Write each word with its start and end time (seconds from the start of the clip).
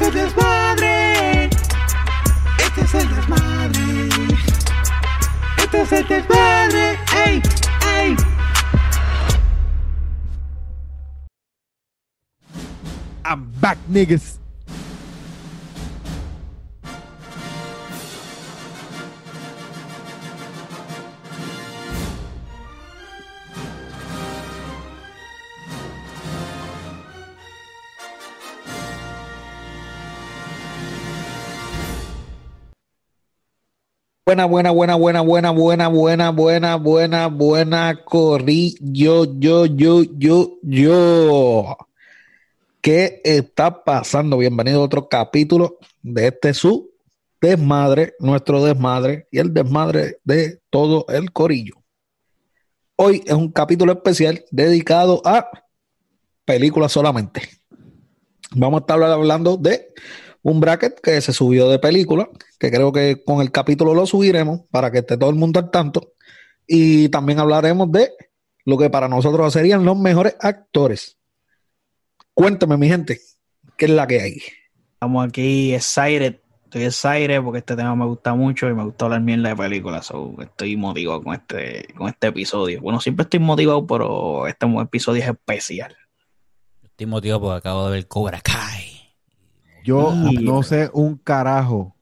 es 0.00 0.14
desmadre. 0.14 1.44
Este 2.58 2.80
es 2.80 2.94
el 2.94 3.14
desmadre. 3.14 4.08
Este 5.58 5.82
es 5.82 5.92
el 5.92 6.08
desmadre. 6.08 6.98
¡Ey! 7.26 7.42
¡Ey! 7.98 8.16
I'm 13.24 13.52
back, 13.60 13.78
niggas. 13.88 14.31
Buena, 34.32 34.46
buena, 34.46 34.70
buena, 34.70 34.96
buena, 34.96 35.20
buena, 35.20 35.50
buena, 35.50 35.88
buena, 35.88 36.30
buena, 36.30 36.76
buena, 36.76 37.26
buena, 37.26 38.02
corrí, 38.02 38.74
yo, 38.80 39.26
yo, 39.38 39.66
yo, 39.66 40.04
yo, 40.16 40.56
yo. 40.62 41.76
¿Qué 42.80 43.20
está 43.24 43.84
pasando? 43.84 44.38
Bienvenido 44.38 44.80
a 44.80 44.84
otro 44.84 45.06
capítulo 45.06 45.76
de 46.00 46.28
este 46.28 46.54
su 46.54 46.92
desmadre, 47.42 48.14
nuestro 48.20 48.64
desmadre 48.64 49.28
y 49.30 49.38
el 49.38 49.52
desmadre 49.52 50.16
de 50.24 50.62
todo 50.70 51.04
el 51.10 51.30
corillo. 51.30 51.74
Hoy 52.96 53.22
es 53.26 53.34
un 53.34 53.52
capítulo 53.52 53.92
especial 53.92 54.46
dedicado 54.50 55.20
a 55.26 55.46
películas 56.46 56.90
solamente. 56.90 57.42
Vamos 58.52 58.78
a 58.78 58.80
estar 58.80 59.02
hablando 59.02 59.58
de 59.58 59.92
un 60.42 60.60
bracket 60.60 61.00
que 61.00 61.20
se 61.20 61.32
subió 61.32 61.68
de 61.68 61.78
película, 61.78 62.28
que 62.58 62.70
creo 62.70 62.92
que 62.92 63.22
con 63.22 63.40
el 63.40 63.50
capítulo 63.50 63.94
lo 63.94 64.06
subiremos 64.06 64.62
para 64.70 64.90
que 64.90 64.98
esté 64.98 65.16
todo 65.16 65.30
el 65.30 65.36
mundo 65.36 65.60
al 65.60 65.70
tanto. 65.70 66.12
Y 66.66 67.08
también 67.08 67.38
hablaremos 67.38 67.90
de 67.92 68.12
lo 68.64 68.78
que 68.78 68.90
para 68.90 69.08
nosotros 69.08 69.52
serían 69.52 69.84
los 69.84 69.98
mejores 69.98 70.36
actores. 70.40 71.18
Cuéntame, 72.34 72.76
mi 72.76 72.88
gente, 72.88 73.20
¿qué 73.76 73.86
es 73.86 73.90
la 73.90 74.06
que 74.06 74.20
hay? 74.20 74.42
Estamos 74.94 75.28
aquí 75.28 75.74
excited. 75.74 76.36
Estoy 76.64 76.84
excited 76.84 77.42
porque 77.42 77.58
este 77.58 77.76
tema 77.76 77.94
me 77.94 78.06
gusta 78.06 78.34
mucho 78.34 78.68
y 78.68 78.74
me 78.74 78.84
gusta 78.84 79.04
hablar 79.04 79.20
bien 79.20 79.42
de 79.42 79.54
películas. 79.54 80.06
So, 80.06 80.34
estoy 80.40 80.76
motivado 80.76 81.22
con 81.22 81.34
este, 81.34 81.86
con 81.94 82.08
este 82.08 82.28
episodio. 82.28 82.80
Bueno, 82.80 83.00
siempre 83.00 83.24
estoy 83.24 83.40
motivado, 83.40 83.86
pero 83.86 84.46
este 84.46 84.66
episodio 84.80 85.22
es 85.22 85.28
especial. 85.28 85.94
Estoy 86.82 87.06
motivado 87.06 87.42
porque 87.42 87.58
acabo 87.58 87.86
de 87.86 87.92
ver 87.92 88.08
Cobra 88.08 88.40
Kai. 88.40 88.71
Yo 89.84 90.12
no 90.40 90.62
sé 90.62 90.90
un 90.92 91.16
carajo. 91.16 91.94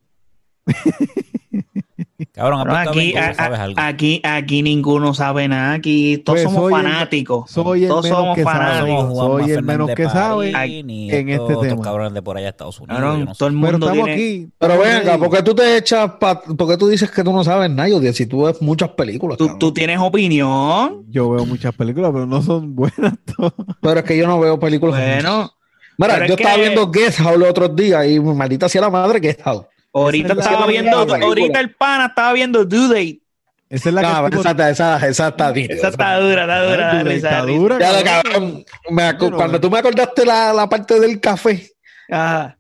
Cabrón, 2.33 2.61
Pero 2.65 2.77
aquí, 2.77 3.17
a- 3.17 3.35
sabes 3.35 3.59
algo. 3.59 3.81
aquí, 3.81 4.21
aquí 4.25 4.63
ninguno 4.63 5.15
sabe 5.15 5.49
nada. 5.49 5.73
Aquí 5.75 6.19
todos 6.19 6.37
Pues 6.41 6.43
somos 6.45 6.71
soy 6.71 6.75
el- 6.75 6.83
fanáticos. 6.89 7.51
soy 7.51 7.83
el 7.85 7.89
todos 7.89 8.05
menos 8.05 8.19
somos 8.19 8.37
que 8.37 8.43
somos 8.43 8.59
fanáticos. 8.59 9.17
Soy 9.19 9.51
el 9.51 9.63
menos 9.63 9.91
que 9.95 10.05
sabe 10.09 10.51
en 10.51 11.29
estos 11.31 11.51
este 11.51 11.69
tema. 11.69 11.83
cabrones 11.83 12.13
de 12.15 12.23
por 12.23 12.37
allá 12.37 12.51
Estados 12.51 12.79
Unidos. 12.79 12.97
Cabrón, 13.01 13.19
yo 13.21 13.25
no 13.27 13.35
todo 13.35 13.49
el 13.49 13.55
Pero 13.55 13.71
mundo 13.73 13.87
estamos 13.89 14.05
tiene... 14.07 14.13
aquí. 14.13 14.53
Pero 14.59 14.75
estamos 14.75 14.95
venga. 15.05 15.19
¿por 15.19 15.37
qué 15.37 15.43
tú 15.43 15.55
te 15.55 15.77
echas, 15.79 16.11
pa- 16.21 16.41
por 16.43 16.69
qué 16.69 16.77
tú 16.77 16.89
dices 16.89 17.11
que 17.11 17.25
tú 17.25 17.33
no 17.33 17.43
sabes 17.43 17.71
nada, 17.71 17.89
Yodiel, 17.89 18.15
si 18.15 18.27
tú 18.27 18.45
ves 18.45 18.61
muchas 18.61 18.91
películas? 18.91 19.39
Tú 19.59 19.73
tienes 19.73 19.99
opinión. 19.99 21.05
Yo 21.09 21.31
veo 21.31 21.47
muchas 21.47 21.75
películas, 21.75 22.11
pero 22.13 22.27
no 22.27 22.43
son 22.43 22.75
buenas 22.77 23.15
todas. 23.37 23.55
Pero 23.81 24.01
es 24.01 24.05
que 24.05 24.17
yo 24.17 24.27
no 24.27 24.39
veo 24.39 24.59
películas. 24.61 25.01
Bueno, 25.01 25.53
Mira, 26.01 26.15
pero 26.15 26.27
yo 26.27 26.35
es 26.35 26.41
estaba 26.41 26.55
que- 26.57 26.61
viendo 26.63 26.91
Guest 26.91 27.19
House 27.19 27.39
los 27.39 27.49
otros 27.51 27.77
días 27.77 28.07
y 28.07 28.21
maldita 28.21 28.69
sea 28.69 28.81
la 28.83 28.91
madre 28.91 29.21
Guest 29.21 29.43
House. 29.43 29.67
ahorita 29.93 30.33
Esa 30.33 30.43
estaba 30.43 30.67
viendo, 30.67 30.97
ahorita 30.99 31.61
el 31.61 31.75
pana 31.75 32.07
estaba 32.07 32.33
viendo 32.33 32.65
Due 32.65 32.89
Date. 32.89 33.21
Esa 33.69 33.89
es 33.91 33.95
la 33.95 34.03
No, 34.03 34.25
que 34.25 34.31
tipo- 34.31 34.41
esa, 34.41 34.51
está- 34.51 34.71
esa, 34.71 35.07
esa 35.07 35.29
está 35.29 35.53
nítida, 35.53 35.75
Esa 35.77 35.89
está 35.89 36.17
dura, 36.19 36.43
está 36.43 36.63
dura. 36.65 37.13
está 37.15 37.43
dura, 37.43 37.79
Ya 37.79 37.93
lo 37.93 38.05
cabrón. 38.05 38.33
cabrón, 38.33 38.65
me 38.91 39.03
acu- 39.05 39.21
Yo 39.21 39.31
no 39.31 39.37
cuando 39.37 39.61
tú 39.61 39.71
me 39.71 39.79
acordaste 39.79 40.25
la, 40.27 40.53
la 40.53 40.69
parte 40.69 40.99
del 40.99 41.21
café, 41.21 41.71
Ajá. 42.11 42.57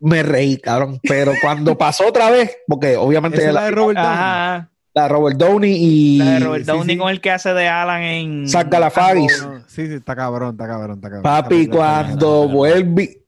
me 0.00 0.22
reí, 0.22 0.56
cabrón. 0.58 0.98
Pero 1.02 1.32
cuando 1.42 1.76
pasó 1.76 2.06
otra 2.08 2.30
vez, 2.30 2.56
porque 2.66 2.96
obviamente 2.96 3.38
Esa 3.38 3.48
es 3.48 3.54
la, 3.54 3.60
la 3.60 3.66
de 3.66 3.72
Robert 3.72 3.98
Downey. 3.98 4.62
La 4.94 5.08
Robert 5.08 5.36
Downey 5.38 5.72
y 5.74 6.18
La 6.18 6.32
de 6.32 6.40
Robert 6.40 6.66
Downey 6.66 6.94
sí. 6.96 6.98
con 6.98 7.08
el 7.10 7.20
que 7.20 7.30
hace 7.30 7.54
de 7.54 7.66
Alan 7.68 8.02
en. 8.02 8.48
Zach 8.48 8.68
Galifianakis. 8.70 9.42
No, 9.42 9.60
Sí, 9.66 9.86
sí, 9.86 9.94
está 9.94 10.14
cabrón, 10.14 10.50
está 10.52 10.66
cabrón, 10.66 10.96
está 10.96 11.08
cabrón. 11.08 11.22
papi, 11.22 11.66
cuando 11.66 12.48
vuelve. 12.48 13.22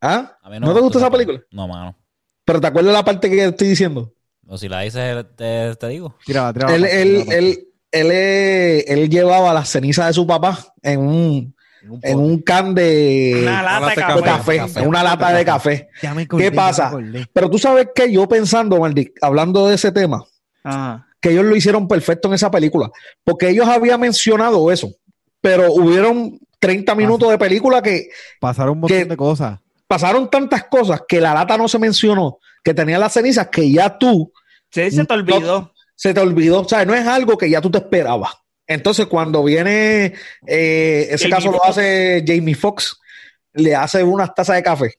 ¿Ah? 0.00 0.36
A 0.42 0.50
mí 0.50 0.58
¿No 0.58 0.74
te 0.74 0.80
gusta 0.80 0.98
esa 0.98 1.10
película? 1.10 1.40
No, 1.52 1.68
mano. 1.68 1.96
Pero 2.44 2.60
te 2.60 2.66
acuerdas 2.66 2.92
la 2.94 3.04
parte 3.04 3.28
que 3.30 3.44
estoy 3.44 3.68
diciendo. 3.68 4.12
O 4.48 4.56
si 4.58 4.68
la 4.68 4.80
dices, 4.80 5.24
te, 5.36 5.76
te 5.76 5.88
digo. 5.88 6.16
Tírala, 6.24 6.52
tírala, 6.52 6.74
Él, 6.74 6.84
él, 6.84 7.24
él, 7.30 7.58
él, 7.92 8.84
él 8.88 9.08
llevaba 9.10 9.52
las 9.54 9.68
cenizas 9.68 10.08
de 10.08 10.12
su 10.14 10.26
papá 10.26 10.58
en 10.82 10.98
un, 11.00 11.54
en 12.02 12.18
un 12.18 12.40
can 12.42 12.74
de, 12.74 13.40
Una 13.44 13.62
lata 13.62 13.88
de 13.90 13.94
café. 13.94 14.22
café, 14.24 14.56
Café. 14.58 14.80
en 14.80 14.88
una 14.88 15.02
lata 15.04 15.32
de 15.32 15.44
café. 15.44 15.88
Ya 16.02 16.14
me 16.14 16.22
acordé, 16.22 16.44
¿Qué 16.44 16.50
ya 16.50 16.56
pasa? 16.56 16.92
Pero 17.32 17.48
tú 17.50 17.58
sabes 17.58 17.88
que 17.94 18.10
yo 18.12 18.26
pensando, 18.28 18.80
Maldi, 18.80 19.12
hablando 19.22 19.68
de 19.68 19.76
ese 19.76 19.92
tema, 19.92 20.24
Ajá. 20.64 21.06
que 21.20 21.30
ellos 21.30 21.44
lo 21.44 21.54
hicieron 21.56 21.86
perfecto 21.88 22.28
en 22.28 22.34
esa 22.34 22.50
película, 22.50 22.90
porque 23.24 23.48
ellos 23.48 23.68
habían 23.68 24.00
mencionado 24.00 24.70
eso, 24.72 24.90
pero 25.40 25.72
hubieron 25.72 26.38
30 26.58 26.94
minutos 26.94 27.30
de 27.30 27.38
película 27.38 27.80
que 27.82 28.08
Pasaron 28.40 28.72
un 28.74 28.80
montón 28.80 28.98
que- 28.98 29.04
de 29.04 29.16
cosas. 29.16 29.58
pasaron 29.86 30.28
tantas 30.30 30.64
cosas 30.64 31.02
que 31.06 31.20
la 31.20 31.34
lata 31.34 31.56
no 31.56 31.68
se 31.68 31.78
mencionó, 31.78 32.38
que 32.64 32.74
tenía 32.74 32.98
las 32.98 33.12
cenizas 33.12 33.48
que 33.48 33.70
ya 33.70 33.98
tú 33.98 34.32
Sí, 34.70 34.90
se 34.90 35.04
te 35.04 35.12
olvidó. 35.14 35.72
se 35.94 36.14
te 36.14 36.20
olvidó, 36.20 36.60
o 36.62 36.68
sea, 36.68 36.84
no 36.84 36.94
es 36.94 37.06
algo 37.06 37.36
que 37.38 37.50
ya 37.50 37.60
tú 37.60 37.70
te 37.70 37.78
esperabas. 37.78 38.32
Entonces, 38.66 39.06
cuando 39.06 39.42
viene, 39.44 40.14
eh, 40.46 41.08
ese 41.10 41.28
Jamie 41.28 41.30
caso 41.30 41.52
lo 41.52 41.64
hace 41.64 42.24
Jamie 42.26 42.54
Foxx, 42.54 42.96
le 43.54 43.74
hace 43.76 44.02
unas 44.02 44.34
tazas 44.34 44.56
de 44.56 44.62
café. 44.62 44.94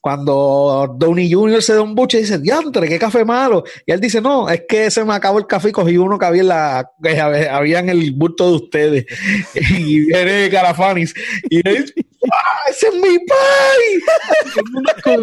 Cuando 0.00 0.94
Downey 0.96 1.32
Jr. 1.32 1.62
se 1.62 1.74
da 1.74 1.82
un 1.82 1.94
buche 1.94 2.18
y 2.18 2.20
dice, 2.22 2.38
diantre, 2.38 2.88
qué 2.88 2.98
café 2.98 3.24
malo. 3.24 3.64
Y 3.84 3.92
él 3.92 4.00
dice, 4.00 4.20
no, 4.20 4.48
es 4.48 4.62
que 4.68 4.90
se 4.90 5.04
me 5.04 5.12
acabó 5.12 5.38
el 5.38 5.46
café 5.46 5.70
y 5.70 5.72
cogí 5.72 5.96
uno 5.96 6.18
que 6.18 6.26
había 6.26 6.42
en, 6.42 6.48
la, 6.48 6.90
que 7.02 7.20
había 7.20 7.80
en 7.80 7.88
el 7.88 8.12
bulto 8.12 8.48
de 8.48 8.56
ustedes. 8.56 9.06
y 9.54 10.06
viene 10.06 10.48
Carafanis 10.50 11.14
y 11.50 11.56
él 11.68 11.84
dice, 11.84 11.94
¡ah, 12.32 12.70
ese 12.70 12.88
es 12.88 12.94
mi 12.94 13.18
pai! 13.18 15.16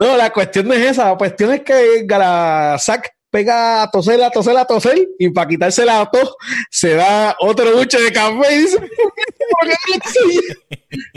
No, 0.00 0.16
la 0.16 0.32
cuestión 0.32 0.68
no 0.68 0.74
es 0.74 0.90
esa, 0.90 1.10
la 1.10 1.16
cuestión 1.16 1.52
es 1.52 1.60
que 1.62 2.02
Garazac 2.04 3.15
pega 3.30 3.82
a 3.82 3.90
toser, 3.90 4.22
a 4.22 4.30
toser, 4.30 4.56
a 4.56 4.64
toser, 4.64 5.08
y 5.18 5.30
para 5.30 5.48
quitarse 5.48 5.84
la 5.84 6.08
tos, 6.10 6.34
se 6.70 6.94
da 6.94 7.36
otro 7.40 7.76
buche 7.76 8.00
de 8.00 8.12
café 8.12 8.54
y 8.54 8.58
dice, 8.60 8.78
¿por 8.78 9.68
qué 9.68 9.74
no 9.88 9.96
lo 9.96 10.30
hice?" 10.30 10.54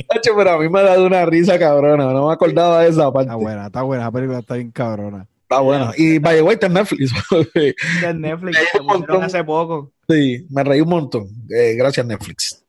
Tacho, 0.07 0.31
pero 0.35 0.51
a 0.51 0.57
mí 0.59 0.69
me 0.69 0.79
ha 0.79 0.83
dado 0.83 1.05
una 1.05 1.25
risa 1.25 1.57
cabrona, 1.57 2.05
no 2.11 2.27
me 2.27 2.33
acordaba 2.33 2.81
de 2.83 2.89
esa 2.89 3.11
parte. 3.11 3.29
Está 3.29 3.35
buena, 3.35 3.65
está 3.67 3.81
buena. 3.83 4.03
La 4.05 4.11
película 4.11 4.39
está 4.39 4.55
bien 4.55 4.71
cabrona. 4.71 5.27
Está 5.43 5.61
buena. 5.61 5.91
Y 5.97 6.19
by 6.19 6.35
the 6.35 6.41
way, 6.43 6.53
está 6.53 6.67
en 6.67 6.73
Netflix. 6.73 7.11
Netflix. 8.15 8.57
Un 8.57 8.85
pusieron 8.85 8.85
montón. 8.85 9.23
hace 9.23 9.43
poco. 9.43 9.91
sí, 10.07 10.45
me 10.49 10.63
reí 10.63 10.81
un 10.81 10.89
montón. 10.89 11.27
Eh, 11.49 11.75
gracias, 11.75 12.05
Netflix. 12.05 12.63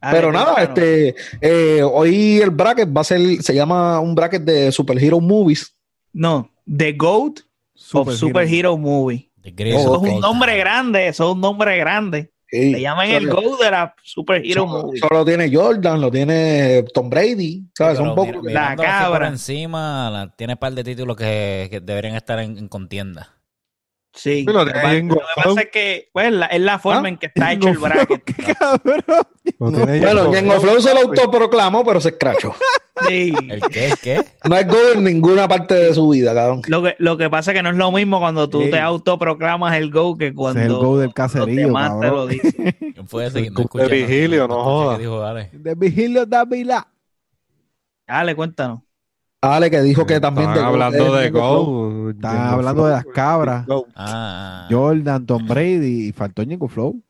Ah, 0.00 0.10
Pero 0.12 0.30
nada, 0.30 0.62
este, 0.62 1.14
eh, 1.40 1.82
hoy 1.82 2.40
el 2.40 2.50
bracket 2.50 2.88
va 2.96 3.00
a 3.00 3.04
ser, 3.04 3.42
se 3.42 3.52
llama 3.54 3.98
un 3.98 4.14
bracket 4.14 4.42
de 4.42 4.70
Superhero 4.72 5.20
Movies. 5.20 5.74
No, 6.12 6.50
The 6.64 6.92
GOAT 6.92 7.40
of 7.92 8.12
Superhero 8.14 8.76
Movie. 8.76 9.30
Oh, 9.44 9.48
Eso 9.56 9.96
es 10.04 10.12
un 10.14 10.20
nombre 10.20 10.56
grande, 10.58 11.08
eso 11.08 11.28
es 11.30 11.34
un 11.34 11.40
nombre 11.40 11.76
grande. 11.78 12.32
Sí. 12.50 12.72
Le 12.72 12.80
llaman 12.80 13.10
el 13.10 13.28
GOAT 13.28 13.60
de 13.60 13.70
la 13.70 13.94
Superhero 14.02 14.66
solo, 14.66 14.82
Movie. 14.86 15.00
solo 15.00 15.24
tiene 15.24 15.54
Jordan, 15.54 16.00
lo 16.00 16.10
tiene 16.10 16.82
Tom 16.94 17.10
Brady, 17.10 17.64
¿sabes? 17.76 17.98
Pero 17.98 18.10
un 18.10 18.14
poco. 18.16 18.42
mira- 18.42 18.70
La 18.70 18.76
cabra. 18.76 19.18
Por 19.18 19.26
encima, 19.26 20.10
la- 20.10 20.34
tiene 20.34 20.54
un 20.54 20.58
par 20.58 20.72
de 20.72 20.82
títulos 20.84 21.16
que, 21.16 21.68
que 21.70 21.80
deberían 21.80 22.14
estar 22.14 22.38
en, 22.38 22.56
en 22.56 22.68
contienda. 22.68 23.34
Sí. 24.14 24.40
Sí, 24.40 24.44
lo 24.44 24.52
Lo 24.52 24.64
que 24.66 24.72
pasa- 24.72 24.88
tengo. 24.90 25.14
lo 25.16 25.20
que 25.20 25.26
pasa 25.48 25.60
es 25.60 25.68
que 25.70 26.08
pues, 26.12 26.32
la- 26.32 26.46
es 26.46 26.60
la 26.60 26.78
forma 26.78 27.02
¿Ah? 27.04 27.08
en 27.10 27.18
que 27.18 27.26
está 27.26 27.52
hecho 27.52 27.68
el 27.68 27.78
bracket. 27.78 28.24
¡Qué 28.24 28.54
cabrón! 28.54 29.04
Tiene 29.84 30.00
bueno, 30.00 30.30
Thrones 30.60 30.84
se 30.84 30.94
lo 30.94 31.00
autoproclamó, 31.00 31.84
pero 31.84 32.00
se 32.00 32.08
escrachó. 32.10 32.54
Sí. 33.06 33.34
¿El 33.48 33.60
qué? 33.70 33.86
¿El 33.88 33.98
qué? 33.98 34.24
No 34.48 34.56
es 34.56 34.66
gol 34.66 34.78
en 34.96 35.04
ninguna 35.04 35.46
parte 35.46 35.74
de 35.74 35.94
su 35.94 36.08
vida, 36.08 36.34
cabrón. 36.34 36.62
Lo 36.66 36.82
que, 36.82 36.96
lo 36.98 37.16
que 37.16 37.28
pasa 37.30 37.52
es 37.52 37.56
que 37.56 37.62
no 37.62 37.70
es 37.70 37.76
lo 37.76 37.92
mismo 37.92 38.18
cuando 38.18 38.48
tú 38.48 38.62
Sí. 38.62 38.70
te 38.70 38.80
autoproclamas 38.80 39.76
el 39.76 39.90
GOAT 39.90 40.18
que 40.18 40.34
cuando 40.34 40.60
es 40.60 40.66
el 40.66 40.72
go 40.74 40.96
del 40.98 41.06
los 41.06 41.14
caserío, 41.14 41.66
demás 41.66 42.00
te 42.00 42.06
lo 42.06 42.12
cabrón. 42.12 42.28
dicen. 42.28 42.76
¿Quién 42.94 43.08
fue 43.08 43.26
ese? 43.26 43.42
Que 43.44 43.50
no 43.50 43.64
De 43.74 43.88
Vigilio, 43.88 44.48
no 44.48 44.54
escuché 44.58 44.64
joda. 44.64 44.96
qué 44.96 45.02
dijo, 45.02 45.20
dale. 45.20 45.50
De 45.52 45.74
Vigilio 45.74 46.26
Dávila. 46.26 46.88
Dale, 48.06 48.34
cuéntanos. 48.34 48.80
Ale, 49.40 49.70
que 49.70 49.80
dijo 49.82 50.04
que 50.04 50.18
también. 50.18 50.52
De- 50.52 50.60
hablando 50.60 51.14
de 51.14 51.26
of 51.28 51.32
Thrones. 51.32 51.32
Go. 51.32 52.10
Estaban 52.10 52.54
hablando 52.54 52.86
de 52.86 52.92
las 52.92 53.04
cabras. 53.04 53.66
Go. 53.66 53.86
Ah, 53.94 54.66
Jordan, 54.70 55.24
Tom 55.26 55.46
Brady 55.46 56.08
y 56.08 56.12
faltó 56.12 56.42
Ñengo 56.42 56.66
Flow. 56.68 57.00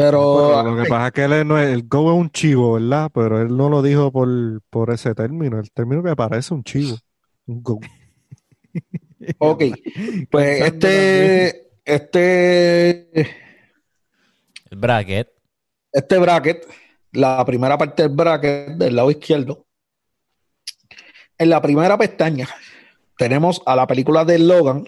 Pero, 0.00 0.52
Pero 0.56 0.74
lo 0.74 0.82
que 0.82 0.88
pasa 0.88 1.06
es 1.08 1.12
que 1.12 1.24
él 1.24 1.46
no 1.46 1.58
es, 1.58 1.68
el 1.68 1.86
Go 1.86 2.10
es 2.12 2.18
un 2.18 2.30
chivo, 2.30 2.74
¿verdad? 2.74 3.10
Pero 3.12 3.42
él 3.42 3.54
no 3.54 3.68
lo 3.68 3.82
dijo 3.82 4.10
por, 4.10 4.28
por 4.70 4.90
ese 4.90 5.14
término. 5.14 5.58
El 5.58 5.70
término 5.70 6.02
que 6.02 6.16
parece 6.16 6.54
un 6.54 6.64
chivo. 6.64 6.96
Un 7.46 7.62
Go. 7.62 7.80
ok, 9.38 9.62
pues 10.30 10.62
este, 10.62 11.70
este, 11.84 13.20
El 14.70 14.78
bracket. 14.78 15.28
este 15.92 16.18
bracket, 16.18 16.66
la 17.12 17.44
primera 17.44 17.76
parte 17.76 18.02
del 18.04 18.12
bracket 18.12 18.68
del 18.76 18.96
lado 18.96 19.10
izquierdo, 19.10 19.66
en 21.36 21.50
la 21.50 21.60
primera 21.60 21.98
pestaña 21.98 22.48
tenemos 23.18 23.60
a 23.66 23.76
la 23.76 23.86
película 23.86 24.24
de 24.24 24.38
Logan, 24.38 24.86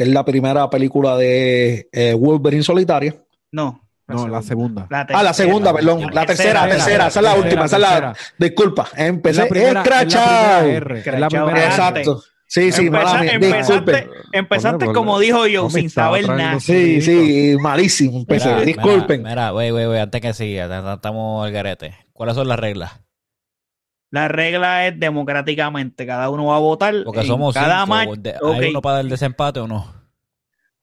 que 0.00 0.04
es 0.04 0.14
la 0.14 0.24
primera 0.24 0.70
película 0.70 1.14
de 1.18 1.90
eh, 1.92 2.14
Wolverine 2.14 2.62
solitaria. 2.62 3.14
No. 3.52 3.82
No, 4.08 4.26
la 4.28 4.40
segunda. 4.40 4.88
Ah, 4.90 5.22
la 5.22 5.34
segunda, 5.34 5.74
perdón. 5.74 6.06
La 6.14 6.24
tercera, 6.24 6.66
la 6.66 6.72
tercera, 6.72 7.08
esa 7.08 7.20
es 7.20 7.24
la 7.24 7.34
última, 7.34 7.66
esa 7.66 7.76
es 7.76 7.82
la. 7.82 8.14
Disculpa, 8.38 8.88
Es 8.96 9.06
empecé 9.06 9.42
la 9.42 9.48
primera, 9.48 9.68
es 9.68 9.74
la 9.74 9.80
escrachado. 9.82 10.60
primera 10.62 10.76
R, 10.76 10.98
es 10.98 11.06
la 11.06 11.12
Escrachado. 11.12 11.46
primera 11.46 11.66
R. 11.66 11.74
Exacto. 11.74 12.22
Sí, 12.46 12.72
sí, 12.72 12.86
Empeza- 12.86 13.04
mala 13.18 13.26
empezaste, 13.30 14.08
empezaste 14.32 14.86
como 14.86 15.18
dijo 15.20 15.46
yo, 15.46 15.64
No 15.64 15.70
sin 15.70 15.90
saber 15.90 16.26
nada. 16.28 16.58
Sí, 16.60 17.02
sí, 17.02 17.56
malísimo. 17.60 18.20
Empecé, 18.20 18.48
Mira, 18.48 18.60
disculpen. 18.62 19.22
Mira, 19.22 19.52
wey, 19.52 19.70
wey, 19.70 19.86
wey, 19.86 20.00
antes 20.00 20.20
que 20.22 20.32
siga, 20.32 20.94
estamos 20.94 21.44
al 21.46 21.52
garete. 21.52 21.94
¿Cuáles 22.14 22.34
son 22.36 22.48
las 22.48 22.58
reglas? 22.58 22.92
La 24.10 24.26
regla 24.28 24.86
es 24.88 24.98
democráticamente, 24.98 26.04
cada 26.06 26.30
uno 26.30 26.46
va 26.46 26.56
a 26.56 26.60
votar. 26.60 26.94
Porque 27.04 27.20
en 27.20 27.26
somos 27.26 27.54
cada 27.54 27.82
cinco. 27.84 27.86
match. 27.94 28.08
de-. 28.18 28.34
¿Hay 28.54 28.70
uno 28.70 28.82
para 28.82 29.00
el 29.00 29.08
desempate 29.08 29.60
o 29.60 29.68
no? 29.68 30.00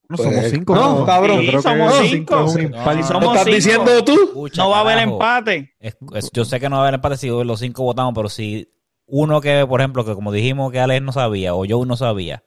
No 0.09 0.15
somos 0.15 0.35
Pues, 0.35 0.51
cinco. 0.51 0.74
no, 0.74 1.00
¿no? 1.00 1.06
cabrón. 1.06 1.39
Sí, 1.41 1.51
somos 1.62 1.94
cinco 2.07 2.47
cinco. 2.47 2.59
No. 2.59 2.59
impar. 2.62 2.94
Si 2.95 3.01
¿Lo 3.01 3.07
somos 3.07 3.24
estás 3.25 3.44
cinco, 3.44 3.56
diciendo 3.56 4.03
tú? 4.06 4.13
Escucha, 4.24 4.63
no 4.63 4.69
va 4.69 4.77
a 4.77 4.79
haber 4.81 5.00
empate. 5.00 5.75
Es- 5.79 5.97
es- 6.15 6.31
yo 6.31 6.45
sé 6.45 6.59
que 6.62 6.69
no 6.69 6.77
va 6.77 6.83
a 6.83 6.85
haber 6.85 6.95
empate 6.95 7.18
si 7.18 7.27
los 7.27 7.59
cinco 7.59 7.83
votamos, 7.83 8.13
pero 8.15 8.29
si 8.29 8.71
uno 9.06 9.41
que, 9.41 9.65
por 9.68 9.81
ejemplo, 9.81 10.06
que 10.06 10.13
como 10.15 10.31
dijimos 10.31 10.71
que 10.71 10.79
Alex 10.79 11.01
no 11.01 11.12
sabía 11.12 11.53
o 11.56 11.65
yo 11.65 11.83
no 11.85 11.97
sabía, 11.97 12.44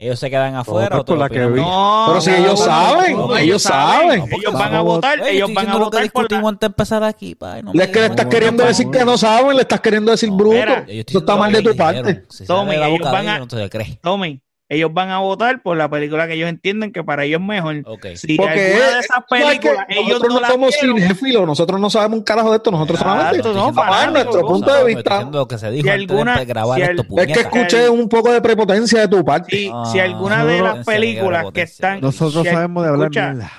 ellos 0.00 0.18
se 0.20 0.30
quedan 0.30 0.54
afuera 0.54 1.02
por 1.02 1.08
lo 1.16 1.16
la 1.16 1.28
que 1.28 1.44
vi. 1.46 1.60
No, 1.60 2.04
Pero 2.08 2.20
si 2.20 2.30
no, 2.30 2.36
ellos 2.36 2.60
no, 2.60 2.64
saben, 2.66 3.16
no, 3.16 3.36
ellos 3.36 3.62
saben. 3.62 4.24
Ellos 4.30 4.52
van 4.52 4.74
a 4.74 4.80
votar, 4.80 5.20
Ey, 5.20 5.36
ellos 5.38 5.48
van 5.52 5.58
a 5.58 5.60
diciendo 5.72 5.78
lo 5.78 5.90
que 5.90 5.96
votar 5.98 6.12
por 6.12 6.46
antes 6.48 6.60
de 6.60 6.66
empezar 6.66 7.02
aquí, 7.02 7.34
pa, 7.34 7.58
y 7.58 7.62
no 7.64 7.72
me 7.74 7.82
Es 7.82 7.90
que 7.90 8.00
le 8.00 8.06
estás 8.06 8.26
queriendo 8.26 8.64
decir 8.64 8.88
que 8.90 9.04
no 9.04 9.18
saben, 9.18 9.56
le 9.56 9.62
estás 9.62 9.80
queriendo 9.80 10.12
decir 10.12 10.30
bruto. 10.30 10.56
Eso 10.86 11.18
está 11.18 11.36
mal 11.36 11.52
de 11.52 11.62
tu 11.62 11.76
parte. 11.76 12.02
dijeron. 12.02 12.26
Si 12.30 12.46
Tome, 12.46 12.60
sale 12.60 12.72
de 12.74 12.78
la 12.80 12.86
ellos 12.88 12.98
boca 13.00 13.10
van 13.12 13.24
de 13.24 13.30
a- 13.30 13.34
ellos, 13.36 13.46
no 13.52 13.58
se 13.58 13.62
le 13.64 13.70
cree. 13.70 13.98
Tomen, 14.00 14.42
ellos 14.70 14.92
van 14.92 15.10
a 15.10 15.18
votar 15.20 15.62
por 15.62 15.76
la 15.76 15.88
película 15.88 16.26
que 16.26 16.34
ellos 16.34 16.48
entienden 16.48 16.92
que 16.92 17.02
para 17.02 17.24
ellos 17.24 17.40
es 17.40 17.46
mejor. 17.46 17.76
Ok. 17.86 18.06
Si 18.16 18.36
Porque 18.36 18.52
alguna 18.52 18.84
de 18.86 18.98
es- 18.98 19.04
esas 19.06 19.24
que 19.28 19.38
películas 19.38 19.86
ellos 19.88 20.06
nosotros 20.08 20.34
no 20.34 20.40
no 20.40 20.46
somos 20.46 20.74
cinéfilos, 20.78 21.46
nosotros 21.46 21.80
no 21.80 21.88
sabemos 21.90 22.18
un 22.18 22.24
carajo 22.24 22.50
de 22.50 22.56
esto, 22.58 22.70
nosotros 22.70 22.98
solamente 22.98 23.38
no, 23.38 23.44
diciendo 23.44 23.72
vamos 23.72 23.78
a 23.78 23.80
dar 23.82 23.90
fanático, 24.06 24.12
nuestro 24.24 24.40
cosa, 24.42 24.52
punto 24.54 24.74
de 24.74 24.94
vista. 24.94 25.46
que 25.48 25.58
se 25.58 25.70
dijo 25.70 25.84
Si 25.84 25.88
alguna- 25.90 26.36
de 26.38 26.44
grabar 26.44 26.76
si 26.76 26.82
esto, 26.82 26.92
el- 26.92 26.98
Es 26.98 27.04
que 27.06 27.08
puñeta. 27.08 27.40
escuché 27.40 27.88
un 27.88 28.08
poco 28.08 28.30
de 28.32 28.40
prepotencia 28.42 29.00
de 29.00 29.08
tu 29.08 29.24
parte. 29.24 29.56
si, 29.56 29.70
Ah, 29.72 29.84
si 29.90 30.00
alguna 30.00 30.44
de 30.44 30.60
las 30.60 30.84
películas 30.86 31.46
que 31.52 31.62
están... 31.62 32.00
Nosotros 32.00 32.44
si- 32.44 32.50
sabemos 32.52 32.82
de 32.82 32.88
hablar 32.90 33.04
escucha, 33.06 33.30
mierda. 33.32 33.52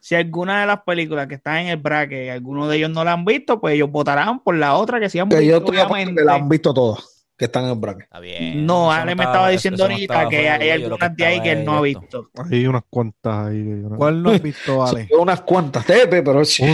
Si 0.00 0.14
alguna 0.14 0.60
de 0.60 0.66
las 0.66 0.82
películas 0.82 1.26
que 1.26 1.34
están 1.34 1.56
en 1.58 1.66
el 1.68 1.76
bracket, 1.78 2.30
alguno 2.30 2.68
de 2.68 2.76
ellos 2.76 2.90
no 2.90 3.02
la 3.02 3.12
han 3.12 3.24
visto, 3.24 3.60
pues 3.60 3.74
ellos 3.74 3.90
votarán 3.90 4.38
por 4.40 4.54
la 4.56 4.74
otra 4.74 5.00
que 5.00 5.08
sí 5.10 5.18
han 5.18 5.28
Que 5.28 5.36
yo 5.36 5.40
visto, 5.40 5.72
estoy 5.72 6.14
que 6.14 6.22
la 6.22 6.34
han 6.34 6.48
visto 6.48 6.72
todas, 6.72 7.15
que 7.36 7.44
están 7.46 7.64
en 7.64 7.70
el 7.70 7.76
bracket. 7.76 8.04
Está 8.04 8.20
bien. 8.20 8.64
No, 8.64 8.90
Eso 8.92 9.02
Ale 9.02 9.14
me 9.14 9.24
estaba- 9.24 9.48
diciendo 9.50 9.84
ahorita 9.84 10.28
que 10.28 10.48
hay 10.48 10.70
algunas 10.70 11.16
de 11.16 11.26
ahí 11.26 11.40
que 11.42 11.52
él 11.52 11.64
no 11.64 11.78
ha 11.78 11.80
visto. 11.82 12.30
Hay 12.50 12.66
unas 12.66 12.82
cuantas 12.88 13.48
ahí. 13.48 13.82
¿Cuál 13.96 14.22
no 14.22 14.30
has 14.30 14.42
visto, 14.42 14.86
Ale? 14.86 15.06
Son 15.08 15.20
Unas 15.20 15.40
cuantas, 15.42 15.84
Tepe, 15.84 16.22
pero 16.22 16.44
sí. 16.44 16.64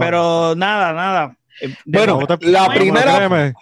Pero 0.00 0.54
nada, 0.56 0.92
nada. 0.92 1.36
Eh, 1.60 1.68
de- 1.84 1.98
Bueno, 1.98 2.20
la 2.40 2.68
primera- 2.72 3.54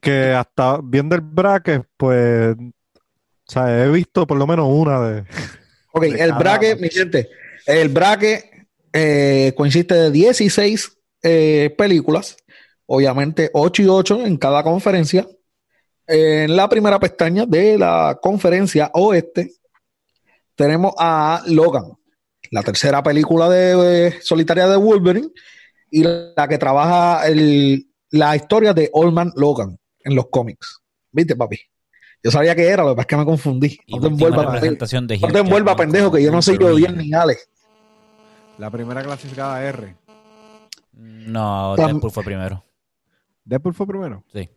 que 0.00 0.32
hasta 0.32 0.78
viendo 0.82 1.14
el 1.14 1.20
bracket, 1.20 1.82
pues, 1.96 2.56
o 2.56 3.52
sea, 3.52 3.84
he 3.84 3.90
visto 3.90 4.26
por 4.26 4.38
lo 4.38 4.46
menos 4.46 4.66
una 4.70 5.00
de... 5.00 5.24
Ok, 5.92 6.02
de 6.04 6.08
el 6.22 6.28
cada 6.30 6.38
bracket, 6.38 6.80
mi 6.80 6.88
gente, 6.88 7.28
el 7.66 7.88
bracket 7.90 8.44
eh, 8.92 9.52
consiste 9.56 9.94
de 9.94 10.10
16 10.10 10.96
eh, 11.22 11.74
películas, 11.76 12.36
obviamente 12.86 13.50
8 13.52 13.82
y 13.82 13.88
8 13.88 14.24
en 14.24 14.36
cada 14.38 14.62
conferencia. 14.62 15.26
En 16.06 16.54
la 16.54 16.68
primera 16.68 16.98
pestaña 17.00 17.46
de 17.46 17.78
la 17.78 18.18
conferencia 18.20 18.90
oeste 18.94 19.52
tenemos 20.54 20.92
a 20.98 21.42
Logan, 21.46 21.92
la 22.50 22.62
tercera 22.62 23.02
película 23.02 23.48
de, 23.48 24.14
solitaria 24.20 24.66
de 24.68 24.76
Wolverine 24.76 25.28
y 25.90 26.04
la 26.04 26.46
que 26.48 26.58
trabaja 26.58 27.26
el- 27.26 27.88
la 28.10 28.36
historia 28.36 28.72
de 28.74 28.90
Old 28.92 29.12
Man 29.12 29.32
Logan 29.34 29.78
en 30.00 30.14
los 30.14 30.26
cómics. 30.28 30.80
¿Viste, 31.10 31.34
papi? 31.36 31.58
Yo 32.22 32.30
sabía 32.30 32.54
que 32.54 32.66
era, 32.66 32.82
lo 32.84 32.90
que 32.90 32.96
pasa 32.96 33.02
es 33.02 33.08
que 33.08 33.16
me 33.16 33.24
confundí. 33.24 33.78
No 33.88 34.00
te 34.00 34.06
envuelvas, 34.06 34.46
representación 34.46 35.06
de 35.06 35.18
no 35.18 35.28
te 35.28 35.38
envuelvas, 35.38 35.72
Jackman 35.72 35.90
pendejo, 35.92 36.12
que 36.12 36.22
yo 36.22 36.30
no 36.30 36.40
soy 36.42 36.58
yo 36.58 36.74
bien 36.74 36.96
ni 36.96 37.12
Alex. 37.12 37.48
La 38.58 38.70
primera 38.70 39.02
clasificada 39.02 39.62
R. 39.64 39.96
No, 40.92 41.74
Deadpool 41.76 42.10
fue 42.10 42.22
primero. 42.22 42.64
Deadpool 43.44 43.74
fue 43.74 43.86
primero. 43.86 44.24
Sí. 44.32 44.48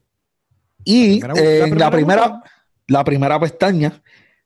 Y 0.89 1.19
La 1.19 1.33
primera- 1.33 1.41
eh, 1.49 1.59
la 1.59 1.65
en 1.67 1.77
la 1.79 1.91
primera 1.91 1.91
primera, 1.91 2.43
la 2.87 3.03
primera 3.03 3.39
pestaña 3.41 4.01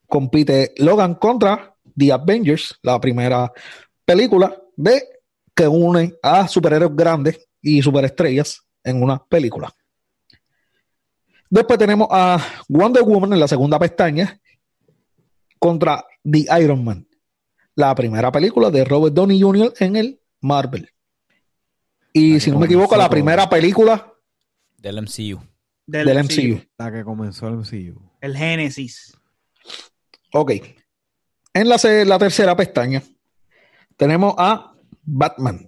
compite 0.07 0.73
Logan 0.77 1.13
contra 1.15 1.75
The 1.95 2.11
Avengers, 2.13 2.79
la 2.81 2.99
primera 2.99 3.51
película 4.03 4.55
de 4.75 5.03
que 5.53 5.67
une 5.67 6.15
a 6.23 6.47
superhéroes 6.47 6.95
grandes 6.95 7.47
y 7.61 7.79
superestrellas 7.83 8.61
en 8.83 9.03
una 9.03 9.23
película. 9.23 9.71
Después 11.49 11.77
tenemos 11.77 12.07
a 12.09 12.39
Wonder 12.69 13.03
Woman 13.03 13.33
en 13.33 13.39
la 13.39 13.47
segunda 13.47 13.77
pestaña 13.77 14.39
contra 15.59 16.03
The 16.23 16.45
Iron 16.59 16.83
Man, 16.83 17.07
la 17.75 17.93
primera 17.93 18.31
película 18.31 18.71
de 18.71 18.83
Robert 18.83 19.13
Downey 19.13 19.39
Jr. 19.39 19.73
en 19.79 19.95
el 19.95 20.19
Marvel. 20.39 20.89
Y 22.13 22.39
si 22.39 22.49
no 22.51 22.57
me 22.57 22.65
equivoco, 22.65 22.95
la 22.97 23.09
primera 23.09 23.47
película 23.47 24.11
Del 24.77 24.97
MCU. 24.97 25.39
Del, 25.91 26.07
del 26.07 26.23
MCU, 26.23 26.55
MCU. 26.55 26.67
La 26.77 26.91
que 26.91 27.03
comenzó 27.03 27.47
el 27.47 27.57
MCU. 27.57 28.01
El 28.21 28.37
Génesis. 28.37 29.17
Ok. 30.33 30.51
En 31.53 31.67
la, 31.67 31.77
tercera 32.17 32.55
pestaña 32.55 33.03
tenemos 33.97 34.33
a 34.37 34.73
Batman. 35.03 35.67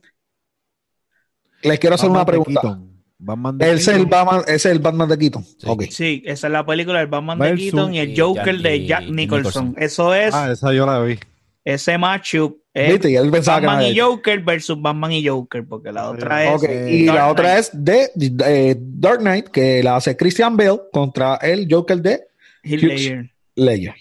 Les 1.62 1.80
quiero 1.80 1.96
hacer 1.96 2.10
una 2.10 2.24
Batman 2.24 2.26
de 2.26 2.44
pregunta. 2.44 2.62
Keaton. 2.62 3.04
Batman 3.18 3.58
de 3.58 3.66
Ese 3.66 3.76
es, 3.76 3.88
el 3.88 3.94
Keaton. 3.96 4.10
Batman, 4.10 4.42
ese 4.48 4.56
es 4.56 4.66
el 4.66 4.80
Batman 4.80 5.10
de 5.10 5.18
Keaton. 5.18 5.44
Sí. 5.44 5.68
Ok. 5.68 5.84
Sí, 5.92 6.24
esa 6.26 6.48
es 6.48 6.54
la 6.54 6.66
película 6.66 7.00
del 7.00 7.08
Batman 7.08 7.40
de 7.40 7.56
Keaton 7.56 7.94
y 7.94 8.00
el 8.00 8.20
Joker 8.20 8.58
de 8.60 8.86
Jack 8.86 9.10
Nicholson. 9.10 9.70
Nicholson. 9.70 9.76
Eso 9.78 10.14
es 10.14 10.34
Ah, 10.34 10.52
esa 10.52 10.74
yo 10.74 10.86
la 10.86 11.00
vi. 11.02 11.20
Ese 11.64 11.98
matchup. 11.98 12.58
es 12.74 12.92
¿Viste? 12.92 13.12
Y 13.12 13.16
él 13.16 13.30
pensaba 13.32 13.60
que 13.62 13.68
Batman 13.68 13.86
y 13.86 14.00
Joker 14.00 14.40
versus 14.44 14.82
Batman 14.82 15.12
y 15.12 15.28
Joker, 15.28 15.66
porque 15.68 15.92
la 15.92 16.10
otra 16.10 16.44
es. 16.56 16.64
Y 16.92 17.06
Dark 17.06 17.18
la 17.18 17.28
otra 17.30 17.58
es 17.60 17.70
de 17.74 18.12
eh, 18.46 18.76
Dark 18.80 19.20
Knight, 19.20 19.48
que 19.48 19.82
la 19.84 19.96
hace 19.96 20.18
Christian 20.18 20.58
Bale 20.58 20.82
contra 20.92 21.36
el 21.36 21.68
Joker 21.70 22.02
de 22.02 22.24
Heath 22.64 23.30
Ledger. 23.56 23.96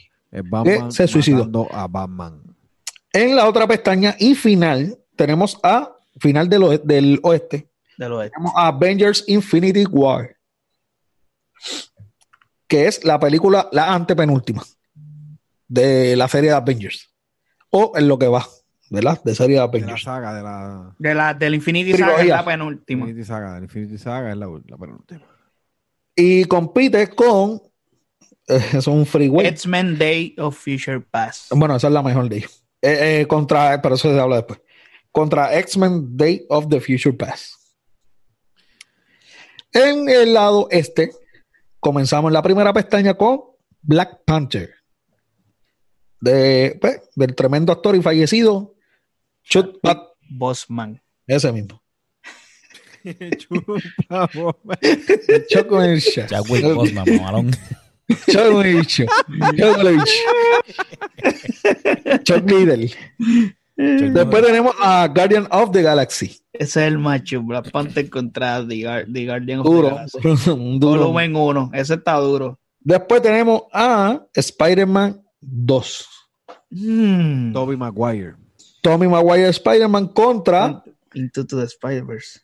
Se 0.90 1.06
suicidó. 1.06 1.68
a 1.72 1.86
Batman. 1.86 2.40
En 3.12 3.36
la 3.36 3.46
otra 3.48 3.66
pestaña 3.66 4.16
y 4.18 4.34
final 4.34 4.98
tenemos 5.16 5.58
a 5.62 5.94
final 6.18 6.48
del, 6.48 6.62
oe- 6.62 6.80
del 6.82 7.20
oeste 7.22 7.68
del 7.98 8.12
oeste. 8.12 8.32
tenemos 8.34 8.52
a 8.56 8.68
Avengers 8.68 9.24
Infinity 9.26 9.84
War, 9.84 10.34
que 12.66 12.86
es 12.86 13.04
la 13.04 13.20
película, 13.20 13.68
la 13.72 13.92
antepenúltima 13.92 14.64
de 15.68 16.16
la 16.16 16.28
serie 16.28 16.50
de 16.50 16.56
Avengers, 16.56 17.10
o 17.72 17.92
en 17.96 18.06
lo 18.06 18.18
que 18.18 18.28
va, 18.28 18.46
¿verdad? 18.90 19.20
De 19.24 19.34
serie 19.34 19.58
de 19.58 19.80
De 19.80 19.86
la 19.86 19.96
saga, 19.96 20.34
de 20.34 20.42
la 20.42 20.94
De 20.98 21.14
la, 21.14 21.34
del 21.34 21.54
Infinity 21.54 21.94
Saga 21.94 22.20
es 22.20 22.28
la 22.28 22.44
penúltima. 22.44 23.06
Infinity 23.06 23.26
Saga. 23.26 23.56
El 23.56 23.64
Infinity 23.64 23.98
Saga 23.98 24.30
es 24.30 24.36
la, 24.36 24.46
la 24.66 24.76
penúltima. 24.76 25.22
Y 26.14 26.44
compite 26.44 27.08
con, 27.08 27.62
eh, 28.46 28.60
es 28.74 28.86
un 28.86 29.06
freeway. 29.06 29.46
X-Men 29.46 29.98
Day 29.98 30.34
of 30.38 30.56
Future 30.56 31.00
Past. 31.00 31.50
Bueno, 31.54 31.74
esa 31.74 31.86
es 31.88 31.92
la 31.94 32.02
mejor 32.02 32.28
de 32.28 32.36
ellos. 32.36 32.64
Eh, 32.82 33.20
eh, 33.20 33.26
contra, 33.26 33.80
pero 33.80 33.94
eso 33.94 34.12
se 34.12 34.20
habla 34.20 34.36
después. 34.36 34.60
Contra 35.10 35.58
X-Men 35.58 36.16
Day 36.16 36.44
of 36.50 36.68
the 36.68 36.80
Future 36.80 37.14
Past. 37.14 37.54
En 39.72 40.08
el 40.10 40.34
lado 40.34 40.68
este, 40.70 41.10
comenzamos 41.80 42.28
en 42.28 42.34
la 42.34 42.42
primera 42.42 42.72
pestaña 42.74 43.14
con 43.14 43.40
Black 43.80 44.24
Panther. 44.26 44.81
De, 46.22 46.78
pues, 46.80 47.00
del 47.16 47.34
tremendo 47.34 47.72
actor 47.72 47.94
y 47.96 48.00
fallecido 48.02 48.74
Chuck 49.42 49.78
Pat- 49.82 50.08
Bossman. 50.30 51.02
ese 51.26 51.52
mismo. 51.52 51.82
Chupa, 53.36 54.28
Norris. 55.68 56.14
Chadwick 56.28 56.64
Boseman, 56.74 57.04
mamalón. 57.16 57.50
Chuck 62.22 62.48
Liddell. 62.50 62.90
Después 63.76 64.44
tenemos 64.46 64.74
a 64.80 65.08
Guardian 65.08 65.48
of 65.50 65.72
the 65.72 65.82
Galaxy. 65.82 66.38
Ese 66.52 66.62
es 66.62 66.76
el 66.76 66.98
macho, 66.98 67.42
Black 67.42 67.70
Panther 67.70 68.08
contra 68.10 68.64
The, 68.66 68.74
Guar- 68.76 69.12
The 69.12 69.26
Guardian 69.26 69.60
of 69.60 69.64
the 69.66 69.70
Duro. 69.72 69.88
Galaxy. 69.96 70.50
un 70.50 70.78
duro. 70.80 71.00
Volumen 71.00 71.34
1, 71.34 71.70
ese 71.74 71.94
está 71.94 72.14
duro. 72.16 72.58
Después 72.80 73.22
tenemos 73.22 73.62
a 73.72 74.20
Spider-Man 74.34 75.22
2. 75.40 76.08
Mm. 76.72 77.52
Tobey 77.52 77.76
Maguire. 77.76 78.34
Tommy 78.82 79.06
Maguire 79.06 79.48
Spider-Man 79.52 80.08
contra 80.08 80.82
Into 81.14 81.46
to 81.46 81.58
the 81.60 81.66
Spider-Verse. 81.68 82.40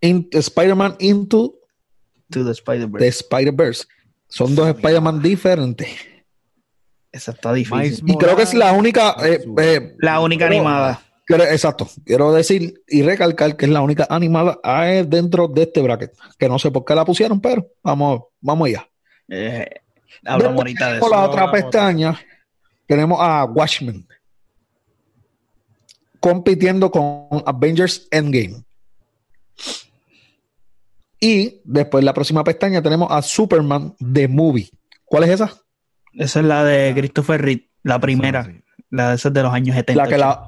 In- 0.00 0.28
Spider-Man 0.32 0.96
Into 1.00 1.54
To 2.30 2.44
the 2.44 2.52
the 2.98 3.08
Spider-Verse. 3.08 3.86
Son 4.28 4.54
dos 4.54 4.68
Spider-Man 4.68 5.22
diferentes. 5.22 5.88
Esa 7.10 7.32
está 7.32 7.52
difícil. 7.54 8.04
Y 8.06 8.16
creo 8.18 8.36
que 8.36 8.42
es 8.42 8.52
la 8.52 8.72
única. 8.72 9.16
eh, 9.24 9.40
eh, 9.58 9.96
La 9.98 10.20
única 10.20 10.46
Pero- 10.46 10.56
animada. 10.60 11.02
exacto. 11.50 11.88
Quiero 12.04 12.32
decir 12.32 12.74
y 12.86 13.00
recalcar 13.02 13.56
que 13.56 13.64
es 13.64 13.70
la 13.72 13.80
única 13.80 14.06
animada 14.10 14.58
eh, 14.62 15.04
dentro 15.08 15.48
de 15.48 15.62
este 15.62 15.80
bracket. 15.80 16.12
Que 16.38 16.48
no 16.48 16.58
sé 16.58 16.70
por 16.70 16.84
qué 16.84 16.94
la 16.94 17.06
pusieron, 17.06 17.40
pero 17.40 17.66
vamos, 17.82 18.24
vamos 18.42 18.68
allá. 18.68 18.86
Eh, 19.28 19.66
hablamos 20.26 20.58
ahorita 20.58 20.92
de 20.92 21.00
Por 21.00 21.08
eso. 21.10 21.16
la 21.16 21.26
otra 21.26 21.50
pestaña 21.50 22.18
tenemos 22.88 23.18
a 23.20 23.44
Watchmen 23.44 24.04
compitiendo 26.18 26.90
con 26.90 27.28
Avengers 27.46 28.08
Endgame. 28.10 28.64
Y 31.20 31.60
después 31.64 32.02
en 32.02 32.06
la 32.06 32.14
próxima 32.14 32.42
pestaña 32.44 32.82
tenemos 32.82 33.08
a 33.10 33.22
Superman 33.22 33.94
The 34.12 34.26
Movie. 34.28 34.70
¿Cuál 35.04 35.24
es 35.24 35.30
esa? 35.30 35.52
Esa 36.14 36.40
es 36.40 36.46
la 36.46 36.64
de 36.64 36.92
Christopher 36.96 37.40
Reed, 37.42 37.60
la 37.82 38.00
primera. 38.00 38.44
Sí. 38.44 38.60
La 38.90 39.10
de 39.10 39.14
esas 39.16 39.32
de 39.32 39.42
los 39.42 39.52
años 39.52 39.76
70. 39.76 40.02
La 40.02 40.08
que 40.08 40.18
la. 40.18 40.46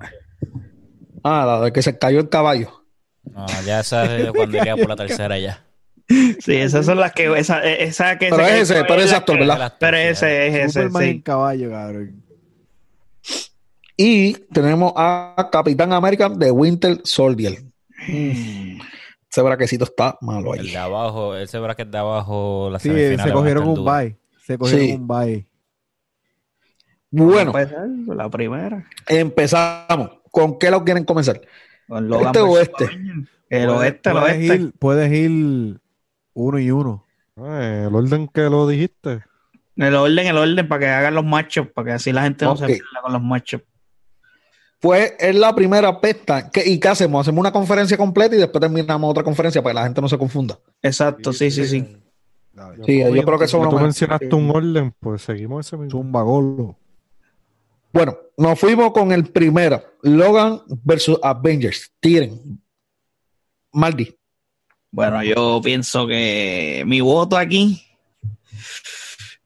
Ah, 1.23 1.45
la 1.47 1.61
de 1.61 1.73
que 1.73 1.83
se 1.83 1.99
cayó 1.99 2.21
el 2.21 2.29
caballo. 2.29 2.85
No, 3.25 3.47
ya 3.67 3.81
esa 3.81 4.17
es 4.17 4.33
cuando 4.33 4.57
iría 4.57 4.77
por 4.77 4.89
la 4.89 4.97
tercera 4.97 5.39
ya. 5.39 5.65
Sí, 6.41 6.57
esas 6.57 6.87
son 6.87 6.99
las 6.99 7.13
que. 7.13 7.33
Esa, 7.39 7.63
esa 7.63 8.19
que 8.19 8.31
Pero 8.31 8.45
se- 8.45 8.61
es 8.61 8.71
ese, 8.71 8.85
pero 8.85 9.01
es 9.01 9.13
actor, 9.13 9.39
¿verdad? 9.39 9.77
Pero 9.79 9.97
ese 9.97 10.49
es 10.49 10.55
ese, 10.55 10.69
Superman 10.81 11.03
en 11.05 11.13
sí. 11.13 11.23
caballo, 11.23 11.71
cabrón. 11.71 12.25
Y 14.03 14.33
tenemos 14.51 14.95
a 14.97 15.51
Capitán 15.53 15.93
América 15.93 16.31
de 16.31 16.51
Winter 16.51 17.01
Soldier. 17.05 17.59
Ese 18.09 19.43
braquecito 19.43 19.85
está 19.85 20.17
malo 20.23 20.55
El 20.55 20.61
ahí. 20.61 20.71
de 20.71 20.77
abajo, 20.79 21.37
ese 21.37 21.59
bracket 21.59 21.89
de 21.91 21.99
abajo, 21.99 22.71
la 22.73 22.79
Sí, 22.79 22.89
se 22.89 23.31
cogieron 23.31 23.69
un 23.69 23.85
bye. 23.85 24.17
Se 24.43 24.57
cogieron 24.57 24.87
Sí. 24.87 24.93
un 24.95 25.07
bye. 25.07 25.47
Bueno, 27.11 27.53
la 28.15 28.31
primera. 28.31 28.87
empezamos. 29.07 30.11
¿Con 30.31 30.59
qué 30.59 30.71
lo 30.71 30.83
quieren 30.83 31.05
comenzar? 31.05 31.41
Con 31.87 32.09
Logan 32.09 32.29
¿Este 32.29 32.41
o 32.41 32.59
este? 32.59 32.85
El 33.51 33.67
Puedes- 33.67 33.81
oeste, 33.81 34.11
el 34.11 34.17
puedes 34.17 34.37
oeste. 34.39 34.55
Ir, 34.57 34.73
puedes 34.79 35.13
ir 35.13 35.81
uno 36.35 36.59
y 36.59 36.71
uno. 36.71 37.05
Eh, 37.37 37.85
el 37.89 37.95
orden 37.95 38.29
que 38.29 38.43
lo 38.43 38.67
dijiste. 38.67 39.25
El 39.77 39.95
orden, 39.95 40.27
el 40.27 40.37
orden, 40.39 40.69
para 40.69 40.79
que 40.79 40.87
hagan 40.89 41.15
los 41.17 41.25
matchups, 41.25 41.73
para 41.73 41.87
que 41.87 41.93
así 41.93 42.13
la 42.13 42.23
gente 42.23 42.45
no 42.47 42.57
se 42.57 42.65
pierda 42.67 43.01
con 43.03 43.13
los 43.13 43.23
matchups. 43.23 43.65
Pues 44.81 45.13
es 45.19 45.35
la 45.35 45.55
primera 45.55 46.01
pesta. 46.01 46.51
¿Qué- 46.51 46.67
¿Y 46.67 46.81
qué 46.81 46.89
hacemos? 46.89 47.21
Hacemos 47.21 47.41
una 47.41 47.53
conferencia 47.53 47.97
completa 47.99 48.35
y 48.35 48.39
después 48.39 48.61
terminamos 48.61 49.11
otra 49.11 49.23
conferencia 49.23 49.63
para 49.63 49.73
que 49.73 49.75
la 49.75 49.83
gente 49.85 50.01
no 50.01 50.09
se 50.09 50.17
confunda. 50.19 50.59
Exacto, 50.83 51.33
sí, 51.33 51.51
sí, 51.51 51.67
sí. 51.67 51.97
Dale. 52.53 52.83
Sí, 52.85 52.99
yo 52.99 53.23
creo 53.25 53.39
que 53.39 53.45
eso 53.45 53.61
tú 53.69 53.77
me- 53.77 53.83
mencionaste 53.83 54.35
un 54.35 54.51
orden, 54.51 54.95
pues 54.99 55.23
seguimos 55.23 55.67
ese 55.67 55.77
mismo. 55.77 55.91
Zumba 56.01 56.23
Golo. 56.23 56.79
Bueno, 57.93 58.17
nos 58.37 58.59
fuimos 58.59 58.93
con 58.93 59.13
el 59.13 59.25
primero. 59.25 59.83
Logan 60.03 60.61
versus 60.83 61.19
Avengers. 61.23 61.93
Tiren. 62.01 62.61
Maldi. 63.73 64.17
Bueno, 64.91 65.23
yo 65.23 65.61
pienso 65.63 66.07
que 66.07 66.83
mi 66.87 67.01
voto 67.01 67.37
aquí. 67.37 67.83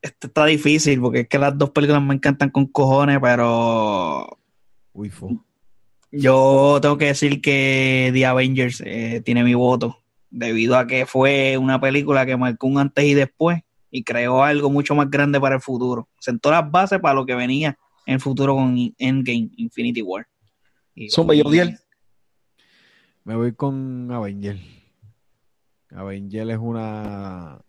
Este 0.00 0.26
está 0.26 0.44
difícil 0.46 1.00
porque 1.00 1.20
es 1.20 1.28
que 1.28 1.38
las 1.38 1.56
dos 1.58 1.70
películas 1.70 2.02
me 2.02 2.14
encantan 2.14 2.50
con 2.50 2.66
cojones, 2.66 3.18
pero 3.20 4.26
Uy, 4.94 5.10
fo. 5.10 5.44
yo 6.10 6.78
tengo 6.80 6.96
que 6.96 7.06
decir 7.06 7.42
que 7.42 8.10
The 8.14 8.26
Avengers 8.26 8.80
eh, 8.86 9.20
tiene 9.24 9.44
mi 9.44 9.54
voto, 9.54 9.98
debido 10.30 10.76
a 10.78 10.86
que 10.86 11.04
fue 11.04 11.58
una 11.58 11.80
película 11.80 12.24
que 12.24 12.36
marcó 12.36 12.66
un 12.68 12.78
antes 12.78 13.04
y 13.04 13.14
después 13.14 13.60
y 13.90 14.02
creó 14.04 14.42
algo 14.42 14.70
mucho 14.70 14.94
más 14.94 15.10
grande 15.10 15.40
para 15.40 15.56
el 15.56 15.60
futuro. 15.60 16.08
Sentó 16.18 16.50
las 16.50 16.68
bases 16.70 17.00
para 17.00 17.14
lo 17.14 17.26
que 17.26 17.34
venía 17.34 17.78
en 18.06 18.14
el 18.14 18.20
futuro 18.20 18.54
con 18.54 18.76
Endgame, 18.98 19.50
Infinity 19.56 20.02
War. 20.02 20.26
Y- 20.94 21.10
Zumba, 21.10 21.34
Yodiel. 21.34 21.78
Me 23.24 23.36
voy 23.36 23.52
con 23.52 24.10
Avenger. 24.10 24.58
Avenger 25.90 26.50
es 26.50 26.58
una 26.58 27.60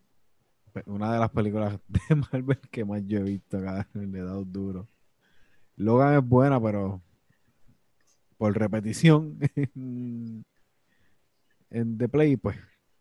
una 0.88 1.14
de 1.14 1.20
las 1.20 1.30
películas 1.30 1.80
de 1.88 2.16
Marvel 2.32 2.60
que 2.70 2.84
más 2.84 3.02
yo 3.06 3.20
he 3.20 3.24
visto 3.24 3.58
acá. 3.58 3.88
Le 3.94 4.20
he 4.20 4.24
dado 4.24 4.44
duro. 4.44 4.88
Logan 5.78 6.16
es 6.16 6.28
buena, 6.28 6.62
pero 6.62 7.02
por 8.38 8.58
repetición 8.58 9.38
en, 9.56 10.44
en 11.70 11.98
The 11.98 12.10
Play, 12.10 12.38
pues 12.38 12.58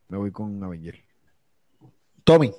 me 0.09 0.19
voy 0.19 0.31
con 0.31 0.62
Avenger. 0.62 1.03
Tommy. 2.25 2.53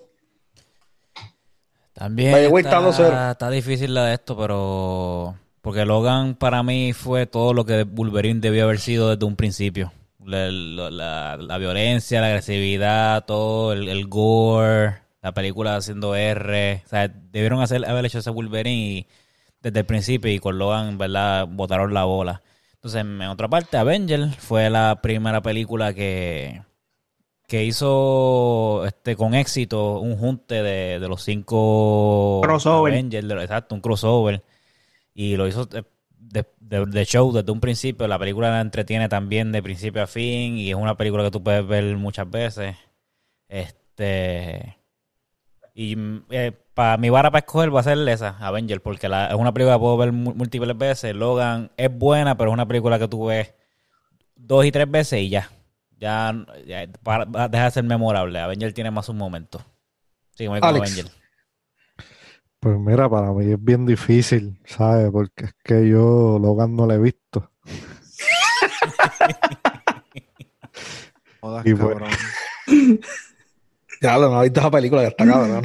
También 1.94 2.36
está 2.36 2.60
está, 2.60 2.82
2-0. 2.82 3.32
está 3.32 3.50
difícil 3.50 3.94
la 3.94 4.06
de 4.06 4.16
esto, 4.16 4.36
pero 4.38 5.36
porque 5.62 5.86
Logan 5.86 6.36
para 6.36 6.62
mí 6.62 6.92
fue 6.94 7.26
todo 7.26 7.54
lo 7.54 7.66
que 7.66 7.84
Wolverine 7.84 8.42
debió 8.42 8.66
haber 8.66 8.80
sido 8.80 9.10
desde 9.10 9.26
un 9.26 9.36
principio. 9.36 9.94
La, 10.26 10.50
la- 10.52 11.38
la- 11.38 11.58
violencia, 11.58 12.20
la 12.20 12.28
agresividad, 12.28 13.26
todo, 13.26 13.74
el, 13.74 13.88
el 13.88 14.08
gore, 14.08 14.96
la 15.22 15.34
película 15.34 15.76
haciendo 15.78 16.16
R. 16.16 16.82
O 16.86 16.90
sea, 16.90 17.08
debieron 17.08 17.62
hacer, 17.62 17.86
haber 17.86 18.06
hecho 18.06 18.20
ese 18.20 18.30
Wolverine 18.32 18.76
y- 19.00 19.08
desde 19.62 19.80
el 19.80 19.86
principio 19.86 20.32
y 20.32 20.40
con 20.40 20.58
Logan, 20.58 20.98
verdad, 20.98 21.48
botaron 21.48 21.94
la 21.94 22.04
bola. 22.04 22.42
Entonces, 22.86 23.02
en 23.02 23.20
otra 23.24 23.48
parte, 23.48 23.78
Avenger 23.78 24.30
fue 24.38 24.70
la 24.70 25.00
primera 25.02 25.42
película 25.42 25.92
que, 25.96 26.62
que 27.48 27.66
hizo 27.66 28.84
este 28.86 29.16
con 29.16 29.34
éxito 29.34 30.00
un 30.00 30.16
junte 30.18 30.62
de, 30.62 31.00
de 31.00 31.08
los 31.08 31.24
cinco 31.24 32.42
Crossover. 32.44 32.94
Avengers, 32.94 33.28
de- 33.28 33.42
exacto, 33.42 33.74
un 33.74 33.82
crossover. 33.82 34.44
Y 35.16 35.36
lo 35.36 35.48
hizo 35.48 35.66
de, 35.66 35.84
de- 36.12 36.46
de- 36.60 36.86
de 36.86 37.06
show 37.06 37.32
desde 37.34 37.52
un 37.52 37.60
principio. 37.60 38.08
La 38.08 38.20
película 38.20 38.52
la 38.52 38.62
entretiene 38.62 39.10
también 39.10 39.52
de 39.52 39.64
principio 39.64 40.04
a 40.04 40.08
fin 40.08 40.56
y 40.60 40.70
es 40.70 40.76
una 40.76 40.96
película 40.96 41.24
que 41.24 41.32
tú 41.32 41.42
puedes 41.42 41.66
ver 41.66 41.98
muchas 41.98 42.30
veces. 42.30 42.76
Este. 43.50 44.78
Y 45.78 45.96
para 46.74 46.96
mi 46.98 47.10
vara 47.10 47.30
para 47.32 47.40
escoger 47.46 47.74
va 47.76 47.82
a 47.82 47.84
ser 47.84 47.98
esa, 48.08 48.38
Avenger, 48.40 48.82
porque 48.82 49.10
la- 49.10 49.28
es 49.28 49.36
una 49.36 49.54
película 49.54 49.76
que 49.76 49.80
puedo 49.82 49.98
ver 49.98 50.14
múltiples 50.14 50.78
veces. 50.78 51.14
Logan 51.14 51.70
es 51.76 51.94
buena, 51.96 52.38
pero 52.38 52.50
es 52.50 52.54
una 52.54 52.66
película 52.66 52.98
que 52.98 53.10
tú 53.10 53.26
ves 53.26 53.54
dos 54.36 54.64
y 54.66 54.72
tres 54.72 54.90
veces 54.90 55.20
y 55.20 55.28
ya. 55.30 55.50
Ya, 55.98 56.34
ya 56.66 56.88
para- 57.04 57.26
deja 57.50 57.66
de 57.66 57.72
ser 57.72 57.84
memorable. 57.84 58.40
Avenger 58.40 58.72
tiene 58.74 58.90
más 58.92 59.10
un 59.10 59.18
momento. 59.18 59.62
Sí, 60.36 60.48
me 60.48 60.60
Alex. 60.62 60.92
Avenger. 60.92 61.06
Pues 62.62 62.78
mira, 62.80 63.10
para 63.10 63.32
mí 63.34 63.52
es 63.52 63.62
bien 63.64 63.86
difícil, 63.86 64.58
¿sabes? 64.66 65.10
Porque 65.12 65.44
es 65.46 65.54
que 65.64 65.88
yo 65.90 66.40
Logan 66.42 66.74
no 66.76 66.86
lo 66.88 66.94
he 66.94 67.00
visto. 67.00 67.52
Jodas, 71.42 71.66
Y 71.66 71.74
bueno. 71.74 72.00
cabrón. 72.00 72.18
Ya 74.02 74.18
no 74.18 74.38
has 74.38 74.44
visto 74.44 74.60
esa 74.60 74.72
película, 74.72 75.02
ya 75.02 75.08
está 75.10 75.26
cabrón. 75.26 75.64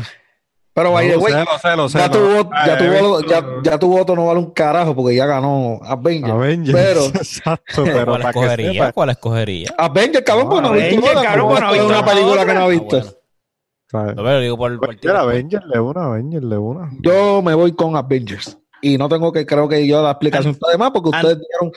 Pero 0.72 0.92
by 0.92 1.08
the 1.08 1.16
No, 1.16 1.20
way, 1.22 1.32
lo 1.32 1.38
sé, 1.40 1.44
lo 1.44 1.58
sé, 1.58 1.76
lo 1.76 1.88
sé, 1.88 1.98
ya, 1.98 2.06
no. 2.06 2.12
tu 2.12 2.20
voto, 2.20 2.50
ya, 2.64 2.72
Ah, 2.74 2.78
tu 2.78 2.84
he 2.84 3.00
voto, 3.00 3.26
ya, 3.28 3.44
ya 3.64 3.78
tu 3.78 3.88
voto 3.88 4.14
no 4.16 4.26
vale 4.26 4.38
un 4.38 4.50
carajo 4.52 4.94
porque 4.94 5.16
ya 5.16 5.26
ganó 5.26 5.80
Avenger. 5.82 6.30
Avengers. 6.30 6.78
Pero 6.78 7.04
Exacto, 7.14 7.84
pero 7.84 8.06
¿Cuál 8.06 8.22
escogería? 8.22 8.72
sepa, 8.72 8.92
¿Cuál 8.92 9.10
escogería? 9.10 9.74
Avenger, 9.76 10.22
cabrón, 10.24 10.48
porque 10.48 10.62
no 10.68 10.72
visto 10.72 11.00
cabrón, 11.00 11.38
¿cómo 11.40 11.48
porque 11.54 11.60
no 11.66 11.72
visto 11.72 11.86
una 11.88 12.04
película 12.04 12.46
que 12.46 12.54
no 12.54 12.60
ha 12.60 12.64
Ah, 12.64 12.68
visto. 12.68 13.16
Lo 13.92 14.22
veo, 14.22 14.40
digo 14.40 14.56
por, 14.56 14.70
por 14.78 14.86
Cualquier 14.86 15.16
Avenger 15.16 15.62
de 15.64 15.80
una, 15.80 16.04
Avenger 16.04 16.42
de 16.42 16.56
una. 16.58 16.90
Yo 17.00 17.42
me 17.42 17.54
voy 17.54 17.72
con 17.74 17.96
Avengers. 17.96 18.56
Y 18.80 18.96
no 18.96 19.08
tengo 19.08 19.32
que, 19.32 19.44
creo 19.44 19.68
que 19.68 19.84
yo 19.86 20.00
la 20.02 20.12
explicación 20.12 20.52
está 20.52 20.70
de 20.70 20.78
más 20.78 20.92
porque 20.92 21.08
ustedes 21.10 21.38
dieron 21.40 21.72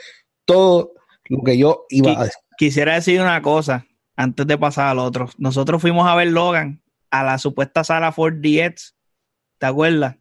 todo 0.46 0.92
lo 1.30 1.42
que 1.44 1.58
yo 1.58 1.86
iba 1.90 2.12
a 2.12 2.24
decir. 2.26 2.40
Quisiera 2.58 2.94
decir 2.94 3.20
una 3.20 3.42
cosa 3.42 3.84
antes 4.16 4.48
de 4.48 4.58
pasar 4.58 4.88
al 4.88 5.00
otro. 5.00 5.30
Nosotros 5.38 5.82
fuimos 5.82 6.08
a 6.08 6.16
ver 6.16 6.28
Logan 6.28 6.82
a 7.12 7.24
la 7.24 7.38
supuesta 7.38 7.84
sala 7.84 8.14
4DX. 8.14 8.94
¿Te 9.58 9.66
acuerdas? 9.66 10.18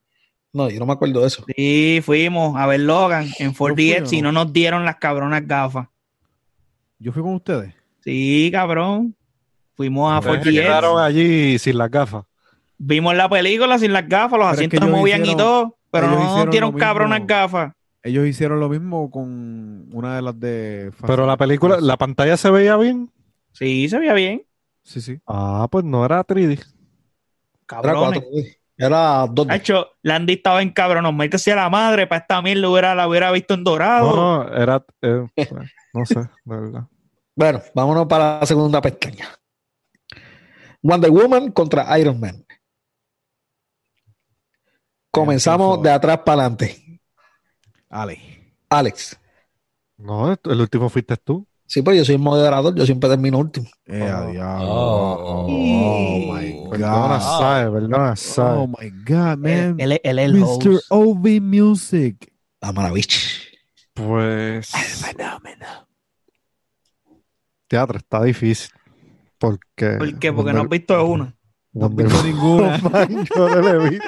No, 0.53 0.69
yo 0.69 0.79
no 0.79 0.87
me 0.87 0.93
acuerdo 0.93 1.21
de 1.21 1.27
eso. 1.27 1.45
Sí, 1.57 2.01
fuimos 2.05 2.57
a 2.57 2.67
ver 2.67 2.81
Logan 2.81 3.27
en 3.39 3.55
4DX 3.55 4.07
fui, 4.07 4.19
y 4.19 4.21
¿o 4.21 4.25
no 4.25 4.33
no? 4.33 4.45
nos 4.45 4.53
dieron 4.53 4.85
las 4.85 4.97
cabronas 4.97 5.47
gafas. 5.47 5.89
Yo 6.99 7.13
fui 7.13 7.23
con 7.23 7.35
ustedes. 7.35 7.75
Sí, 8.01 8.51
cabrón. 8.53 9.17
Fuimos 9.75 10.13
a 10.13 10.23
se 10.23 10.29
4DX. 10.29 10.53
quedaron 10.53 11.01
allí 11.01 11.59
sin 11.59 11.79
las 11.79 11.91
gafas. 11.91 12.25
Vimos 12.77 13.15
la 13.15 13.29
película 13.29 13.79
sin 13.79 13.93
las 13.93 14.09
gafas, 14.09 14.39
los 14.39 14.51
Pero 14.51 14.63
es 14.63 14.69
que 14.69 14.77
asientos 14.77 14.91
movían 14.91 15.25
y 15.25 15.37
todo, 15.37 15.79
pero 15.91 16.09
no 16.09 16.45
nos 16.45 16.51
dieron 16.51 16.73
cabronas 16.73 17.27
gafas. 17.27 17.73
Ellos 18.03 18.27
hicieron 18.27 18.59
lo 18.59 18.69
mismo 18.69 19.11
con 19.11 19.89
una 19.93 20.17
de 20.17 20.23
las 20.23 20.39
de 20.39 20.91
Fast 20.93 21.07
Pero 21.07 21.25
la 21.25 21.37
película, 21.37 21.79
la 21.81 21.97
pantalla 21.97 22.37
se 22.37 22.51
veía 22.51 22.77
bien. 22.77 23.11
Sí, 23.53 23.89
se 23.89 23.99
veía 23.99 24.15
bien. 24.15 24.47
Sí, 24.83 25.01
sí. 25.01 25.19
Ah, 25.27 25.69
pues 25.71 25.85
no 25.85 26.05
era 26.05 26.25
3D. 26.25 26.53
Era 26.53 26.67
Cabrones. 27.67 28.23
4D. 28.23 28.57
Era 28.77 29.27
2D. 29.27 29.53
Hacho, 29.53 29.91
Landy 30.03 30.35
estaba 30.35 30.63
en 30.63 30.71
cabrón, 30.71 31.05
nos 31.05 31.15
métese 31.15 31.53
a 31.53 31.57
la 31.57 31.71
madre, 31.71 32.07
para 32.07 32.23
esta 32.23 32.43
mierda 32.43 32.69
hubiera, 32.69 32.95
la 32.95 33.07
hubiera 33.07 33.31
visto 33.31 33.55
en 33.55 33.65
dorado. 33.65 34.17
No, 34.17 34.45
no, 34.45 34.55
era. 34.57 34.85
eh, 35.03 35.27
bueno, 35.37 35.65
no 35.95 36.07
sé, 36.07 36.21
de 36.21 36.29
verdad. 36.45 36.87
Bueno, 37.35 37.63
vámonos 37.75 38.07
para 38.09 38.41
la 38.41 38.47
segunda 38.47 38.83
pestaña. 38.83 39.27
Wonder 40.83 41.11
Woman 41.11 41.51
contra 41.53 41.99
Iron 41.99 42.21
Man. 42.21 42.45
Comenzamos 45.11 45.83
de 45.83 45.91
atrás 45.91 46.19
para 46.27 46.43
adelante. 46.43 47.01
Ale. 47.89 48.55
Alex. 48.69 49.19
No, 49.97 50.31
el 50.33 50.61
último 50.61 50.91
fuiste 50.91 51.17
tú. 51.17 51.47
Sí, 51.73 51.81
pues 51.81 51.97
yo 51.97 52.05
soy 52.05 52.17
el 52.17 52.21
moderador, 52.21 52.75
yo 52.75 52.85
siempre 52.85 53.09
termino 53.09 53.39
último. 53.39 53.67
Eh, 53.87 54.03
Oh. 54.03 54.15
a 54.17 54.27
diablo. 54.31 54.67
Oh. 54.69 55.47
Oh, 55.49 56.35
my 56.35 56.69
Perdona, 56.71 57.15
God. 57.17 57.21
sabe, 57.41 57.71
perdona, 57.71 58.13
Oh 58.13 58.17
sabe. 58.17 58.67
my 58.67 58.91
God, 59.07 59.37
man. 59.39 59.81
Él, 59.81 59.93
él, 59.93 60.01
él 60.05 60.19
es 60.19 60.25
el 60.27 60.35
Mr. 60.35 60.45
host. 60.45 60.87
OV 60.91 61.41
Music. 61.41 62.31
La 62.61 62.73
maravilla. 62.73 63.17
Pues. 63.95 64.69
Fenómeno. 64.71 65.67
Teatro 67.69 67.97
está 67.99 68.23
difícil. 68.23 68.71
Porque. 69.39 69.93
¿Por 69.99 70.19
qué? 70.19 70.31
Porque 70.31 70.53
no 70.53 70.61
has 70.63 70.69
visto 70.69 71.05
una. 71.07 71.35
No 71.75 71.87
he 71.87 71.89
Wonder 71.89 72.07
visto 72.07 72.23
ninguna. 72.25 72.77
Yo 73.35 73.49
no 73.49 73.61
le 73.63 73.89
vi. 73.91 73.97
¿No 73.99 74.05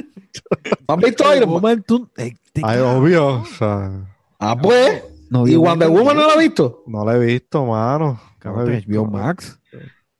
¿Han 0.89 1.01
visto 1.01 1.35
Iron 1.35 1.63
Man? 1.63 1.83
Eh, 2.19 2.35
Ay, 2.63 2.79
obvio. 2.81 3.27
O 3.41 3.47
sea, 3.47 3.91
Ah, 4.39 4.55
pues. 4.55 5.03
No 5.35 5.49
¿Y 5.49 5.57
Wonder 5.57 5.89
Woman 5.89 6.17
no 6.17 6.29
la 6.29 6.35
ha 6.35 6.39
visto? 6.39 6.85
no 6.87 7.05
la 7.05 7.17
he 7.17 7.19
visto, 7.19 7.67
mano. 7.67 8.21
No 8.45 8.65
te 8.65 8.71
visto. 8.71 8.89
vio 8.89 9.05
Max. 9.05 9.59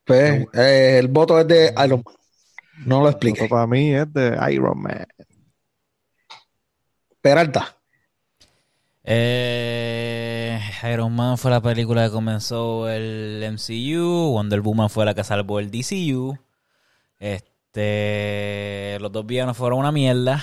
Pues, 0.05 0.45
eh, 0.53 0.99
el 0.99 1.07
voto 1.07 1.39
es 1.39 1.47
de 1.47 1.73
Iron 1.85 2.03
Man. 2.05 2.17
No 2.85 3.01
lo 3.01 3.11
explique. 3.11 3.45
Esto 3.45 3.55
para 3.55 3.69
mí 3.69 3.95
es 3.95 4.13
de 4.13 4.37
Iron 4.51 4.83
Man. 4.83 5.07
Peralta. 7.21 7.77
Eh, 9.05 10.59
Iron 10.93 11.15
Man 11.15 11.39
fue 11.39 11.53
la 11.53 11.61
película 11.61 12.07
que 12.07 12.11
comenzó 12.11 12.89
el 12.89 13.41
MCU. 13.53 14.33
Wonder 14.33 14.63
Woman 14.63 14.91
fue 14.91 15.05
la 15.05 15.15
que 15.15 15.23
salvó 15.23 15.61
el 15.61 15.71
DCU. 15.71 16.37
Este, 17.21 18.99
los 19.01 19.13
dos 19.13 19.25
villanos 19.25 19.57
fueron 19.57 19.79
una 19.79 19.93
mierda. 19.93 20.43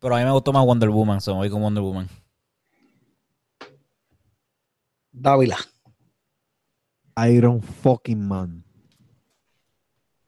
Pero 0.00 0.16
a 0.16 0.18
mí 0.18 0.24
me 0.24 0.32
gustó 0.32 0.52
más 0.52 0.66
Wonder 0.66 0.90
Woman, 0.90 1.20
so 1.20 1.34
me 1.34 1.38
voy 1.38 1.50
con 1.50 1.62
Wonder 1.62 1.84
Woman. 1.84 2.21
Dávila. 5.12 5.58
Iron 7.28 7.62
fucking 7.62 8.26
Man. 8.26 8.64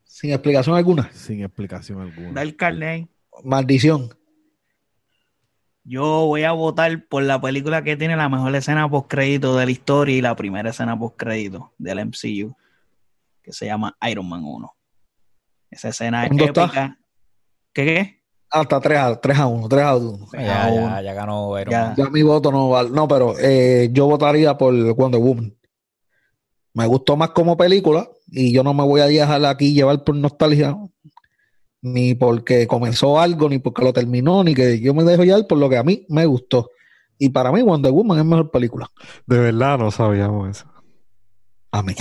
Sin 0.05 0.33
explicación 0.33 0.77
alguna. 0.77 1.11
Sin 1.13 1.43
explicación 1.43 2.01
alguna. 2.01 2.33
Da 2.33 2.43
el 2.43 2.57
carnet. 2.57 3.09
Maldición. 3.43 4.11
Yo 5.83 6.27
voy 6.27 6.45
a 6.45 6.53
votar 6.53 7.07
por 7.09 7.23
la 7.25 7.41
película 7.41 7.83
que 7.83 7.97
tiene 7.97 8.17
la 8.17 8.29
mejor 8.29 8.55
escena 8.55 8.89
post 8.89 9.09
crédito 9.11 9.57
de 9.57 9.67
la 9.67 9.71
historia 9.73 10.17
y 10.17 10.23
la 10.23 10.35
primera 10.37 10.71
escena 10.71 10.99
post 10.99 11.17
crédito 11.17 11.75
del 11.77 12.07
MCU, 12.07 12.57
que 13.43 13.53
se 13.53 13.67
llama 13.67 13.97
Iron 14.09 14.29
Man 14.29 14.45
1. 14.45 14.75
Esa 15.71 15.89
escena 15.89 16.23
es 16.25 16.29
¿Cuánto 16.29 16.45
está? 16.45 16.65
épica. 16.65 16.99
¿Qué 17.73 17.85
qué? 17.85 18.24
Hasta 18.55 18.81
3 18.81 18.99
a, 18.99 19.21
3 19.21 19.39
a 19.39 19.47
1. 19.49 19.69
3 19.69 19.83
a 19.83 19.97
1. 19.97 20.29
Ya, 20.33 20.39
ya, 20.73 21.03
ya 21.03 21.13
ganó 21.13 21.59
Iron 21.59 21.73
Ya. 21.73 21.87
Man. 21.87 21.95
Ya 21.97 22.09
mi 22.09 22.23
voto 22.23 22.53
no 22.53 22.69
vale. 22.69 22.89
No, 22.91 23.09
pero 23.09 23.35
eh, 23.37 23.91
yo 23.93 24.07
votaría 24.07 24.57
por 24.57 24.73
Wonder 24.95 25.21
Woman. 25.21 25.57
Me 26.73 26.87
gustó 26.87 27.17
más 27.17 27.31
como 27.31 27.57
película 27.57 28.09
y 28.31 28.53
yo 28.53 28.63
no 28.63 28.73
me 28.73 28.85
voy 28.85 29.01
a 29.01 29.07
dejar 29.07 29.45
aquí 29.45 29.75
llevar 29.75 30.05
por 30.05 30.15
nostalgia, 30.15 30.77
ni 31.83 32.15
porque 32.15 32.69
comenzó 32.69 33.19
algo, 33.19 33.49
ni 33.49 33.59
porque 33.59 33.83
lo 33.83 33.93
terminó, 33.93 34.45
ni 34.45 34.55
que 34.55 34.79
yo 34.79 34.95
me 34.95 35.03
dejo 35.03 35.25
llevar 35.25 35.49
por 35.49 35.59
lo 35.59 35.69
que 35.69 35.77
a 35.77 35.83
mí 35.83 36.07
me 36.09 36.25
gustó. 36.25 36.71
Y 37.19 37.31
para 37.31 37.51
mí 37.51 37.61
Wonder 37.61 37.91
Woman 37.91 38.21
es 38.21 38.25
mejor 38.25 38.53
película. 38.53 38.89
De 39.27 39.39
verdad 39.39 39.79
no 39.79 39.91
sabíamos 39.91 40.49
eso. 40.49 40.67
Amén. 41.73 41.97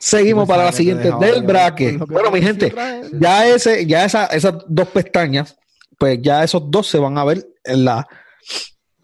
Seguimos 0.00 0.48
para 0.48 0.64
la 0.64 0.72
siguiente 0.72 1.12
del 1.20 1.42
bracket. 1.42 1.98
Bueno, 2.08 2.30
mi 2.30 2.40
gente, 2.40 2.74
ya 3.12 3.46
ese, 3.46 3.86
ya 3.86 4.06
esa, 4.06 4.24
esas 4.26 4.54
dos 4.66 4.88
pestañas, 4.88 5.58
pues 5.98 6.18
ya 6.22 6.42
esos 6.42 6.70
dos 6.70 6.86
se 6.86 6.98
van 6.98 7.18
a 7.18 7.24
ver 7.24 7.46
en 7.64 7.84
la 7.84 8.08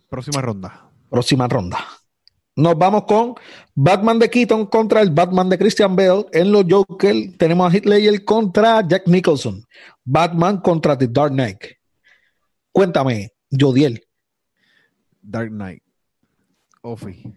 Próxima 0.09 0.41
ronda. 0.41 0.91
próxima 1.11 1.47
ronda. 1.49 1.79
Nos 2.57 2.79
vamos 2.79 3.05
con 3.05 3.35
Batman 3.75 4.19
de 4.19 4.31
Keaton 4.31 4.65
contra 4.67 5.03
el 5.03 5.11
Batman 5.11 5.51
de 5.51 5.59
Christian 5.59 5.95
Bale. 5.95 6.25
En 6.33 6.51
los 6.51 6.65
Joker 6.67 7.15
tenemos 7.37 7.71
a 7.71 7.77
Heath 7.77 7.85
Ledger 7.85 8.25
contra 8.25 8.81
Jack 8.89 9.07
Nicholson. 9.07 9.63
Batman 10.03 10.63
contra 10.63 10.97
The 10.97 11.09
Dark 11.09 11.33
Knight. 11.33 11.63
Cuéntame, 12.73 13.33
Jodiel. 13.51 14.03
Dark 15.21 15.51
Knight. 15.51 15.83
Ofi. 16.81 17.35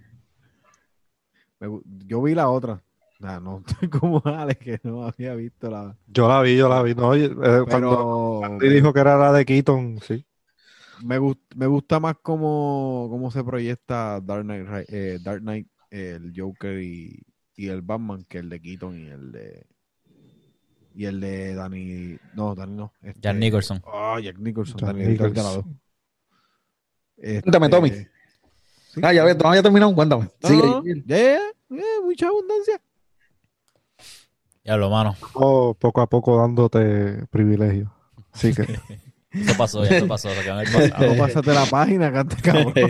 Yo 2.08 2.22
vi 2.22 2.34
la 2.34 2.50
otra. 2.50 2.82
Nah, 3.20 3.40
no 3.40 3.62
estoy 3.68 3.90
como 3.90 4.22
Alex, 4.26 4.60
que 4.60 4.80
no 4.84 5.04
había 5.06 5.36
visto 5.36 5.70
la. 5.70 5.96
Yo 6.08 6.28
la 6.28 6.42
vi, 6.42 6.56
yo 6.58 6.70
la 6.70 6.82
vi. 6.84 6.96
No, 6.96 7.14
eh, 7.14 7.30
cuando 7.36 7.66
Pero 7.68 8.44
Andy 8.46 8.70
dijo 8.70 8.94
que 8.94 9.00
era 9.02 9.18
la 9.18 9.34
de 9.34 9.46
Keaton, 9.46 10.00
sí. 10.02 10.26
me, 11.04 11.20
gust- 11.20 11.40
me 11.56 11.68
gusta 11.68 12.00
más 12.00 12.16
cómo, 12.22 13.08
cómo 13.10 13.30
se 13.32 13.44
proyecta 13.44 14.22
Dark 14.22 14.44
Knight, 14.44 14.86
eh, 14.90 15.20
Dark 15.22 15.42
Knight 15.42 15.68
el 15.92 16.32
Joker 16.36 16.80
y, 16.82 17.22
y 17.56 17.68
el 17.68 17.82
Batman 17.82 18.24
que 18.30 18.38
el 18.38 18.48
de 18.50 18.62
Keaton 18.62 18.98
y 19.00 19.08
el 19.08 19.32
de. 19.32 19.66
Y 20.96 21.06
el 21.06 21.20
de 21.20 21.56
Danny. 21.56 22.18
No, 22.36 22.56
Danny 22.56 22.76
no. 22.76 22.94
este- 23.02 23.20
Jack 23.22 23.36
Nicholson. 23.38 23.82
Ah, 23.86 24.20
Jack 24.22 24.38
Nicholson. 24.38 24.78
Jack 24.78 24.88
Danny 24.96 25.06
Nicholson. 25.08 25.80
Este, 27.18 27.42
Cuéntame, 27.44 27.70
Tommy. 27.70 27.90
sí. 27.92 29.02
Ah, 29.04 29.14
ya 29.14 29.24
ves, 29.26 29.38
todavía 29.38 29.62
terminado. 29.62 29.94
Cuéntame. 29.94 30.30
No, 30.42 30.48
Sigue. 30.50 30.62
no, 30.62 30.84
ya, 30.86 30.96
ya, 31.06 31.40
ya, 31.70 31.84
mucha 32.04 32.28
abundancia. 32.28 32.82
Ya 34.64 34.78
lo 34.78 34.90
mano. 34.90 35.16
Oh, 35.34 35.74
poco 35.74 36.02
a 36.02 36.08
poco 36.08 36.38
dándote 36.40 37.26
privilegio. 37.32 37.92
Así 38.34 38.54
que 38.54 38.64
Eso 39.32 39.56
pasó, 39.58 39.84
ya 39.86 39.98
eso 39.98 40.08
pasó. 40.08 40.30
pasado. 40.30 41.06
No, 41.08 41.16
pásate 41.18 41.54
la 41.54 41.66
página, 41.66 42.12
cante 42.12 42.36
cabrón. 42.42 42.74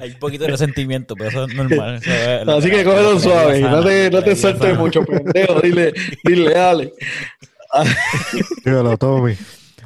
Hay 0.00 0.10
un 0.10 0.18
poquito 0.18 0.44
de 0.44 0.50
resentimiento, 0.50 1.14
pero 1.14 1.28
eso 1.30 1.44
es 1.44 1.54
normal. 1.54 1.96
Eso 1.96 2.10
es- 2.10 2.48
Así 2.48 2.70
que 2.70 2.84
cógelo 2.84 3.18
suave. 3.20 3.60
No 3.60 3.82
te, 3.84 4.10
no 4.10 4.22
te 4.22 4.34
sueltes 4.36 4.78
mucho, 4.78 5.04
pendejo. 5.04 5.60
Dile, 5.60 5.92
dile, 6.24 6.50
dale. 6.54 6.92
dígalo, 8.64 8.96
Tommy. 8.96 9.36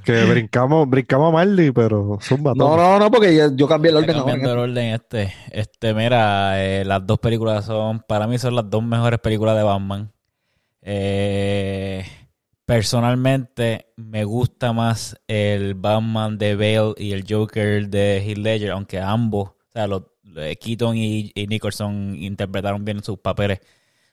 Que 0.05 0.25
brincamos, 0.25 0.89
brincamos 0.89 1.29
a 1.29 1.33
Marley, 1.33 1.71
pero 1.73 2.19
zumba, 2.21 2.53
No, 2.55 2.77
no, 2.77 2.99
no, 2.99 3.11
porque 3.11 3.35
ya- 3.35 3.51
yo 3.55 3.67
cambié 3.67 3.91
el 3.91 3.97
orden 3.99 4.17
ahora. 4.17 4.33
cambiando 4.33 4.53
el 4.65 4.71
orden 4.71 4.95
este. 4.95 5.33
Este, 5.51 5.95
mira, 5.95 6.63
eh, 6.65 6.85
las 6.85 7.07
dos 7.07 7.19
películas 7.19 7.65
son, 7.65 8.01
para 8.01 8.27
mí 8.27 8.39
son 8.39 8.55
las 8.55 8.69
dos 8.69 8.83
mejores 8.83 9.19
películas 9.21 9.57
de 9.57 9.63
Batman. 9.63 10.13
Eh, 10.83 12.05
personalmente 12.67 13.87
me 13.97 14.25
gusta 14.25 14.73
más 14.73 15.17
el 15.27 15.75
Batman 15.75 16.37
de 16.39 16.55
Bale 16.57 16.95
y 16.99 17.13
el 17.13 17.25
Joker 17.29 17.89
de 17.89 18.19
Heath 18.27 18.39
Ledger, 18.39 18.71
aunque 18.73 19.01
ambos, 19.01 19.51
o 19.51 19.73
sea, 19.73 19.87
los, 19.87 20.03
eh, 20.37 20.57
Keaton 20.57 20.97
y, 20.97 21.31
y 21.35 21.47
Nicholson 21.47 22.15
interpretaron 22.17 22.85
bien 22.85 23.03
sus 23.03 23.19
papeles 23.19 23.61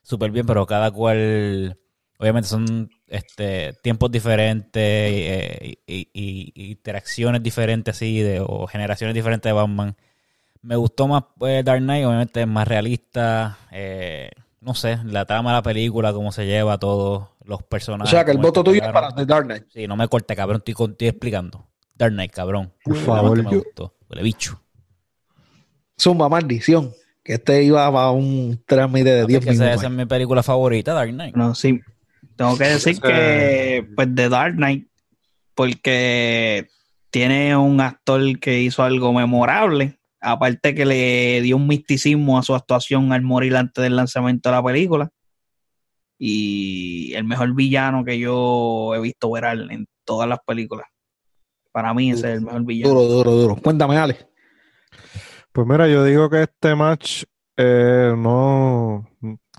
súper 0.02 0.32
bien, 0.32 0.46
pero 0.46 0.66
cada 0.66 0.92
cual, 0.92 1.78
obviamente 2.20 2.48
son 2.50 2.90
este, 3.12 3.74
tiempos 3.84 4.10
diferentes 4.12 4.72
eh, 4.84 5.76
y, 5.86 6.08
y- 6.14 6.52
y 6.56 6.72
interacciones 6.72 7.44
diferentes 7.44 7.96
así, 7.96 8.20
de, 8.22 8.40
o 8.40 8.66
generaciones 8.68 9.14
diferentes 9.14 9.50
de 9.50 9.54
Batman. 9.54 9.96
Me 10.62 10.76
gustó 10.76 11.08
más 11.08 11.24
eh, 11.42 11.62
Dark 11.66 11.82
Knight, 11.82 12.06
obviamente 12.06 12.42
es 12.42 12.48
más 12.48 12.68
realista, 12.68 13.58
eh, 13.72 14.32
no 14.62 14.74
sé, 14.76 15.00
la 15.06 15.26
trama 15.26 15.50
de 15.52 15.56
la 15.58 15.62
película, 15.64 16.14
cómo 16.14 16.32
se 16.32 16.46
lleva 16.46 16.78
todo, 16.78 17.36
los 17.44 17.60
O 17.60 17.64
personajes. 17.64 18.12
sea, 18.12 18.24
que 18.24 18.32
el 18.32 18.38
voto 18.38 18.64
tuyo 18.64 18.82
es 18.82 18.92
para 18.92 19.14
The 19.14 19.26
Dark 19.26 19.46
Knight. 19.46 19.66
Sí, 19.74 19.88
no 19.88 19.96
me 19.96 20.08
corte, 20.08 20.36
cabrón, 20.36 20.64
estoy, 20.66 20.88
estoy 20.92 21.08
explicando. 21.08 21.68
Dark 21.96 22.14
Knight, 22.14 22.32
cabrón. 22.32 22.72
Por 22.84 22.96
favor, 22.98 23.44
me 23.44 23.52
yo- 23.52 23.58
gustó. 23.64 23.96
Huele 24.10 24.24
bicho. 24.24 24.62
Zumba, 26.00 26.30
maldición. 26.30 26.92
Que 27.24 27.34
este 27.34 27.64
iba 27.64 27.86
a 27.86 28.12
un 28.12 28.64
trámite 28.66 29.10
de 29.12 29.22
Es 29.22 29.28
10 29.28 29.44
que 29.46 29.50
esa, 29.52 29.64
minutos. 29.64 29.82
esa 29.84 29.92
es 29.92 29.98
mi 29.98 30.06
película 30.08 30.42
favorita, 30.42 30.94
Dark 30.94 31.12
Knight. 31.12 31.36
No, 31.36 31.54
sí. 31.54 31.80
Tengo 32.36 32.58
que 32.58 32.64
decir 32.66 33.00
que, 33.00 33.88
pues, 33.96 34.08
The 34.14 34.30
Dark 34.30 34.56
Knight, 34.56 34.88
porque 35.56 36.68
tiene 37.10 37.56
un 37.56 37.82
actor 37.82 38.40
que 38.40 38.62
hizo 38.62 38.84
algo 38.84 39.14
memorable. 39.14 40.00
Aparte 40.20 40.76
que 40.76 40.86
le 40.86 41.42
dio 41.42 41.58
un 41.58 41.68
misticismo 41.68 42.38
a 42.38 42.44
su 42.44 42.54
actuación 42.54 43.12
al 43.12 43.24
morir 43.24 43.56
antes 43.56 43.84
del 43.84 43.96
lanzamiento 43.96 44.50
de 44.50 44.56
la 44.56 44.64
película. 44.64 45.10
Y 46.18 47.14
el 47.16 47.24
mejor 47.24 47.56
villano 47.56 48.06
que 48.06 48.20
yo 48.20 48.94
he 48.96 49.02
visto 49.02 49.32
ver 49.32 49.46
en 49.46 49.88
todas 50.06 50.30
las 50.30 50.40
películas. 50.46 50.88
Para 51.72 51.94
mí 51.94 52.12
ese 52.12 52.30
es 52.30 52.38
el 52.38 52.42
mejor 52.42 52.64
villano. 52.66 52.94
Duro, 52.94 53.08
duro, 53.08 53.32
duro. 53.32 53.56
Cuéntame, 53.56 53.98
Ale. 53.98 54.30
Pues 55.52 55.68
mira, 55.68 55.88
yo 55.88 56.04
digo 56.04 56.30
que 56.30 56.44
este 56.44 56.76
match 56.76 57.24
eh, 57.58 58.14
no, 58.18 59.08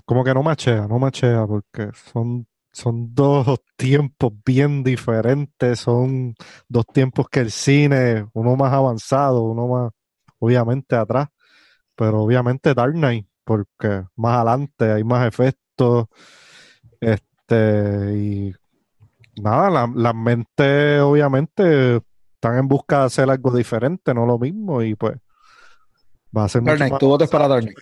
como 0.05 0.23
que 0.23 0.33
no 0.33 0.43
machea, 0.43 0.87
no 0.87 0.99
machea, 0.99 1.45
porque 1.47 1.89
son, 2.11 2.47
son 2.73 3.13
dos 3.13 3.59
tiempos 3.77 4.33
bien 4.43 4.83
diferentes, 4.83 5.79
son 5.79 6.35
dos 6.67 6.85
tiempos 6.87 7.29
que 7.29 7.41
el 7.41 7.51
cine, 7.51 8.25
uno 8.33 8.55
más 8.55 8.73
avanzado, 8.73 9.43
uno 9.43 9.67
más, 9.67 9.91
obviamente 10.39 10.95
atrás, 10.95 11.27
pero 11.95 12.23
obviamente 12.23 12.73
Dark 12.73 12.93
Knight, 12.93 13.27
porque 13.43 14.03
más 14.15 14.37
adelante 14.37 14.91
hay 14.91 15.03
más 15.03 15.27
efectos, 15.27 16.07
este, 16.99 18.17
y 18.17 18.55
nada, 19.41 19.69
la- 19.69 19.91
las 19.95 20.15
mentes 20.15 20.99
obviamente 21.01 22.01
están 22.33 22.57
en 22.57 22.67
busca 22.67 23.01
de 23.01 23.05
hacer 23.05 23.29
algo 23.29 23.51
diferente, 23.55 24.13
no 24.15 24.25
lo 24.25 24.39
mismo, 24.39 24.81
y 24.81 24.95
pues 24.95 25.15
va 26.35 26.45
a 26.45 26.49
ser 26.49 26.63
Dark 26.63 26.77
Knight, 26.77 26.97
tu 26.97 27.07
voto 27.07 27.23
es 27.23 27.29
para 27.29 27.47
Dark 27.47 27.61
Knight. 27.61 27.77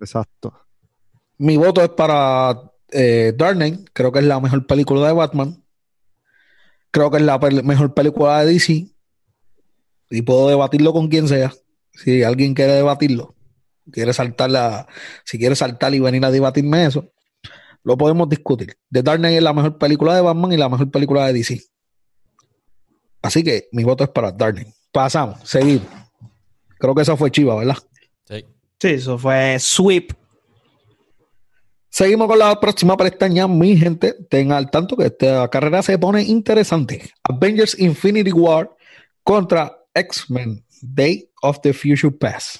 Exacto. 0.00 0.52
Mi 1.38 1.56
voto 1.56 1.82
es 1.82 1.88
para 1.88 2.70
eh, 2.90 3.32
Dark 3.36 3.56
Knight. 3.56 3.88
Creo 3.92 4.12
que 4.12 4.18
es 4.20 4.24
la 4.24 4.40
mejor 4.40 4.66
película 4.66 5.06
de 5.06 5.12
Batman. 5.12 5.64
Creo 6.90 7.10
que 7.10 7.16
es 7.18 7.22
la 7.24 7.38
pel- 7.40 7.62
mejor 7.62 7.94
película 7.94 8.40
de 8.44 8.52
DC. 8.52 8.86
Y 10.10 10.22
puedo 10.22 10.48
debatirlo 10.48 10.92
con 10.92 11.08
quien 11.08 11.26
sea. 11.28 11.52
Si 11.92 12.22
alguien 12.22 12.54
quiere 12.54 12.72
debatirlo, 12.72 13.34
quiere 13.90 14.12
saltar 14.12 14.50
la, 14.50 14.86
si 15.24 15.38
quiere 15.38 15.54
saltar 15.56 15.94
y 15.94 16.00
venir 16.00 16.24
a 16.24 16.30
debatirme 16.30 16.84
eso, 16.86 17.10
lo 17.82 17.96
podemos 17.96 18.28
discutir. 18.28 18.76
The 18.90 19.02
Dark 19.02 19.18
Knight 19.18 19.36
es 19.36 19.42
la 19.42 19.52
mejor 19.52 19.78
película 19.78 20.14
de 20.14 20.20
Batman 20.22 20.52
y 20.52 20.56
la 20.56 20.68
mejor 20.68 20.90
película 20.90 21.26
de 21.26 21.32
DC. 21.32 21.60
Así 23.22 23.42
que 23.42 23.68
mi 23.72 23.84
voto 23.84 24.04
es 24.04 24.10
para 24.10 24.32
Dark 24.32 24.54
Knight. 24.56 24.74
Pasamos, 24.92 25.38
seguimos. 25.48 25.86
Creo 26.78 26.94
que 26.94 27.02
esa 27.02 27.16
fue 27.16 27.30
Chiva, 27.30 27.56
¿verdad? 27.56 27.76
Sí. 28.28 28.44
Sí, 28.80 28.88
eso 28.88 29.16
fue 29.18 29.56
Sweep. 29.58 30.12
Seguimos 31.94 32.26
con 32.26 32.40
la 32.40 32.58
próxima 32.58 32.96
pestaña, 32.96 33.46
mi 33.46 33.76
gente. 33.76 34.14
Tengan 34.28 34.56
al 34.58 34.68
tanto 34.68 34.96
que 34.96 35.06
esta 35.06 35.48
carrera 35.48 35.80
se 35.80 35.96
pone 35.96 36.24
interesante. 36.24 37.08
Avengers 37.22 37.78
Infinity 37.78 38.32
War 38.32 38.68
contra 39.22 39.78
X-Men 39.94 40.66
Day 40.82 41.30
of 41.40 41.60
the 41.60 41.72
Future 41.72 42.10
Past. 42.10 42.56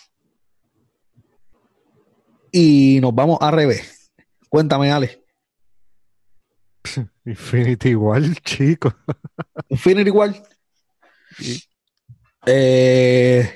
Y 2.53 3.01
nos 3.03 3.13
vamos 3.13 3.39
a 3.41 3.51
revés. 3.51 4.13
Cuéntame, 4.49 4.93
Ale. 4.93 5.25
Infinity 7.25 7.89
igual, 7.89 8.37
chico. 8.45 8.95
Infinity 9.69 10.11
War. 10.11 10.33
Eh, 12.47 13.51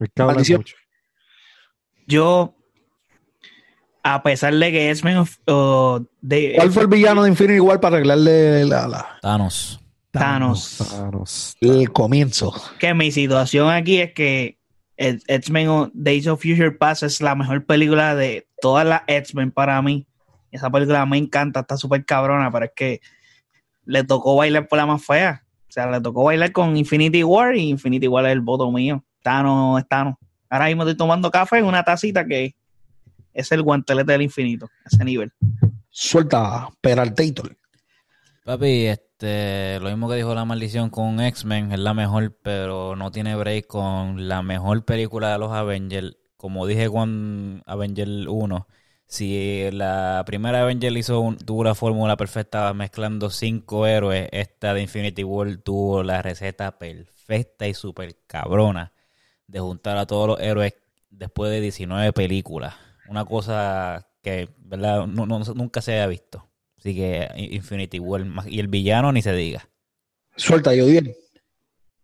Me. 0.00 0.64
Yo, 2.06 2.56
a 4.02 4.22
pesar 4.22 4.54
de 4.54 4.70
que 4.72 4.90
X-Men 4.90 5.18
of- 5.18 5.38
o 5.46 6.00
de- 6.20 6.54
¿Cuál 6.56 6.72
fue 6.72 6.82
el 6.82 6.88
villano 6.88 7.22
de 7.22 7.30
Infinity 7.30 7.60
War 7.60 7.80
para 7.80 7.96
arreglarle 7.96 8.64
la- 8.64 8.88
la- 8.88 9.06
Thanos. 9.22 9.80
Thanos. 10.10 10.78
Thanos. 10.78 11.56
el 11.60 11.92
comienzo? 11.92 12.52
que 12.78 12.94
mi 12.94 13.12
situación 13.12 13.70
aquí 13.70 14.00
es 14.00 14.12
que 14.12 14.58
el 14.96 15.22
X-Men 15.26 15.68
o 15.68 15.90
Days 15.94 16.26
of 16.26 16.42
Future 16.42 16.72
Past 16.72 17.02
es 17.04 17.20
la 17.20 17.34
mejor 17.34 17.64
película 17.64 18.14
de 18.14 18.46
todas 18.60 18.86
las 18.86 19.02
X-Men 19.06 19.50
para 19.52 19.80
mí. 19.82 20.06
Esa 20.50 20.68
película 20.68 21.06
me 21.06 21.16
encanta, 21.16 21.60
está 21.60 21.76
súper 21.76 22.04
cabrona, 22.04 22.50
pero 22.50 22.64
es 22.66 22.72
que 22.74 23.00
le 23.84 24.02
tocó 24.04 24.36
bailar 24.36 24.66
por 24.68 24.78
la 24.78 24.86
más 24.86 25.04
fea. 25.04 25.44
O 25.68 25.72
sea, 25.72 25.88
le 25.90 26.00
tocó 26.00 26.24
bailar 26.24 26.50
con 26.52 26.76
Infinity 26.76 27.22
War 27.22 27.54
y 27.54 27.68
Infinity 27.70 28.08
War 28.08 28.26
es 28.26 28.32
el 28.32 28.40
voto 28.40 28.70
mío. 28.72 29.04
Thanos 29.22 29.80
es 29.80 29.88
Thanos. 29.88 30.14
Ahora 30.48 30.66
mismo 30.66 30.82
estoy 30.82 30.96
tomando 30.96 31.30
café 31.30 31.58
en 31.58 31.66
una 31.66 31.84
tacita 31.84 32.26
que 32.26 32.56
es 33.40 33.52
el 33.52 33.62
guantelete 33.62 34.12
del 34.12 34.22
infinito, 34.22 34.68
ese 34.84 35.04
nivel. 35.04 35.32
Suelta 35.90 36.68
Peraltator. 36.80 37.56
Papi, 38.44 38.86
este, 38.86 39.78
lo 39.80 39.90
mismo 39.90 40.08
que 40.08 40.16
dijo 40.16 40.34
la 40.34 40.44
maldición 40.44 40.90
con 40.90 41.20
X-Men, 41.20 41.72
es 41.72 41.78
la 41.78 41.94
mejor, 41.94 42.36
pero 42.42 42.96
no 42.96 43.10
tiene 43.10 43.36
break 43.36 43.66
con 43.66 44.28
la 44.28 44.42
mejor 44.42 44.84
película 44.84 45.32
de 45.32 45.38
los 45.38 45.52
Avengers. 45.52 46.16
Como 46.36 46.66
dije 46.66 46.88
con 46.88 47.62
Avenger 47.66 48.08
1, 48.28 48.66
si 49.06 49.70
la 49.72 50.22
primera 50.26 50.62
Avenger 50.62 50.96
hizo 50.96 51.20
un- 51.20 51.36
tuvo 51.36 51.64
la 51.64 51.74
fórmula 51.74 52.16
perfecta 52.16 52.72
mezclando 52.72 53.28
cinco 53.28 53.86
héroes, 53.86 54.28
esta 54.32 54.72
de 54.72 54.82
Infinity 54.82 55.22
War 55.22 55.56
tuvo 55.58 56.02
la 56.02 56.22
receta 56.22 56.78
perfecta 56.78 57.68
y 57.68 57.74
súper 57.74 58.16
cabrona 58.26 58.92
de 59.46 59.60
juntar 59.60 59.98
a 59.98 60.06
todos 60.06 60.28
los 60.28 60.40
héroes 60.40 60.74
después 61.10 61.50
de 61.50 61.60
19 61.60 62.12
películas. 62.14 62.74
Una 63.10 63.24
cosa 63.24 64.06
que, 64.22 64.48
¿verdad? 64.58 65.06
No- 65.06 65.26
no- 65.26 65.40
nunca 65.54 65.80
se 65.82 65.92
había 65.92 66.06
visto. 66.06 66.48
Así 66.78 66.94
que 66.94 67.28
Infinity 67.36 67.98
War 67.98 68.24
y 68.46 68.60
el 68.60 68.68
villano 68.68 69.12
ni 69.12 69.20
se 69.20 69.32
diga. 69.34 69.68
Suelta, 70.36 70.74
yo 70.74 70.86
bien. 70.86 71.12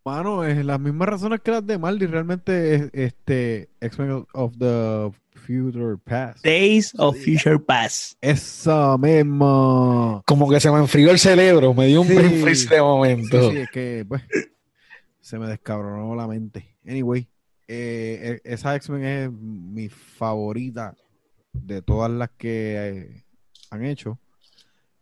Mano, 0.04 0.44
es 0.44 0.64
las 0.64 0.78
mismas 0.78 1.08
razones 1.08 1.40
que 1.40 1.50
las 1.52 1.66
de 1.66 1.78
Maldi. 1.78 2.06
Realmente, 2.06 2.74
es, 2.74 2.90
este 2.92 3.70
X-Men 3.80 4.26
of 4.34 4.52
the 4.58 5.10
Future 5.46 5.96
Past. 6.04 6.44
Days 6.44 6.92
of 6.98 7.16
Future 7.16 7.58
Past. 7.58 8.18
Eso 8.20 8.98
mismo. 8.98 10.22
Como 10.26 10.48
que 10.50 10.60
se 10.60 10.70
me 10.70 10.78
enfrió 10.78 11.10
el 11.10 11.18
cerebro, 11.18 11.72
me 11.72 11.86
dio 11.86 12.02
un 12.02 12.08
Sí. 12.08 12.14
de 12.68 12.80
momento. 12.82 13.50
Sí, 13.50 13.56
sí, 13.56 13.56
es 13.62 13.70
que 13.70 14.04
pues 14.06 14.22
se 15.20 15.38
me 15.38 15.46
descabronó 15.48 16.14
la 16.14 16.26
mente. 16.28 16.76
Anyway, 16.86 17.28
eh, 17.68 18.40
e- 18.44 18.52
esa 18.52 18.74
X-Men 18.76 19.04
es 19.04 19.32
mi 19.32 19.88
favorita 19.88 20.94
de 21.52 21.82
todas 21.82 22.10
las 22.10 22.30
que 22.36 22.76
eh, 22.88 23.24
han 23.70 23.84
hecho. 23.84 24.18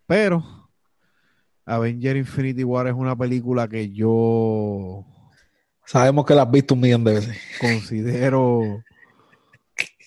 Pero 0.06 0.44
Avenger 1.66 2.16
Infinity 2.16 2.64
War 2.64 2.86
es 2.86 2.94
una 2.94 3.16
película 3.16 3.68
que 3.68 3.90
yo 3.90 5.04
Sabemos 5.86 6.24
que 6.24 6.34
la 6.34 6.42
has 6.42 6.50
visto 6.50 6.74
un 6.74 6.80
millón 6.80 7.04
de 7.04 7.14
veces. 7.14 7.36
considero 7.60 8.82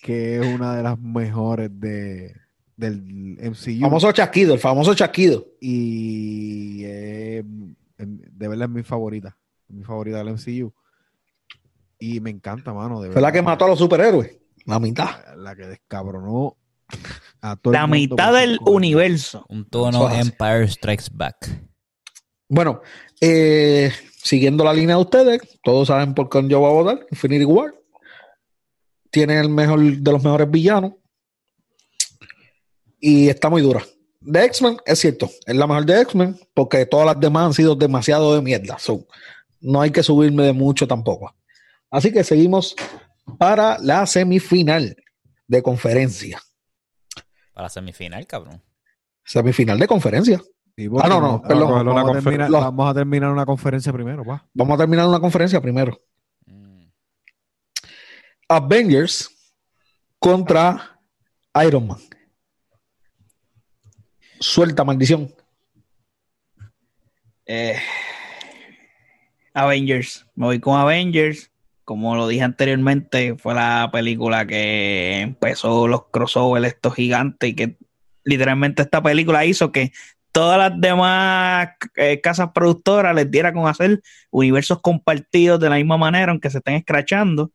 que 0.02 0.38
es 0.38 0.56
una 0.56 0.76
de 0.76 0.84
las 0.84 0.98
mejores 1.00 1.70
de, 1.80 2.34
del 2.76 3.38
MCU. 3.39 3.82
Famoso 3.82 4.12
chasquido, 4.12 4.54
el 4.54 4.60
famoso 4.60 4.96
chasquido. 4.96 5.46
y 5.60 6.82
eh, 6.86 7.43
de 7.98 8.48
verdad 8.48 8.70
es 8.70 8.74
mi 8.76 8.84
favorita, 8.84 9.38
mi 9.67 9.84
favorita 9.84 10.17
del 10.24 10.30
MCU. 10.30 10.74
Y 11.99 12.19
me 12.19 12.29
encanta, 12.29 12.73
mano. 12.73 13.01
De 13.01 13.12
Fue 13.12 13.21
la 13.21 13.31
que 13.31 13.41
mató 13.41 13.65
a 13.65 13.69
los 13.69 13.79
superhéroes. 13.79 14.38
La 14.65 14.79
mitad. 14.79 15.10
La, 15.27 15.36
la 15.36 15.55
que 15.55 15.67
descabronó 15.67 16.57
a 17.41 17.55
todo 17.55 17.73
el 17.73 17.79
La 17.79 17.88
mundo 17.88 18.15
mitad 18.15 18.33
del 18.33 18.60
universo. 18.65 19.45
Un 19.49 19.69
tono. 19.69 20.10
Empire 20.10 20.67
Strikes 20.67 21.05
Back. 21.12 21.67
Bueno, 22.49 22.81
eh, 23.19 23.91
siguiendo 24.23 24.63
la 24.63 24.73
línea 24.73 24.95
de 24.95 25.01
ustedes, 25.01 25.41
todos 25.63 25.88
saben 25.88 26.13
por 26.13 26.29
qué 26.29 26.45
yo 26.47 26.60
voy 26.60 26.69
a 26.69 26.73
votar. 26.73 27.07
Infinity 27.12 27.45
War. 27.45 27.73
Tiene 29.10 29.39
el 29.39 29.49
mejor 29.49 29.79
de 29.79 30.12
los 30.12 30.23
mejores 30.23 30.49
villanos. 30.49 30.93
Y 32.99 33.29
está 33.29 33.49
muy 33.49 33.62
dura. 33.62 33.83
De 34.19 34.43
X-Men, 34.45 34.77
es 34.86 34.99
cierto, 34.99 35.29
es 35.45 35.55
la 35.55 35.67
mejor 35.67 35.86
de 35.86 36.01
X-Men, 36.01 36.38
porque 36.53 36.86
todas 36.86 37.05
las 37.05 37.19
demás 37.19 37.45
han 37.45 37.53
sido 37.53 37.75
demasiado 37.75 38.36
de 38.36 38.41
mierda. 38.41 38.77
So, 38.79 39.05
no 39.62 39.79
hay 39.79 39.91
que 39.91 40.03
subirme 40.03 40.43
de 40.43 40.53
mucho 40.53 40.88
tampoco. 40.88 41.33
Así 41.91 42.12
que 42.12 42.23
seguimos 42.23 42.76
para 43.38 43.78
la 43.80 44.06
semifinal 44.06 44.95
de 45.47 45.63
conferencia. 45.63 46.39
Para 47.54 47.65
la 47.65 47.69
semifinal, 47.69 48.26
cabrón. 48.28 48.62
Semifinal 49.23 49.80
de 49.80 49.88
conferencia. 49.88 50.41
Sí, 50.76 50.88
Ah, 51.02 51.08
no, 51.08 51.19
no, 51.19 51.21
vamos- 51.21 51.41
perdón. 51.47 51.69
Vamos, 51.71 51.82
Una 51.93 52.02
a 52.02 52.04
confer- 52.04 52.23
terminar, 52.23 52.50
los- 52.52 52.62
vamos 52.62 52.91
a 52.91 52.93
terminar 52.93 53.32
una 53.32 53.45
conferencia 53.45 53.91
primero, 53.91 54.23
va. 54.23 54.47
Vamos 54.54 54.76
a 54.76 54.78
terminar 54.78 55.08
una 55.08 55.19
conferencia 55.19 55.60
primero. 55.60 56.00
Mm. 56.45 56.86
Avengers 58.50 59.30
contra 60.19 61.00
Iron 61.65 61.88
Man. 61.88 61.97
Suelta 64.39 64.84
maldición. 64.84 65.34
Eh, 67.45 67.80
Avengers. 69.54 70.26
Me 70.36 70.45
voy 70.45 70.60
con 70.60 70.80
Avengers. 70.80 71.50
Como 71.88 72.17
lo 72.17 72.28
dije 72.28 72.43
anteriormente, 72.43 73.38
fue 73.38 73.54
la 73.54 73.89
película 73.93 74.45
que 74.45 75.21
empezó 75.21 75.88
los 75.88 76.08
crossovers 76.12 76.67
estos 76.67 76.93
gigantes 76.93 77.50
y 77.50 77.56
que 77.56 77.78
literalmente 78.26 78.82
esta 78.82 79.02
película 79.02 79.45
hizo 79.45 79.71
que 79.71 79.93
todas 80.34 80.58
las 80.58 80.82
demás 80.82 81.69
eh, 81.95 82.19
casas 82.19 82.50
productoras 82.54 83.15
les 83.15 83.32
diera 83.32 83.54
con 83.54 83.69
hacer 83.69 84.02
universos 84.32 84.82
compartidos 84.82 85.62
de 85.62 85.69
la 85.69 85.78
misma 85.78 85.95
manera, 85.95 86.34
aunque 86.34 86.50
se 86.50 86.58
estén 86.58 86.73
escrachando. 86.73 87.54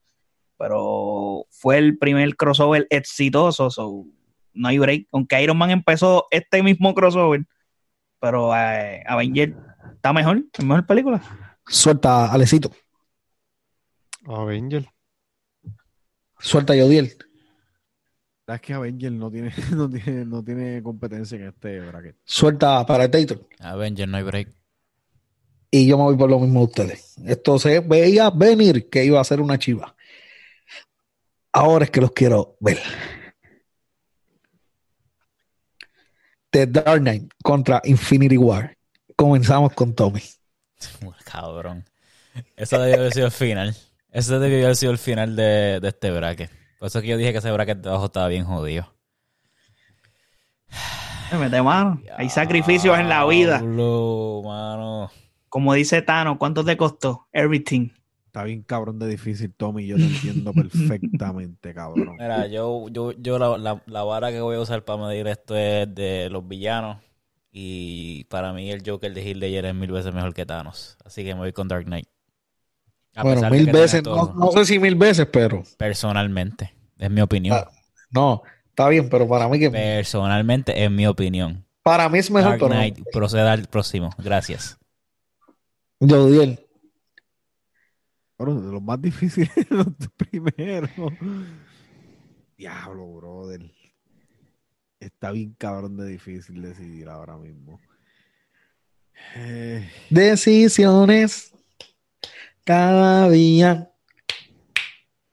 Pero 0.57 1.45
fue 1.51 1.77
el 1.77 1.99
primer 1.99 2.35
crossover 2.35 2.87
exitoso, 2.89 3.69
so, 3.69 4.07
no 4.55 4.69
hay 4.69 4.79
break. 4.79 5.09
Aunque 5.13 5.43
Iron 5.43 5.59
Man 5.59 5.73
empezó 5.73 6.25
este 6.31 6.63
mismo 6.63 6.95
crossover, 6.95 7.45
pero 8.19 8.57
eh, 8.57 9.05
Avengers 9.07 9.53
está 9.95 10.15
mejor, 10.15 10.43
es 10.51 10.65
mejor 10.65 10.87
película. 10.87 11.21
Suelta 11.67 12.33
Alecito. 12.33 12.71
Avenger. 14.27 14.89
Suelta 16.39 16.75
Yodiel. 16.75 17.17
Es 18.47 18.61
que 18.61 18.75
Avenger 18.75 19.13
no 19.13 19.31
tiene, 19.31 19.53
no 19.73 19.89
tiene, 19.89 20.25
no 20.25 20.45
tiene 20.45 20.83
competencia 20.83 21.37
en 21.37 21.49
este 21.49 21.81
bracket. 21.81 22.17
Suelta 22.25 22.85
Predator. 22.85 23.49
Avenger, 23.61 24.09
no 24.09 24.17
hay 24.17 24.23
break. 24.23 24.49
Y 25.71 25.87
yo 25.87 25.97
me 25.97 26.05
voy 26.05 26.17
por 26.17 26.29
lo 26.29 26.39
mismo 26.39 26.61
de 26.61 26.67
ustedes. 26.67 27.15
Esto 27.25 27.59
se 27.59 27.81
veía 27.81 28.29
venir 28.29 28.91
que 28.91 29.05
iba 29.05 29.21
a 29.21 29.25
ser 29.25 29.41
una 29.41 29.59
chiva. 29.59 29.97
Ahora 31.53 31.87
es 31.87 31.91
que 31.91 32.01
los 32.01 32.13
quiero 32.13 32.57
ver. 32.61 32.79
The 36.51 36.67
Dark 36.67 37.01
Knight 37.01 37.33
contra 37.43 37.81
Infinity 37.85 38.37
War. 38.37 38.77
Comenzamos 39.17 39.73
con 39.73 39.95
Tommy. 39.95 40.23
Cabrón. 41.25 41.87
Eso 42.57 42.79
debió 42.79 42.97
haber 42.97 43.13
sido 43.13 43.27
el 43.27 43.33
final. 43.33 43.77
Eso 44.13 44.39
debió 44.39 44.65
haber 44.65 44.77
sido 44.77 44.93
el 44.93 44.99
final 44.99 45.35
de, 45.35 45.81
de 45.81 45.89
este 45.89 46.11
bracket. 46.11 46.51
Por 46.79 46.89
eso 46.89 46.99
es 46.99 47.03
que 47.03 47.09
yo 47.09 47.17
dije 47.17 47.33
que 47.33 47.39
ese 47.39 47.51
bracket 47.51 47.79
de 47.79 47.89
abajo 47.89 48.05
estaba 48.07 48.29
bien 48.29 48.45
jodido. 48.45 48.93
Me 51.33 51.39
mete 51.39 51.63
mano. 51.63 52.01
Hay 52.17 52.29
sacrificios 52.29 52.99
en 52.99 53.09
la 53.09 53.25
vida. 53.25 53.59
Diablo, 53.59 54.43
mano. 54.45 55.11
Como 55.49 55.73
dice 55.73 56.03
Tano, 56.03 56.39
¿cuánto 56.39 56.63
te 56.63 56.77
costó? 56.77 57.27
Everything. 57.33 57.89
Está 58.27 58.45
bien 58.45 58.63
cabrón 58.63 58.99
de 58.99 59.09
difícil, 59.09 59.55
Tommy. 59.55 59.87
Yo 59.87 59.97
te 59.97 60.05
entiendo 60.05 60.53
perfectamente, 60.55 61.73
cabrón. 61.73 62.17
Mira, 62.19 62.47
yo, 62.49 62.89
yo, 62.91 63.13
yo 63.13 63.39
la, 63.39 63.57
la, 63.57 63.83
la 63.87 64.03
vara 64.03 64.31
que 64.31 64.43
voy 64.43 64.57
a 64.57 64.61
usar 64.61 64.85
para 64.85 65.07
medir 65.07 65.27
esto 65.27 65.57
es 65.57 65.95
de 65.95 66.29
los 66.31 66.47
villanos. 66.47 66.99
Y 67.51 68.25
para 68.25 68.53
mí 68.53 68.71
el 68.71 68.83
Joker 68.85 69.13
de 69.13 69.23
Heath 69.23 69.37
Ledger 69.37 69.67
es 69.67 69.75
mil 69.75 69.91
veces 69.91 70.15
mejor 70.15 70.35
que 70.35 70.45
Thanos. 70.45 70.99
Así 71.05 71.25
que 71.25 71.35
me 71.35 71.41
voy 71.41 71.53
con 71.53 71.69
Dark 71.69 71.85
Knight. 71.85 72.09
A 73.15 73.23
Bueno, 73.23 73.37
pesar 73.41 73.53
de 73.53 73.59
mil 73.59 73.67
que 73.67 73.73
veces, 73.73 74.03
no, 74.05 74.33
no 74.35 74.53
sé 74.53 74.65
si 74.65 74.79
mil 74.79 74.95
veces, 74.95 75.27
pero 75.31 75.63
Personalmente, 75.77 76.75
es 76.99 77.11
mi 77.11 77.21
opinión. 77.21 77.59
Ah, 77.59 77.71
no, 78.11 78.43
está 78.69 78.89
bien, 78.89 79.09
pero 79.09 79.29
para 79.29 79.49
mí 79.49 79.59
que 79.59 79.71
Personalmente, 79.71 80.85
es 80.85 80.91
mi 80.91 81.07
opinión. 81.07 81.65
para 81.83 82.09
mí 82.09 82.19
es 82.19 82.31
mejor, 82.31 82.59
Dark 82.59 82.95
pero 82.95 83.13
proceda 83.13 83.53
al 83.53 83.67
próximo. 83.67 84.11
Gracias. 84.19 84.79
Yodiel. 86.01 86.59
Bueno, 88.39 88.61
de 88.61 88.73
los 88.73 88.83
más 88.83 89.01
difíciles, 89.01 89.51
los 89.71 89.87
primeros. 90.17 90.91
Diablo, 92.57 93.07
brother. 93.15 93.71
Está 94.99 95.33
bien 95.33 95.55
cabrón 95.59 95.97
de 95.97 96.07
difícil 96.07 96.63
decidir 96.63 97.09
ahora 97.09 97.37
mismo. 97.37 97.81
Eh, 99.37 99.89
Decisiones 100.11 101.52
cada 102.65 103.29
día. 103.31 103.91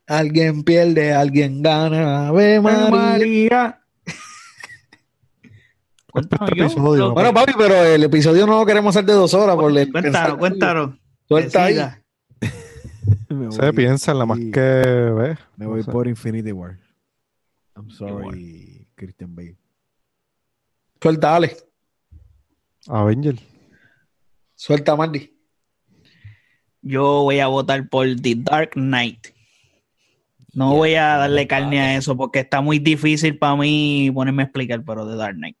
Alguien 0.06 0.64
pierde, 0.64 1.12
alguien 1.12 1.62
gana. 1.62 2.28
Ave 2.28 2.60
María. 2.60 2.90
María. 2.90 3.80
Yo, 6.14 6.64
episodio. 6.64 7.12
Bueno, 7.12 7.32
papi, 7.32 7.52
pero 7.56 7.84
el 7.84 8.02
episodio 8.02 8.46
no 8.46 8.58
lo 8.58 8.66
queremos 8.66 8.96
hacer 8.96 9.06
de 9.06 9.12
dos 9.12 9.32
horas. 9.34 9.54
Por 9.54 9.72
Cuéntanos, 9.92 10.36
cuéntanos. 10.36 10.98
Suelta 11.28 11.64
ahí. 11.64 11.76
Se 13.50 13.72
piensa 13.72 14.10
en 14.10 14.18
la 14.18 14.26
más 14.26 14.38
que 14.52 14.60
ve. 14.60 15.38
Me 15.56 15.66
voy 15.66 15.84
por 15.84 16.08
Infinity 16.08 16.50
War. 16.50 16.76
I'm 17.76 17.88
sorry, 17.90 18.88
Christian 18.96 19.36
Bale. 19.36 19.56
Suelta, 21.00 21.36
Ale. 21.36 21.56
Avenger. 22.88 23.36
Suelta, 24.54 24.96
Mandy. 24.96 25.29
Yo 26.82 27.22
voy 27.22 27.40
a 27.40 27.46
votar 27.46 27.88
por 27.88 28.06
The 28.20 28.34
Dark 28.36 28.70
Knight. 28.74 29.28
No 30.52 30.74
voy 30.74 30.94
a 30.94 31.16
darle 31.16 31.46
carne 31.46 31.80
a 31.80 31.96
eso 31.96 32.16
porque 32.16 32.40
está 32.40 32.60
muy 32.60 32.78
difícil 32.78 33.38
para 33.38 33.54
mí 33.56 34.10
ponerme 34.12 34.42
a 34.42 34.46
explicar, 34.46 34.82
pero 34.84 35.08
The 35.08 35.16
Dark 35.16 35.36
Knight. 35.36 35.56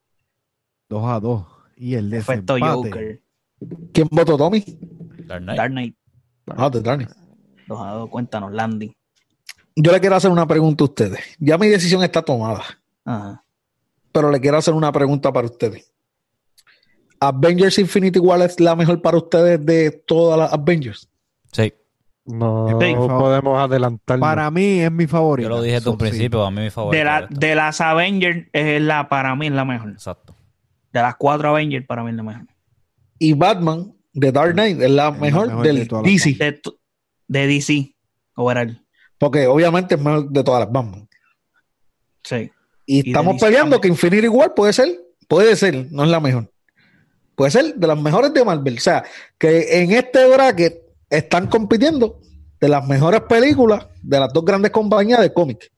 2 0.88 1.04
a 1.04 1.20
2. 1.20 1.46
Y 1.76 1.94
el 1.94 2.12
Efecto 2.12 2.54
desempate. 2.54 2.90
Joker. 2.90 3.22
¿Quién 3.92 4.08
votó, 4.10 4.36
Tommy? 4.36 4.64
Dark 5.26 5.42
Knight. 5.42 5.56
Dark 5.58 5.70
Knight. 5.70 5.96
Ah, 6.56 6.70
de 6.70 6.80
Dark 6.80 6.98
Knight. 6.98 7.16
Dos 7.68 7.80
a 7.80 7.92
dos, 7.92 8.10
cuéntanos, 8.10 8.52
Landy. 8.52 8.92
Yo 9.76 9.92
le 9.92 10.00
quiero 10.00 10.16
hacer 10.16 10.30
una 10.30 10.46
pregunta 10.46 10.82
a 10.82 10.86
ustedes. 10.88 11.20
Ya 11.38 11.56
mi 11.56 11.68
decisión 11.68 12.02
está 12.02 12.20
tomada, 12.20 12.64
Ajá. 13.04 13.44
pero 14.10 14.30
le 14.30 14.40
quiero 14.40 14.56
hacer 14.56 14.74
una 14.74 14.90
pregunta 14.90 15.32
para 15.32 15.46
ustedes. 15.46 15.92
¿Avengers 17.20 17.78
Infinity 17.78 18.18
War 18.18 18.42
es 18.42 18.58
la 18.58 18.74
mejor 18.74 19.00
para 19.00 19.18
ustedes 19.18 19.64
de 19.64 19.90
todas 19.92 20.38
las 20.38 20.52
Avengers? 20.52 21.08
Sí, 21.52 21.72
No 22.26 22.68
Sí. 22.80 22.94
podemos 22.94 23.58
adelantar. 23.58 24.18
Para 24.20 24.50
mí 24.50 24.80
es 24.80 24.92
mi 24.92 25.06
favorito. 25.06 25.48
yo 25.48 25.56
lo 25.56 25.62
dije 25.62 25.76
desde 25.76 25.90
un 25.90 25.98
principio, 25.98 26.44
a 26.44 26.50
mí 26.50 26.62
mi 26.62 26.70
favorito. 26.70 26.98
De, 26.98 27.04
la, 27.04 27.26
de 27.28 27.54
las 27.54 27.80
Avengers, 27.80 28.46
es 28.52 28.80
la, 28.82 29.08
para 29.08 29.34
mí 29.34 29.46
es 29.46 29.52
la 29.52 29.64
mejor. 29.64 29.90
Exacto. 29.90 30.34
De 30.92 31.00
las 31.00 31.16
cuatro 31.16 31.50
Avengers, 31.50 31.86
para 31.86 32.02
mí 32.04 32.10
es 32.10 32.16
la 32.16 32.22
mejor. 32.22 32.46
Y 33.18 33.32
Batman 33.32 33.94
de 34.12 34.32
Dark 34.32 34.52
Knight 34.52 34.80
es 34.80 34.90
la 34.90 35.10
mejor, 35.10 35.48
mejor 35.48 35.62
del 35.64 35.88
de 35.88 36.02
DC. 36.02 36.34
De, 36.38 36.60
de 37.26 37.46
DC, 37.46 37.94
overall. 38.36 38.80
Porque 39.18 39.46
obviamente 39.46 39.94
es 39.96 40.00
mejor 40.00 40.28
de 40.30 40.44
todas 40.44 40.60
las 40.60 40.72
Batman. 40.72 41.08
Sí. 42.24 42.50
Y, 42.86 43.08
estamos 43.08 43.40
peleando 43.40 43.76
también. 43.76 43.80
que 43.80 43.88
Infinity 44.06 44.28
War 44.28 44.54
puede 44.54 44.72
ser, 44.72 44.88
puede 45.28 45.54
ser, 45.56 45.86
no 45.90 46.04
es 46.04 46.10
la 46.10 46.20
mejor. 46.20 46.50
Puede 47.34 47.50
ser 47.50 47.74
de 47.74 47.86
las 47.86 48.00
mejores 48.00 48.34
de 48.34 48.44
Marvel. 48.44 48.76
O 48.76 48.80
sea, 48.80 49.04
que 49.38 49.82
en 49.82 49.92
este 49.92 50.28
bracket 50.28 50.89
están 51.10 51.48
compitiendo 51.48 52.20
de 52.60 52.68
las 52.68 52.86
mejores 52.86 53.22
películas 53.22 53.86
de 54.02 54.20
las 54.20 54.32
dos 54.32 54.44
grandes 54.44 54.70
compañías 54.70 55.20
de 55.20 55.32
cómics 55.32 55.70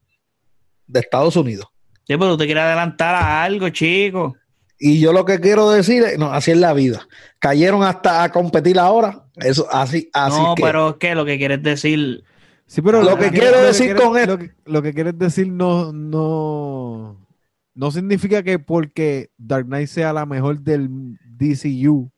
de 0.86 1.00
Estados 1.00 1.34
Unidos. 1.36 1.66
Sí, 2.06 2.16
pero 2.16 2.32
usted 2.32 2.46
quiere 2.46 2.60
adelantar 2.60 3.14
a 3.14 3.42
algo, 3.42 3.68
chico. 3.70 4.36
Y 4.78 5.00
yo 5.00 5.12
lo 5.12 5.24
que 5.24 5.40
quiero 5.40 5.70
decir 5.70 6.02
es, 6.02 6.18
no, 6.18 6.32
así 6.32 6.50
es 6.50 6.58
la 6.58 6.72
vida. 6.72 7.06
Cayeron 7.38 7.84
hasta 7.84 8.24
a 8.24 8.32
competir 8.32 8.78
ahora. 8.78 9.24
Eso, 9.36 9.66
así, 9.70 10.10
así 10.12 10.40
no, 10.40 10.54
que. 10.56 10.62
pero 10.62 10.90
es 10.90 10.96
que 10.96 11.14
lo 11.14 11.24
que 11.24 11.38
quieres 11.38 11.62
decir, 11.62 12.24
Sí, 12.72 12.80
pero 12.80 13.02
Lo 13.02 13.18
que 13.18 13.30
quiero 13.30 13.58
que 13.58 13.62
decir 13.64 13.94
con 13.94 14.14
lo 14.26 14.38
que, 14.38 14.50
lo 14.64 14.82
que 14.82 14.94
quieres 14.94 15.18
decir 15.18 15.46
no, 15.48 15.92
no, 15.92 17.28
no 17.74 17.90
significa 17.90 18.42
que 18.42 18.58
porque 18.58 19.30
Dark 19.36 19.66
Knight 19.66 19.88
sea 19.88 20.14
la 20.14 20.24
mejor 20.24 20.60
del 20.60 20.88
DCU, 21.36 22.10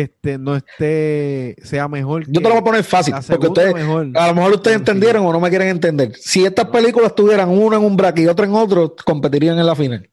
este 0.00 0.38
no 0.38 0.56
esté, 0.56 1.56
sea 1.62 1.88
mejor. 1.88 2.24
yo 2.26 2.40
te 2.40 2.48
lo 2.48 2.50
voy 2.50 2.58
a 2.60 2.64
poner 2.64 2.84
fácil, 2.84 3.14
porque 3.28 3.46
ustedes, 3.48 3.74
mejor. 3.74 4.08
a 4.14 4.26
lo 4.28 4.34
mejor 4.34 4.52
ustedes 4.54 4.76
Sí. 4.76 4.80
entendieron 4.80 5.26
o 5.26 5.32
no 5.32 5.40
me 5.40 5.48
quieren 5.50 5.68
entender. 5.68 6.12
Si 6.16 6.44
estas 6.44 6.66
películas 6.66 7.14
tuvieran 7.14 7.48
una 7.50 7.76
en 7.76 7.84
un 7.84 7.96
bracket 7.96 8.24
y 8.24 8.28
otra 8.28 8.46
en 8.46 8.54
otro, 8.54 8.94
competirían 9.04 9.58
en 9.58 9.66
la 9.66 9.74
final. 9.74 10.08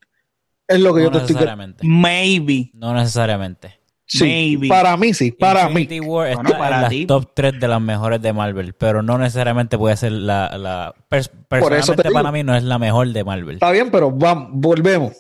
Es 0.67 0.79
lo 0.79 0.93
que 0.93 1.01
No 1.01 1.05
yo 1.07 1.11
te 1.11 1.17
estoy 1.19 1.33
necesariamente. 1.35 1.85
maybe. 1.87 2.71
No 2.73 2.93
necesariamente. 2.93 3.79
Sí, 4.05 4.25
Maybe. 4.25 4.67
para 4.67 4.95
mí 4.97 5.13
sí, 5.13 5.31
para 5.31 5.63
Infinity 5.63 5.99
War 6.01 6.27
está 6.27 6.41
Bueno, 6.43 6.57
para 6.59 6.75
en 6.75 6.81
las 6.81 6.89
ti. 6.89 7.05
top 7.05 7.31
3 7.33 7.59
de 7.59 7.67
las 7.67 7.81
mejores 7.81 8.21
de 8.21 8.33
Marvel, 8.33 8.73
pero 8.73 9.01
no 9.01 9.17
necesariamente 9.17 9.77
puede 9.77 9.95
ser 9.97 10.11
la... 10.11 10.55
la 10.57 10.93
pers- 11.09 11.29
eso 11.29 11.31
te 11.31 11.45
personalmente 11.47 12.11
para 12.11 12.31
mí 12.31 12.43
no 12.43 12.53
es 12.55 12.63
la 12.63 12.77
mejor 12.77 13.07
de 13.11 13.23
Marvel. 13.23 13.45
mí. 13.47 13.53
Está 13.53 13.71
bien, 13.71 13.89
pero 13.91 14.11
vamos, 14.11 14.49
volvemos. 14.51 15.13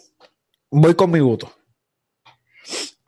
Voy 0.69 0.93
con 0.95 1.11
mi 1.11 1.21
voto. 1.21 1.49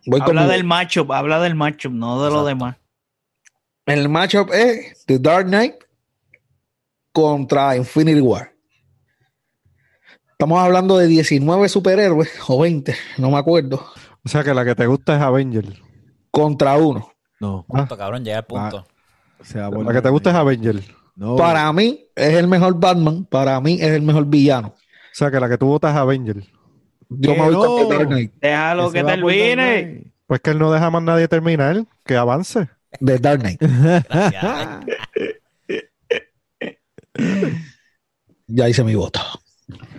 Voy 0.08 0.22
Habla 0.22 0.48
del 0.48 0.64
matchup, 0.64 1.12
habla 1.12 1.40
del 1.40 1.56
matchup, 1.56 1.92
no 1.92 2.24
de 2.24 2.32
lo 2.32 2.46
demás. 2.46 2.78
El 3.86 4.10
matchup 4.10 4.52
es 4.54 5.04
The 5.06 5.20
Dark 5.20 5.48
Knight 5.48 5.76
contra 7.12 7.76
Infinity 7.78 8.22
War. 8.22 8.52
Estamos 10.32 10.60
hablando 10.60 10.98
de 10.98 11.08
19 11.08 11.70
superhéroes 11.70 12.30
o 12.48 12.60
20, 12.60 12.96
no 13.18 13.32
me 13.32 13.38
acuerdo, 13.38 13.86
O 14.26 14.28
sea 14.30 14.44
que 14.44 14.54
la 14.54 14.66
que 14.66 14.76
te 14.76 14.86
gusta 14.86 15.16
es 15.16 15.22
Avenger. 15.22 15.66
contra 16.32 16.76
uno. 16.78 17.10
No, 17.40 17.66
Punto, 17.68 17.98
cabrón, 17.98 18.24
llega 18.24 18.40
al 18.40 18.46
punto. 18.46 18.86
se 19.42 19.60
va 19.60 19.70
por 19.72 19.86
La 19.86 19.94
que 19.94 20.02
te 20.02 20.10
gusta 20.10 20.32
es 20.32 20.36
Avenger. 20.36 20.82
No, 21.16 21.38
Para 21.38 21.72
mí 21.72 22.06
es 22.16 22.34
el 22.34 22.48
mejor 22.48 22.78
Batman, 22.78 23.24
para 23.26 23.60
mí 23.62 23.76
es 23.76 23.92
el 23.92 24.02
mejor 24.02 24.26
villano. 24.26 24.70
O 24.70 25.14
sea 25.18 25.32
que 25.32 25.40
la 25.40 25.48
que 25.48 25.58
tú 25.58 25.68
votas 25.68 25.94
es 25.94 25.98
Avenger. 25.98 26.44
Yo 27.10 27.36
me 27.36 27.50
voy 27.50 27.54
con 27.54 27.88
The 27.88 27.96
Dark 27.96 28.08
Knight. 28.08 28.34
Déjalo 28.42 28.92
que 28.92 29.04
termine. 29.04 30.04
Pues 30.28 30.42
que 30.42 30.52
él 30.52 30.60
no 30.60 30.72
deja 30.72 30.90
más 30.90 31.04
nadie 31.04 31.28
terminar, 31.28 31.86
que 32.04 32.16
avance. 32.16 32.68
The 33.04 33.20
Dark 33.20 33.42
Knight. 33.42 33.62
Ya 38.48 38.70
hice 38.70 38.84
mi 38.84 38.94
voto. 38.94 39.20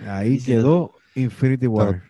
Ahí 0.07 0.41
quedó 0.41 0.93
Infinity 1.15 1.67
War. 1.67 2.01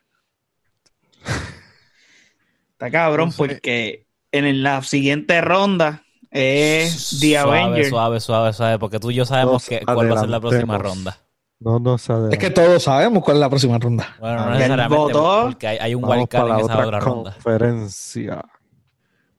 Está 2.74 2.92
cabrón 2.92 3.32
porque 3.36 4.06
en 4.32 4.62
la 4.62 4.84
siguiente 4.84 5.42
ronda 5.42 6.04
es 6.30 7.18
The 7.20 7.42
suave, 7.42 7.60
Avengers. 7.60 7.90
suave, 7.90 8.20
suave, 8.20 8.54
suave, 8.54 8.78
porque 8.78 9.00
tú 9.00 9.10
y 9.10 9.16
yo 9.16 9.26
sabemos 9.26 9.54
Nos 9.54 9.66
que, 9.66 9.84
cuál 9.84 10.12
va 10.12 10.18
a 10.18 10.20
ser 10.20 10.30
la 10.30 10.40
próxima 10.40 10.78
ronda. 10.78 11.18
No. 11.60 11.96
Es 11.96 12.38
que 12.38 12.52
todos 12.52 12.84
sabemos 12.84 13.24
cuál 13.24 13.38
es 13.38 13.42
la 13.42 13.50
próxima 13.50 13.80
ronda. 13.80 14.16
Bueno, 14.20 14.42
Ah, 14.42 14.46
no 14.46 14.52
necesariamente, 14.52 14.96
votó. 15.14 15.44
porque 15.48 15.68
hay, 15.68 15.78
hay 15.80 15.96
un 15.96 16.02
Vamos 16.04 16.18
wildcard 16.18 16.42
para 16.44 16.54
en 16.54 16.58
la 16.60 16.64
esa 16.66 16.74
otra 16.76 16.88
otra 16.88 17.00
ronda. 17.00 17.32
conferencia. 17.34 18.46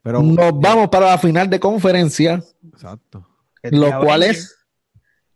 Pero, 0.03 0.23
Nos 0.23 0.61
vamos 0.61 0.89
para 0.89 1.07
la 1.11 1.19
final 1.19 1.49
de 1.49 1.61
conferencia, 1.61 2.43
Exacto. 2.73 3.27
lo 3.63 4.01
cual 4.01 4.23
es 4.25 4.57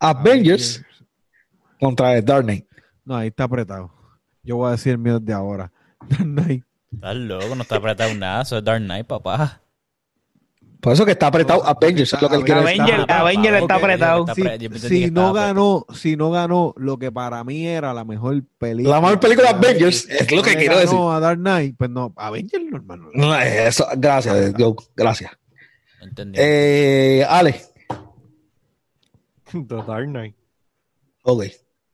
Avengers 0.00 0.84
contra 1.80 2.14
The 2.14 2.22
Dark 2.22 2.44
Knight. 2.44 2.66
No, 3.04 3.16
ahí 3.16 3.28
está 3.28 3.44
apretado. 3.44 3.92
Yo 4.42 4.56
voy 4.56 4.68
a 4.68 4.70
decir 4.72 4.92
el 4.92 4.98
mío 4.98 5.20
de 5.20 5.32
ahora. 5.32 5.70
Dark 6.08 6.24
Knight. 6.24 6.64
Estás 6.92 7.16
loco, 7.16 7.54
no 7.54 7.62
está 7.62 7.76
apretado 7.76 8.12
nada. 8.14 8.42
Eso 8.42 8.58
es 8.58 8.64
Dark 8.64 8.82
Knight, 8.82 9.06
papá. 9.06 9.61
Por 10.82 10.92
eso 10.94 11.04
que 11.06 11.12
está 11.12 11.28
apretado 11.28 11.64
Avengers, 11.64 12.12
es 12.12 12.20
lo 12.20 12.28
que 12.28 12.34
él 12.34 12.44
quiere. 12.44 12.60
Avenger, 12.60 13.06
Avenger 13.08 13.54
está 13.54 13.76
apretado. 13.76 14.26
Si, 14.80 15.12
no 15.12 15.32
ganó, 15.32 15.86
si 15.94 16.16
no 16.16 16.32
ganó 16.32 16.74
lo 16.76 16.98
que 16.98 17.12
para 17.12 17.44
mí 17.44 17.68
era 17.68 17.94
la 17.94 18.04
mejor 18.04 18.42
película. 18.58 18.96
La 18.96 19.00
mejor 19.00 19.20
película 19.20 19.52
de 19.52 19.58
Avengers, 19.68 20.08
es 20.10 20.32
lo 20.32 20.42
que 20.42 20.56
quiero 20.56 20.76
decir. 20.78 20.98
a 21.00 21.20
Dark 21.20 21.38
Knight, 21.38 21.76
pues 21.78 21.88
no, 21.88 22.12
Avengers 22.16 22.64
no, 22.68 22.76
hermano. 22.78 23.08
No, 23.14 23.32
eso, 23.38 23.86
gracias, 23.96 24.52
Joe, 24.58 24.74
gracias. 24.96 25.30
Entendí. 26.00 26.36
Eh, 26.42 27.24
Ale, 27.28 27.60
The 29.52 29.76
Dark 29.86 30.06
Knight. 30.08 30.34
ok. 31.22 31.44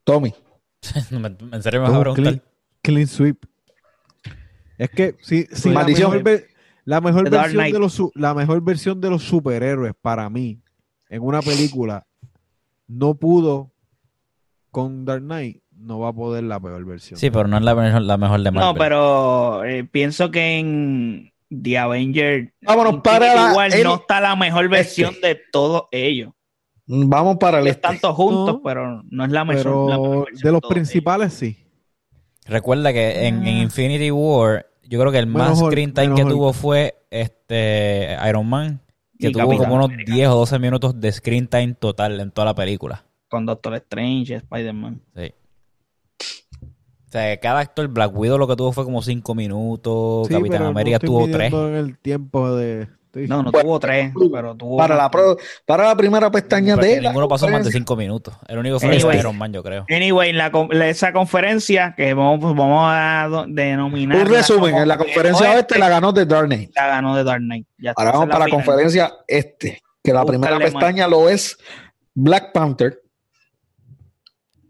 Tommy, 0.04 0.32
Me- 1.10 1.36
en 1.52 1.62
serio 1.62 1.82
me 1.82 1.88
vas 1.88 1.94
a 1.94 1.98
Un 1.98 2.00
preguntar. 2.04 2.22
clean, 2.24 2.42
clean 2.80 3.06
sweep. 3.06 3.44
Es 4.78 4.88
que 4.88 5.16
si, 5.20 5.44
si 5.52 5.68
la 5.68 5.74
Maldición. 5.74 6.10
mejor, 6.22 6.42
la 6.88 7.00
mejor 7.02 7.28
versión 7.28 7.70
de 7.72 7.78
los 7.78 8.02
la 8.14 8.32
mejor 8.34 8.62
versión 8.62 9.00
de 9.00 9.10
los 9.10 9.22
superhéroes 9.22 9.92
para 10.00 10.30
mí 10.30 10.60
en 11.10 11.22
una 11.22 11.42
película 11.42 12.06
no 12.86 13.14
pudo 13.14 13.72
con 14.70 15.04
Dark 15.04 15.22
Knight, 15.22 15.62
no 15.76 15.98
va 15.98 16.08
a 16.08 16.12
poder 16.12 16.44
la 16.44 16.60
peor 16.60 16.84
versión. 16.84 17.18
Sí, 17.18 17.30
pero 17.30 17.48
no 17.48 17.56
es 17.58 17.62
la 17.62 17.74
mejor, 17.74 18.02
la 18.02 18.16
mejor 18.16 18.40
de 18.42 18.50
Marvel. 18.50 18.68
No, 18.72 18.78
pero 18.78 19.64
eh, 19.64 19.84
pienso 19.84 20.30
que 20.30 20.58
en 20.58 21.32
The 21.50 21.78
Avenger 21.78 22.54
Vámonos 22.62 23.00
para 23.02 23.66
el- 23.66 23.84
no 23.84 23.94
está 23.96 24.20
la 24.20 24.36
mejor 24.36 24.68
versión 24.68 25.14
este. 25.14 25.26
de 25.28 25.40
todos 25.52 25.84
ellos. 25.90 26.32
vamos 26.86 27.36
para 27.38 27.60
el 27.60 27.66
Están 27.66 27.94
este. 27.96 28.02
todos 28.02 28.16
juntos, 28.16 28.54
No, 28.56 28.62
pero 28.62 29.02
no 29.10 29.24
es 29.24 29.30
la 29.30 29.44
mejor, 29.44 29.62
pero 29.62 29.88
la 29.88 29.98
mejor 29.98 30.24
versión 30.26 30.46
de 30.46 30.52
los 30.52 30.60
principales 30.70 31.32
sí. 31.34 31.64
Recuerda 32.46 32.92
que 32.94 33.26
en, 33.26 33.46
en 33.46 33.56
Ah. 33.58 33.62
Infinity 33.62 34.10
War, 34.10 34.66
yo 34.88 34.98
creo 35.00 35.12
que 35.12 35.18
el 35.18 35.26
más 35.26 35.50
Menos 35.58 35.70
screen 35.70 35.92
time 35.92 36.14
que 36.14 36.22
Hulk. 36.22 36.32
tuvo 36.32 36.52
fue 36.52 36.96
este 37.10 38.16
Iron 38.28 38.46
Man, 38.48 38.80
que 39.18 39.28
Y 39.28 39.32
tuvo 39.32 39.42
Capitán 39.44 39.64
como 39.64 39.74
unos 39.76 39.90
América. 39.90 40.12
10 40.14 40.28
o 40.28 40.34
12 40.36 40.58
minutos 40.58 41.00
de 41.00 41.12
screen 41.12 41.46
time 41.46 41.74
total 41.74 42.18
en 42.20 42.30
toda 42.30 42.46
la 42.46 42.54
película. 42.54 43.04
con 43.28 43.44
Doctor 43.46 43.74
Strange, 43.74 44.34
Spider-Man. 44.36 45.02
Sí. 45.14 45.32
O 47.06 47.10
sea, 47.10 47.38
cada 47.40 47.60
actor, 47.60 47.88
Black 47.88 48.14
Widow 48.14 48.36
lo 48.38 48.46
que 48.46 48.56
tuvo 48.56 48.72
fue 48.72 48.84
como 48.84 49.00
5 49.02 49.34
minutos, 49.34 50.26
Sí, 50.26 50.32
Capitán 50.34 50.50
pero 50.52 50.64
no 50.64 50.70
América 50.70 50.96
estoy 50.96 51.08
tuvo 51.08 51.24
3. 51.26 51.32
midiendo 51.52 51.68
en 51.68 51.74
el 51.74 51.98
tiempo 51.98 52.54
de 52.54 52.88
No, 53.14 53.42
no 53.42 53.50
Bueno, 53.50 53.62
tuvo 53.66 53.80
tres, 53.80 54.12
pero 54.32 54.54
tuvo 54.54 54.76
Para 54.76 54.94
la, 54.94 55.10
pro- 55.10 55.36
para 55.66 55.86
la 55.86 55.96
primera 55.96 56.30
pestaña 56.30 56.76
de 56.76 57.00
Ninguno 57.00 57.26
pasó 57.26 57.48
más 57.48 57.64
de. 57.64 57.72
5 57.72 57.96
minutos. 57.96 58.34
El 58.46 58.58
único 58.58 58.78
fue 58.78 58.90
Anyway. 58.94 59.18
Iron 59.18 59.36
Man, 59.36 59.52
yo 59.52 59.62
creo. 59.62 59.86
Anyway, 59.90 60.32
la, 60.32 60.50
esa 60.86 61.12
conferencia 61.12 61.94
que 61.96 62.12
vamos, 62.14 62.40
vamos 62.54 62.84
a 62.92 63.44
denominar. 63.48 64.18
Un 64.18 64.26
resumen, 64.28 64.76
en 64.76 64.88
la 64.88 64.98
conferencia 64.98 65.52
oeste 65.52 65.78
la 65.78 65.88
ganó 65.88 66.12
The 66.12 66.26
Dark 66.26 66.46
Knight. 66.46 66.70
La 66.76 66.86
ganó 66.86 67.16
de 67.16 67.24
Dark 67.24 67.40
Knight. 67.40 67.66
Ya 67.78 67.92
Ahora 67.96 68.12
vamos 68.12 68.26
para 68.28 68.40
la 68.40 68.44
final. 68.46 68.64
conferencia 68.64 69.12
este, 69.26 69.80
que 70.02 70.12
la 70.12 70.20
Búscale, 70.22 70.38
primera 70.38 70.58
man. 70.58 70.72
pestaña 70.72 71.08
lo 71.08 71.28
es 71.28 71.56
Black 72.14 72.52
Panther 72.52 73.00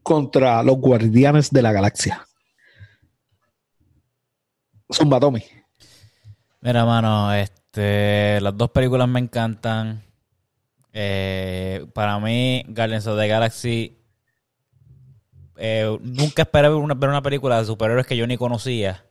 contra 0.03 0.63
los 0.63 0.77
Guardianes 0.77 1.51
de 1.51 1.61
la 1.63 1.73
Galaxia. 1.73 2.25
Zumba 4.93 5.21
Tommy. 5.21 5.43
Mira, 6.61 6.85
mano, 6.85 7.33
este, 7.35 7.57
las 7.83 8.57
dos 8.57 8.71
películas 8.71 9.09
me 9.09 9.21
encantan. 9.21 10.03
Eh, 10.93 11.87
para 11.95 12.19
mí, 12.19 12.65
Guardians 12.69 13.07
of 13.07 13.19
the 13.19 13.29
Galaxy. 13.29 13.95
eh, 15.57 15.99
nunca 16.03 16.43
esperé 16.43 16.69
ver 16.69 16.79
una, 16.79 16.95
ver 16.95 17.11
una 17.11 17.23
película 17.23 17.59
de 17.59 17.65
superhéroes 17.67 18.07
que 18.07 18.17
yo 18.17 18.27
ni 18.27 18.37
conocía, 18.37 19.05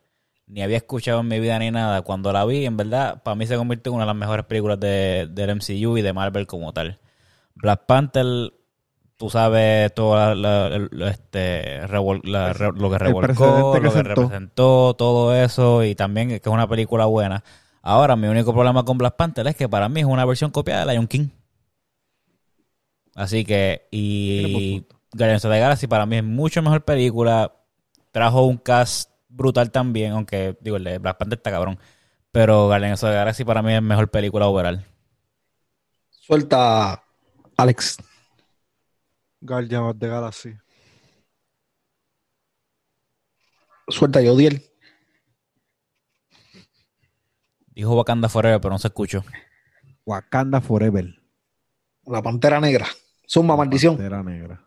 ni 0.48 0.62
había 0.62 0.78
escuchado 0.78 1.20
en 1.22 1.28
mi 1.28 1.40
vida 1.40 1.60
ni 1.60 1.72
nada. 1.72 2.02
Cuando 2.04 2.32
la 2.32 2.46
vi, 2.46 2.66
en 2.66 2.78
verdad, 2.78 3.22
para 3.24 3.36
mí 3.36 3.46
se 3.48 3.58
convirtió 3.58 3.92
en 3.92 3.96
una 3.96 4.04
de 4.06 4.08
las 4.08 4.16
mejores 4.16 4.46
películas 4.46 4.80
de, 4.80 5.28
del 5.30 5.50
MCU 5.56 5.98
y 5.98 6.02
de 6.02 6.14
Marvel 6.14 6.48
como 6.48 6.72
tal. 6.74 7.00
Black 7.56 7.86
Panther, 7.86 8.26
tú 9.18 9.30
sabes 9.30 9.94
todo 9.94 10.34
la- 10.36 10.88
este, 11.10 11.82
revol- 11.88 12.22
re- 12.54 12.72
lo 12.80 12.90
que 12.92 12.98
revolcó, 12.98 13.74
que 13.74 13.80
lo 13.82 13.92
que 13.92 13.98
sentó. 13.98 14.22
representó, 14.22 14.94
todo 14.98 15.36
eso, 15.36 15.84
y 15.84 15.96
también 15.96 16.30
que 16.30 16.36
es 16.36 16.48
una 16.48 16.68
película 16.68 17.06
buena. 17.08 17.44
Ahora, 17.90 18.18
mi 18.18 18.28
único 18.28 18.52
problema 18.52 18.84
con 18.84 18.98
Black 18.98 19.16
Panther 19.16 19.48
es 19.48 19.56
que 19.56 19.70
para 19.70 19.88
mí 19.88 20.02
es 20.02 20.06
una 20.06 20.26
versión 20.26 20.52
copiada 20.52 20.86
de 20.86 20.92
Lion 20.92 21.08
King. 21.08 21.30
Así 23.16 23.46
que, 23.46 23.88
y. 23.92 24.86
Guardians 25.14 25.46
of 25.46 25.54
the 25.54 25.60
Galaxy 25.60 25.88
para 25.88 26.06
mí 26.06 26.18
es 26.18 26.24
mucho 26.26 26.62
mejor 26.62 26.84
película. 26.84 27.56
Trajo 28.12 28.44
un 28.44 28.58
cast 28.58 29.10
brutal 29.30 29.72
también, 29.72 30.12
aunque, 30.12 30.58
digo, 30.60 30.76
el 30.76 30.84
de 30.84 30.98
Black 30.98 31.18
Panther 31.18 31.38
está 31.38 31.50
cabrón. 31.50 31.80
Pero 32.34 32.66
Guardians 32.66 33.02
of 33.06 33.10
the 33.10 33.16
Galaxy 33.16 33.46
para 33.46 33.62
mí 33.62 33.74
es 33.74 33.82
mejor 33.82 34.12
película 34.12 34.48
overall. 34.48 34.84
Suelta 36.10 37.02
Alex. 37.56 38.00
Guardian 39.40 39.84
of 39.84 39.98
the 39.98 40.10
Galaxy. 40.10 40.58
Suelta 43.88 44.22
Yodiel. 44.22 44.67
Dijo 47.78 47.96
Wakanda 47.96 48.28
Forever, 48.28 48.60
pero 48.60 48.72
no 48.74 48.80
se 48.80 48.88
escuchó. 48.88 49.24
Wakanda 50.04 50.62
Forever. 50.62 51.14
La 52.08 52.24
Pantera 52.24 52.60
Negra. 52.60 52.88
Zumba 53.30 53.56
Maldición. 53.56 53.96
Pantera 53.98 54.24
negra. 54.24 54.60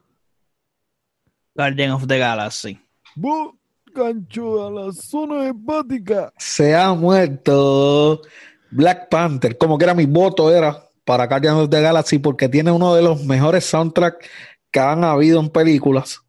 Guardian 1.57 1.91
of 1.91 2.07
the 2.07 2.19
Galaxy. 2.19 2.79
Bu- 3.17 3.59
Gancho 3.93 4.65
a 4.69 4.71
la 4.71 4.93
zona 4.93 5.49
hepática. 5.49 6.33
Se 6.39 6.77
ha 6.77 6.93
muerto 6.95 8.23
Black 8.71 9.09
Panther. 9.09 9.59
Como 9.59 9.77
que 9.77 9.83
era 9.87 9.95
mi 9.95 10.07
voto 10.07 10.55
era 10.55 10.81
para 11.05 11.27
Guardians 11.27 11.59
of 11.63 11.71
the 11.71 11.81
Galaxy 11.83 12.21
porque 12.21 12.49
tiene 12.49 12.71
uno 12.71 12.95
de 12.95 13.03
los 13.03 13.25
mejores 13.25 13.65
soundtracks 13.65 14.25
que 14.71 14.79
han 14.79 15.03
habido 15.03 15.41
en 15.41 15.49
películas. 15.49 16.21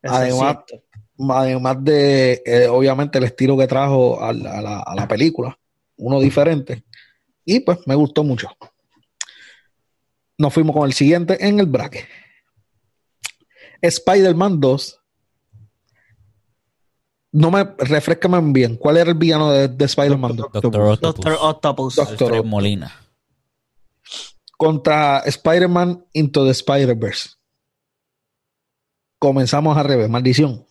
Eso 0.00 0.14
Además, 0.14 0.58
además 1.30 1.76
de, 1.82 2.42
eh, 2.46 2.68
obviamente, 2.68 3.18
el 3.18 3.24
estilo 3.24 3.58
que 3.58 3.66
trajo 3.66 4.22
a 4.22 4.32
la, 4.32 4.58
a 4.58 4.62
la- 4.62 4.80
a 4.82 4.94
la 4.94 5.08
película, 5.08 5.58
uno 5.96 6.20
diferente. 6.20 6.84
Y 7.44 7.60
pues 7.60 7.78
me 7.86 7.94
gustó 7.94 8.24
mucho. 8.24 8.48
Nos 10.38 10.52
fuimos 10.52 10.76
con 10.76 10.86
el 10.86 10.92
siguiente 10.92 11.46
en 11.46 11.60
el 11.60 11.66
bracket. 11.66 12.06
Spider-Man 13.80 14.60
2. 14.60 15.00
No 17.32 17.50
me 17.50 17.64
refrescame 17.78 18.40
bien. 18.52 18.76
¿Cuál 18.76 18.96
era 18.96 19.10
el 19.10 19.16
villano 19.16 19.50
de, 19.50 19.68
de 19.68 19.84
Spider-Man 19.84 20.36
2? 20.36 20.52
Doctor 20.52 20.82
Octopus. 20.82 21.00
Doctor 21.00 21.38
Octopus. 21.40 21.96
Doctor 21.96 22.32
Octopus. 22.32 22.50
Molina. 22.50 22.92
Contra 24.56 25.18
Spider-Man 25.20 26.06
Into 26.12 26.44
the 26.44 26.50
Spider-Verse. 26.50 27.30
Comenzamos 29.18 29.76
al 29.76 29.84
revés. 29.84 30.08
Maldición. 30.08 30.65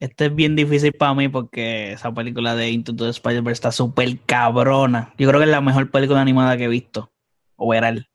Este 0.00 0.26
es 0.26 0.34
bien 0.34 0.56
difícil 0.56 0.94
para 0.94 1.12
mí 1.12 1.28
porque 1.28 1.92
esa 1.92 2.12
película 2.12 2.54
de 2.54 2.70
Into 2.70 2.96
the 2.96 3.10
Spider-Verse 3.10 3.58
está 3.58 3.70
súper 3.70 4.18
cabrona. 4.20 5.12
Yo 5.18 5.28
creo 5.28 5.38
que 5.38 5.44
es 5.44 5.50
la 5.50 5.60
mejor 5.60 5.90
película 5.90 6.22
animada 6.22 6.56
que 6.56 6.64
he 6.64 6.68
visto. 6.68 7.12
Overall. 7.56 8.08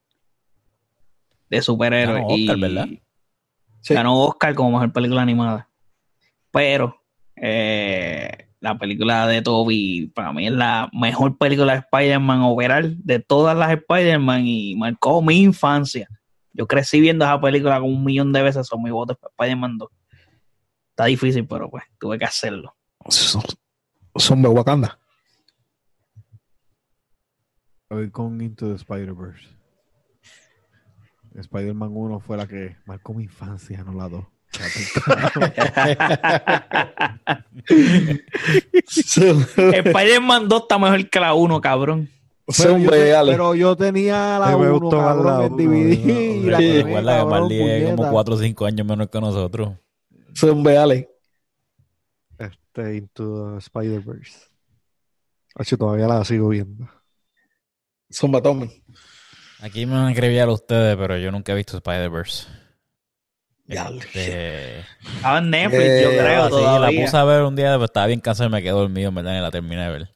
De 1.48 1.62
superhéroes. 1.62 2.24
Ganó 2.24 2.28
Oscar, 2.28 2.58
y 2.58 2.62
¿verdad? 2.62 2.88
Sí. 3.82 3.94
Ganó 3.94 4.20
Oscar 4.20 4.56
como 4.56 4.72
mejor 4.72 4.92
película 4.94 5.22
animada. 5.22 5.70
Pero 6.50 7.04
eh, 7.36 8.48
la 8.60 8.80
película 8.80 9.28
de 9.28 9.44
Toby 9.44 10.12
para 10.16 10.34
mí 10.34 10.48
es 10.48 10.54
la 10.54 10.90
mejor 10.92 11.38
película 11.38 11.74
de 11.74 11.80
Spider-Man 11.80 12.42
overall 12.42 12.98
de 13.04 13.20
todas 13.20 13.56
las 13.56 13.72
Spider-Man 13.72 14.48
y 14.48 14.76
marcó 14.76 15.22
mi 15.22 15.40
infancia. 15.42 16.10
Yo 16.52 16.66
crecí 16.66 17.00
viendo 17.00 17.26
esa 17.26 17.40
película 17.40 17.80
como 17.80 17.94
un 17.94 18.04
millón 18.04 18.34
de 18.34 18.42
veces, 18.42 18.66
son 18.66 18.82
mis 18.82 18.92
votos 18.92 19.18
para 19.18 19.30
Spider-Man 19.30 19.78
2. 19.78 19.90
Está 20.96 21.06
difícil, 21.08 21.46
pero 21.46 21.70
pues 21.70 21.84
tuve 22.00 22.18
que 22.18 22.24
hacerlo. 22.24 22.74
Son 24.16 24.42
de 24.42 24.48
Wakanda. 24.48 24.98
Voy 27.90 28.10
con 28.10 28.40
Into 28.40 28.70
the 28.70 28.76
Spider-Verse. 28.76 29.46
Spider-Man 31.38 31.90
1 31.94 32.20
fue 32.22 32.38
la 32.38 32.48
que 32.48 32.78
marcó 32.86 33.14
mi 33.14 33.24
infancia, 33.24 33.84
no 33.84 33.92
la 33.94 34.08
2. 34.08 34.24
Spider-Man 39.74 40.48
2 40.48 40.62
está 40.62 40.80
mejor 40.80 41.10
que 41.10 41.20
la 41.20 41.34
1, 41.34 41.60
cabrón. 41.60 42.10
Pero 42.58 42.78
yo, 42.78 42.90
pero 42.90 43.54
yo 43.56 43.76
tenía 43.76 44.40
la 44.40 44.48
A 44.48 44.52
mí 44.56 44.62
me 44.64 44.70
1, 44.72 44.80
gustó 44.80 44.96
más 45.02 45.08
cabrón, 45.08 45.40
la 45.40 45.46
en 45.46 45.54
uno, 45.54 45.62
DVD. 45.62 46.86
uno. 46.86 47.02
la 47.02 47.26
Marley 47.26 47.62
es 47.62 47.84
como 47.84 47.96
puñeta. 47.98 48.12
4 48.12 48.34
o 48.34 48.38
5 48.38 48.66
años 48.66 48.88
menos 48.88 49.10
que 49.10 49.20
nosotros. 49.20 49.74
Son 50.36 50.64
reales. 50.64 51.08
Este, 52.38 52.98
Into 52.98 53.54
the 53.54 53.58
Spider-Verse. 53.60 54.48
Hacho, 55.56 55.78
todavía 55.78 56.08
la 56.08 56.24
sigo 56.26 56.50
viendo. 56.50 56.88
Zumba 58.14 58.42
Tommy. 58.42 58.84
Aquí 59.62 59.86
me 59.86 59.94
van 59.94 60.08
a 60.08 60.12
escribir 60.12 60.42
a 60.42 60.52
ustedes, 60.52 60.96
pero 60.98 61.18
yo 61.18 61.32
nunca 61.32 61.54
he 61.54 61.56
visto 61.56 61.78
Spider-Verse. 61.78 62.48
Este, 63.68 64.80
Estaba 65.16 65.40
en 65.40 65.50
Netflix, 65.50 65.82
yo 66.04 66.12
Eh, 66.12 66.18
creo, 66.20 66.44
ah, 66.44 66.50
sí, 66.50 66.96
la 66.96 67.04
puse 67.04 67.18
a 67.18 67.24
ver 67.24 67.42
un 67.44 67.56
día, 67.56 67.72
pero 67.74 67.86
estaba 67.86 68.06
bien 68.06 68.20
cansado 68.20 68.48
y 68.48 68.52
me 68.52 68.62
quedé 68.62 68.72
dormido, 68.74 69.10
en 69.10 69.16
verdad, 69.16 69.34
ni 69.34 69.40
la 69.42 69.50
terminé 69.50 69.84
de 69.86 69.90
ver. 69.92 70.10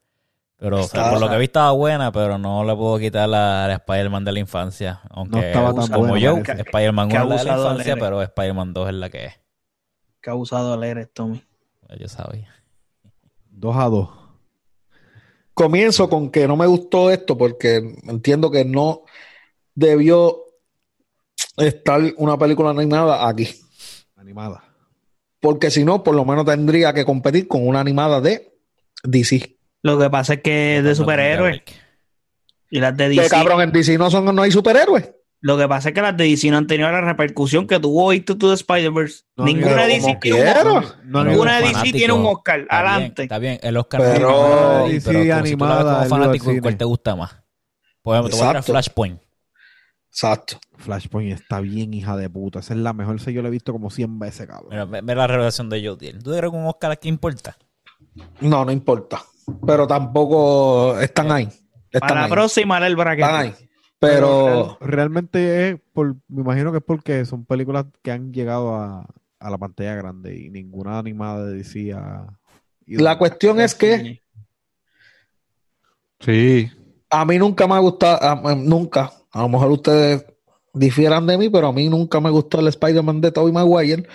Pero 0.58 0.82
o 0.82 0.84
sea, 0.84 1.00
Está- 1.02 1.12
por 1.12 1.20
lo 1.22 1.30
que 1.30 1.38
vi 1.38 1.46
estaba 1.46 1.72
buena, 1.72 2.12
pero 2.12 2.38
no 2.38 2.64
le 2.64 2.76
puedo 2.76 3.00
quitar 3.00 3.28
la, 3.28 3.66
la 3.68 3.74
Spider-Man 3.76 4.26
de 4.26 4.32
la 4.34 4.40
infancia. 4.40 5.02
Aunque 5.10 5.38
No 5.38 5.42
estaba 5.42 5.74
tan 5.74 5.88
como 5.88 6.10
buena, 6.10 6.20
yo. 6.20 6.38
Spider-Man 6.38 7.10
Qué 7.10 7.18
1 7.18 7.24
es 7.24 7.30
la 7.30 7.38
de 7.38 7.46
la 7.64 7.70
infancia, 7.70 7.96
pero 7.96 8.22
Spider-Man 8.22 8.74
2 8.74 8.90
es 8.90 8.94
la 8.96 9.10
que 9.10 9.26
es. 9.26 9.34
Qué 10.22 10.30
abusado 10.30 10.76
leer 10.78 11.10
Tommy. 11.14 11.44
Yo 11.98 12.08
sabía. 12.08 12.54
Dos 13.50 13.76
a 13.76 13.86
dos. 13.86 14.10
Comienzo 15.54 16.10
con 16.10 16.30
que 16.30 16.48
no 16.48 16.56
me 16.56 16.68
gustó 16.68 17.12
esto 17.12 17.38
porque 17.38 17.78
entiendo 18.08 18.52
que 18.52 18.64
no 18.64 19.04
debió 19.76 20.38
estar 21.58 22.02
una 22.18 22.38
película 22.38 22.70
animada 22.70 23.28
aquí. 23.28 23.50
Animada. 24.16 24.64
Porque 25.40 25.72
si 25.72 25.84
no, 25.84 26.04
por 26.04 26.16
lo 26.16 26.26
menos 26.26 26.46
tendría 26.46 26.94
que 26.94 27.06
competir 27.06 27.48
con 27.48 27.68
una 27.68 27.80
animada 27.80 28.22
de 28.22 28.54
DC. 29.04 29.58
Lo 29.82 29.98
que 29.98 30.10
pasa 30.10 30.36
es 30.36 30.42
que 30.42 30.78
es 30.78 30.84
de 30.84 30.96
superhéroes 30.96 31.62
y 32.70 32.80
las 32.80 32.96
de 32.96 33.10
DC. 33.10 33.30
cabrón, 33.30 33.62
en 33.62 33.72
DC 33.72 33.98
no, 33.98 34.12
son, 34.12 34.34
no 34.36 34.42
hay 34.42 34.52
superhéroes. 34.52 35.12
Lo 35.42 35.58
que 35.58 35.68
pasa 35.70 35.90
es 35.90 35.96
que 35.96 36.02
las 36.02 36.18
de 36.18 36.26
DC 36.26 36.52
no 36.52 36.58
han 36.58 36.68
tenido 36.68 36.92
la 36.92 37.00
repercusión 37.00 37.66
que 37.66 37.80
tuvo 37.80 38.12
Into 38.12 38.38
the 38.38 38.54
Spider-Verse. 38.54 39.24
No, 39.38 39.46
Ninguna 39.46 39.86
DC 39.86 40.18
tiene 40.22 40.42
un. 40.64 40.86
No, 41.06 41.24
Ninguna 41.24 41.60
DC 41.60 41.72
fanático, 41.72 41.98
tiene 41.98 42.14
un 42.14 42.26
Oscar. 42.26 42.60
Está 42.60 42.82
bien, 42.82 42.92
Adelante. 42.92 43.24
está 43.24 43.40
bien, 43.40 43.60
el 43.62 43.78
Oscar 43.78 44.02
Pero- 44.02 44.30
no 44.30 44.36
es 44.38 44.54
pero 44.54 44.80
como 44.80 44.90
si 44.90 45.00
tú 45.02 45.12
la 45.14 45.20
ves 45.20 45.32
animada, 45.32 45.78
como 45.78 45.90
ayuda 45.92 46.10
fanático, 46.10 46.50
al 46.50 46.62
¿cuál 46.62 46.78
te 46.78 46.86
gusta 46.86 47.16
más? 47.16 47.36
Por 48.02 48.16
ejemplo, 48.16 48.38
te 48.38 48.44
voy 48.44 48.56
a. 48.56 48.62
Flashpoint. 48.62 49.22
Exacto. 50.10 50.60
Flashpoint 50.78 51.32
está 51.40 51.62
bien, 51.62 51.94
hija 51.94 52.18
de 52.18 52.30
puta. 52.30 52.60
Esa 52.60 52.74
es 52.74 52.80
la 52.80 52.92
mejor. 52.94 53.16
Esa 53.16 53.32
yo 53.32 53.42
la 53.42 53.48
he 53.48 53.52
visto 53.52 53.72
como 53.72 53.90
100 53.90 54.20
veces, 54.20 54.46
cabrón. 54.48 54.70
Mira, 54.72 54.86
ve, 54.86 55.02
ve 55.02 55.16
la 55.16 55.28
revelación 55.28 55.70
de 55.70 55.88
Jodiel. 55.88 56.22
¿Tú 56.22 56.32
crees 56.32 56.52
que 56.52 56.58
un 56.58 56.66
Oscar 56.66 56.92
aquí 56.92 57.08
importa? 57.08 57.58
No, 58.42 58.66
no 58.66 58.72
importa. 58.72 59.24
Pero 59.66 59.88
tampoco 59.88 61.00
están 61.00 61.32
ahí. 61.32 61.48
Están 61.92 62.10
Para 62.10 62.22
la 62.24 62.28
próxima, 62.28 62.86
el 62.86 62.96
bracket. 62.96 63.26
Están 63.26 63.42
ahí. 63.42 63.69
Pero 64.00 64.78
real- 64.80 64.92
realmente 64.92 65.70
es 65.70 65.80
por, 65.94 66.16
me 66.28 66.42
imagino 66.42 66.72
que 66.72 66.78
es 66.78 66.84
porque 66.84 67.26
son 67.26 67.46
películas 67.46 67.86
que 68.02 68.12
han 68.12 68.32
llegado 68.32 68.76
a, 68.76 69.06
a 69.40 69.50
la 69.50 69.58
pantalla 69.58 69.96
grande 69.96 70.38
y 70.38 70.50
ninguna 70.50 71.00
animada 71.00 71.46
de 71.46 71.56
DC 71.58 71.94
ha 71.94 72.28
ido. 72.86 73.04
la 73.04 73.18
cuestión 73.18 73.60
es 73.60 73.76
que 73.76 74.22
Sí. 76.20 76.70
a 77.10 77.26
mí 77.26 77.38
nunca 77.38 77.68
me 77.68 77.76
ha 77.76 77.80
gustado, 77.80 78.18
a- 78.22 78.52
a- 78.52 78.56
nunca, 78.56 79.12
a 79.32 79.42
lo 79.42 79.50
mejor 79.50 79.72
ustedes 79.72 80.26
difieran 80.74 81.26
de 81.28 81.38
mí, 81.38 81.50
pero 81.50 81.68
a 81.68 81.74
mí 81.74 81.88
nunca 81.90 82.20
me 82.20 82.30
gustó 82.30 82.60
el 82.60 82.68
Spider-Man 82.68 83.22
de 83.22 83.32
Tobey 83.32 83.54
Maguire 83.54 84.08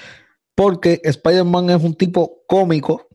porque 0.55 1.01
Spider-Man 1.03 1.71
es 1.71 1.83
un 1.83 1.95
tipo 1.95 2.43
cómico, 2.47 3.09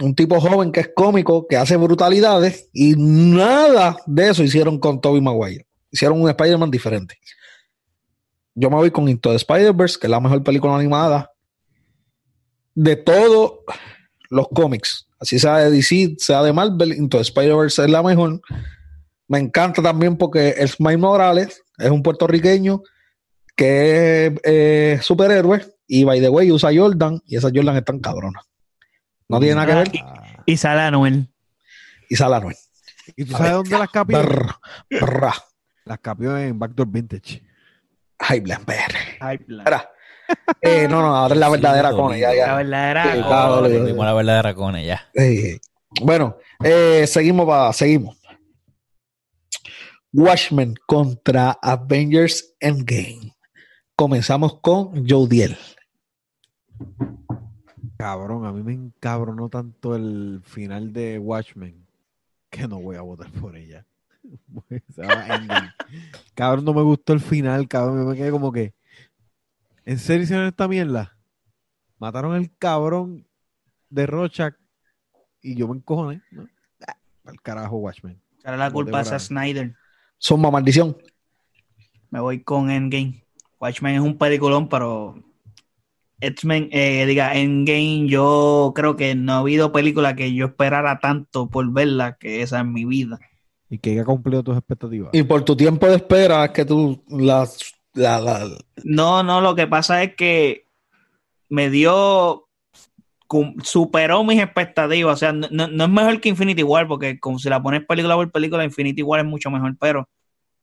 un 0.00 0.14
tipo 0.14 0.40
joven 0.40 0.72
que 0.72 0.80
es 0.80 0.90
cómico, 0.94 1.46
que 1.46 1.56
hace 1.56 1.76
brutalidades 1.76 2.68
y 2.72 2.94
nada 2.96 3.96
de 4.06 4.30
eso 4.30 4.42
hicieron 4.42 4.78
con 4.78 5.00
Tobey 5.00 5.20
Maguire. 5.20 5.66
Hicieron 5.90 6.20
un 6.20 6.28
Spider-Man 6.28 6.70
diferente. 6.70 7.18
Yo 8.54 8.70
me 8.70 8.76
voy 8.76 8.90
con 8.90 9.08
Into 9.08 9.30
the 9.30 9.36
Spider-Verse, 9.36 9.98
que 9.98 10.06
es 10.06 10.10
la 10.10 10.20
mejor 10.20 10.42
película 10.42 10.74
animada 10.74 11.30
de 12.74 12.96
todos 12.96 13.60
los 14.30 14.48
cómics. 14.48 15.06
Así 15.20 15.38
sea 15.38 15.58
de 15.58 15.70
DC, 15.70 16.16
sea 16.18 16.42
de 16.42 16.52
Marvel, 16.52 16.92
Into 16.92 17.18
the 17.18 17.22
Spider-Verse 17.22 17.84
es 17.84 17.90
la 17.90 18.02
mejor. 18.02 18.40
Me 19.28 19.38
encanta 19.38 19.82
también 19.82 20.16
porque 20.16 20.50
el 20.50 20.68
Smile 20.68 20.98
Morales 20.98 21.62
es 21.78 21.90
un 21.90 22.02
puertorriqueño 22.02 22.82
que 23.56 24.26
es 24.26 24.32
eh, 24.42 24.98
superhéroe 25.00 25.64
y 25.86 26.04
by 26.04 26.20
the 26.20 26.28
way 26.28 26.50
usa 26.50 26.70
Jordan 26.74 27.22
y 27.26 27.36
esas 27.36 27.52
Jordan 27.54 27.76
están 27.76 28.00
cabronas. 28.00 28.44
No 29.28 29.40
tiene 29.40 29.54
nada 29.54 29.66
que 29.66 29.74
ver. 29.74 29.88
Ah, 30.04 30.42
Y 30.46 30.56
sale 30.56 30.80
Anuel. 30.82 31.28
Y 32.08 32.16
sale 32.16 32.36
Anuel. 32.36 32.56
¿Y 33.16 33.24
tú 33.24 33.32
sabes 33.32 33.52
dónde 33.52 33.78
las 33.78 33.90
capió? 33.90 34.18
Brr, 34.22 34.54
brr. 34.90 35.32
Las 35.84 35.98
capió 35.98 36.36
en 36.38 36.58
Backdoor 36.58 36.88
Vintage. 36.88 37.42
Ay, 38.18 38.40
Blackberry. 38.40 38.98
Ay. 39.20 39.38
Eh, 40.62 40.86
no, 40.88 41.02
no, 41.02 41.14
ahora 41.14 41.34
es 41.34 41.40
la 41.40 41.48
verdadera 41.50 41.90
Sí, 41.90 41.96
con 41.96 42.14
ella. 42.14 42.28
dolido. 42.28 42.46
La 42.46 42.52
Ya. 42.52 42.56
verdadera. 42.56 43.02
Sí, 43.12 43.20
oh, 43.98 44.04
la 44.04 44.12
verdadera 44.14 44.54
con 44.54 44.76
ella. 44.76 45.10
Eh, 45.14 45.58
bueno, 46.00 46.36
eh, 46.62 47.06
seguimos, 47.06 47.46
pa- 47.46 47.72
seguimos. 47.74 48.16
Watchmen 50.12 50.74
contra 50.86 51.58
Avengers 51.60 52.54
Endgame. 52.60 53.34
Comenzamos 53.96 54.60
con 54.60 55.06
Joe 55.08 55.28
Diel. 55.28 55.58
Cabrón, 58.04 58.44
a 58.44 58.52
mí 58.52 58.62
me 58.62 58.74
encabronó 58.74 59.48
tanto 59.48 59.96
el 59.96 60.42
final 60.44 60.92
de 60.92 61.18
Watchmen 61.18 61.86
que 62.50 62.68
no 62.68 62.78
voy 62.78 62.96
a 62.96 63.00
votar 63.00 63.30
por 63.30 63.56
ella. 63.56 63.86
Cabrón, 66.34 66.66
no 66.66 66.74
me 66.74 66.82
gustó 66.82 67.14
el 67.14 67.20
final, 67.20 67.66
cabrón. 67.66 68.00
Yo 68.00 68.10
me 68.10 68.14
quedé 68.14 68.30
como 68.30 68.52
que. 68.52 68.74
¿En 69.86 69.98
serio 69.98 70.24
hicieron 70.24 70.44
esta 70.44 70.68
mierda? 70.68 71.16
Mataron 71.98 72.34
al 72.34 72.54
cabrón 72.58 73.26
de 73.88 74.04
Rocha 74.04 74.54
y 75.40 75.54
yo 75.54 75.66
me 75.66 75.76
encojoné. 75.76 76.20
¿no? 76.30 76.46
Al 77.24 77.40
carajo, 77.40 77.78
Watchmen. 77.78 78.20
Echarle 78.38 78.58
la 78.58 78.70
culpa 78.70 78.98
a 78.98 79.02
Devorado. 79.02 79.18
Zack 79.18 79.28
Snyder. 79.28 79.74
Suma 80.18 80.50
maldición. 80.50 80.94
Me 82.10 82.20
voy 82.20 82.42
con 82.42 82.70
Endgame. 82.70 83.24
Watchmen 83.58 83.94
es 83.94 84.02
un 84.02 84.18
peliculón, 84.18 84.68
pero 84.68 85.23
X-Men, 86.20 86.68
eh, 86.72 87.04
diga, 87.06 87.34
Endgame, 87.34 88.06
yo 88.08 88.72
creo 88.74 88.96
que 88.96 89.14
no 89.14 89.32
ha 89.34 89.38
habido 89.38 89.72
película 89.72 90.14
que 90.16 90.32
yo 90.34 90.46
esperara 90.46 90.98
tanto 91.00 91.48
por 91.48 91.70
verla 91.72 92.16
que 92.18 92.42
esa 92.42 92.60
en 92.60 92.72
mi 92.72 92.84
vida. 92.84 93.18
Y 93.68 93.78
que 93.78 93.90
haya 93.90 94.04
cumplido 94.04 94.42
tus 94.42 94.56
expectativas. 94.56 95.10
Y 95.12 95.22
por 95.24 95.42
tu 95.44 95.56
tiempo 95.56 95.86
de 95.86 95.96
espera 95.96 96.44
es 96.44 96.50
que 96.52 96.64
tú 96.64 97.02
las 97.08 97.58
la, 97.94 98.20
la- 98.20 98.48
No, 98.84 99.22
no, 99.22 99.40
lo 99.40 99.54
que 99.54 99.66
pasa 99.66 100.02
es 100.02 100.14
que 100.14 100.66
me 101.48 101.70
dio, 101.70 102.46
superó 103.62 104.22
mis 104.24 104.40
expectativas. 104.40 105.14
O 105.14 105.16
sea, 105.16 105.32
no- 105.32 105.68
no 105.68 105.84
es 105.84 105.90
mejor 105.90 106.20
que 106.20 106.28
Infinity 106.28 106.62
War, 106.62 106.86
porque 106.86 107.18
como 107.18 107.38
si 107.38 107.48
la 107.48 107.62
pones 107.62 107.84
película 107.86 108.14
por 108.14 108.30
película, 108.30 108.64
Infinity 108.64 109.02
War 109.02 109.20
es 109.20 109.26
mucho 109.26 109.50
mejor, 109.50 109.76
pero 109.78 110.08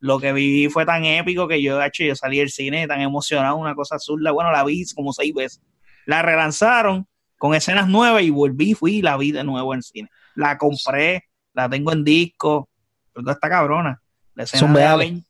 lo 0.02 0.20
que 0.20 0.34
viví 0.34 0.68
fue 0.70 0.86
tan 0.86 1.06
épico 1.06 1.48
que 1.48 1.62
yo, 1.62 1.82
hecho, 1.82 2.04
yo 2.04 2.16
salí 2.16 2.40
del 2.40 2.50
cine 2.50 2.88
tan 2.88 3.00
emocionado, 3.02 3.56
una 3.56 3.76
cosa 3.76 3.96
azul. 3.96 4.22
Bueno, 4.34 4.52
la 4.52 4.64
vi 4.66 4.84
como 4.94 5.14
seis 5.14 5.34
veces. 5.34 5.62
La 6.06 6.22
relanzaron 6.22 7.08
con 7.38 7.54
escenas 7.56 7.88
nuevas 7.88 8.24
y 8.24 8.30
volví, 8.32 8.74
fui 8.74 8.98
y 8.98 9.02
la 9.02 9.16
vi 9.16 9.32
de 9.32 9.44
nuevo 9.44 9.74
en 9.74 9.82
cine. 9.82 10.10
La 10.36 10.58
compré, 10.58 11.26
la 11.54 11.70
tengo 11.70 11.94
en 11.94 12.04
disco, 12.04 12.68
porque 13.14 13.32
está 13.32 13.48
cabrona. 13.48 14.02
La 14.36 14.44
escena 14.44 14.60
Son 14.60 14.74
de 14.74 14.80
reales. 14.80 15.08
Aven- 15.12 15.26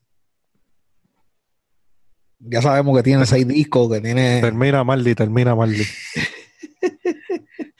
ya 2.39 2.61
sabemos 2.61 2.97
que 2.97 3.03
tiene 3.03 3.25
seis 3.25 3.47
discos, 3.47 3.91
que 3.91 4.01
tiene. 4.01 4.41
Termina 4.41 4.83
Marley, 4.83 5.13
termina 5.15 5.53
Marley. 5.53 5.85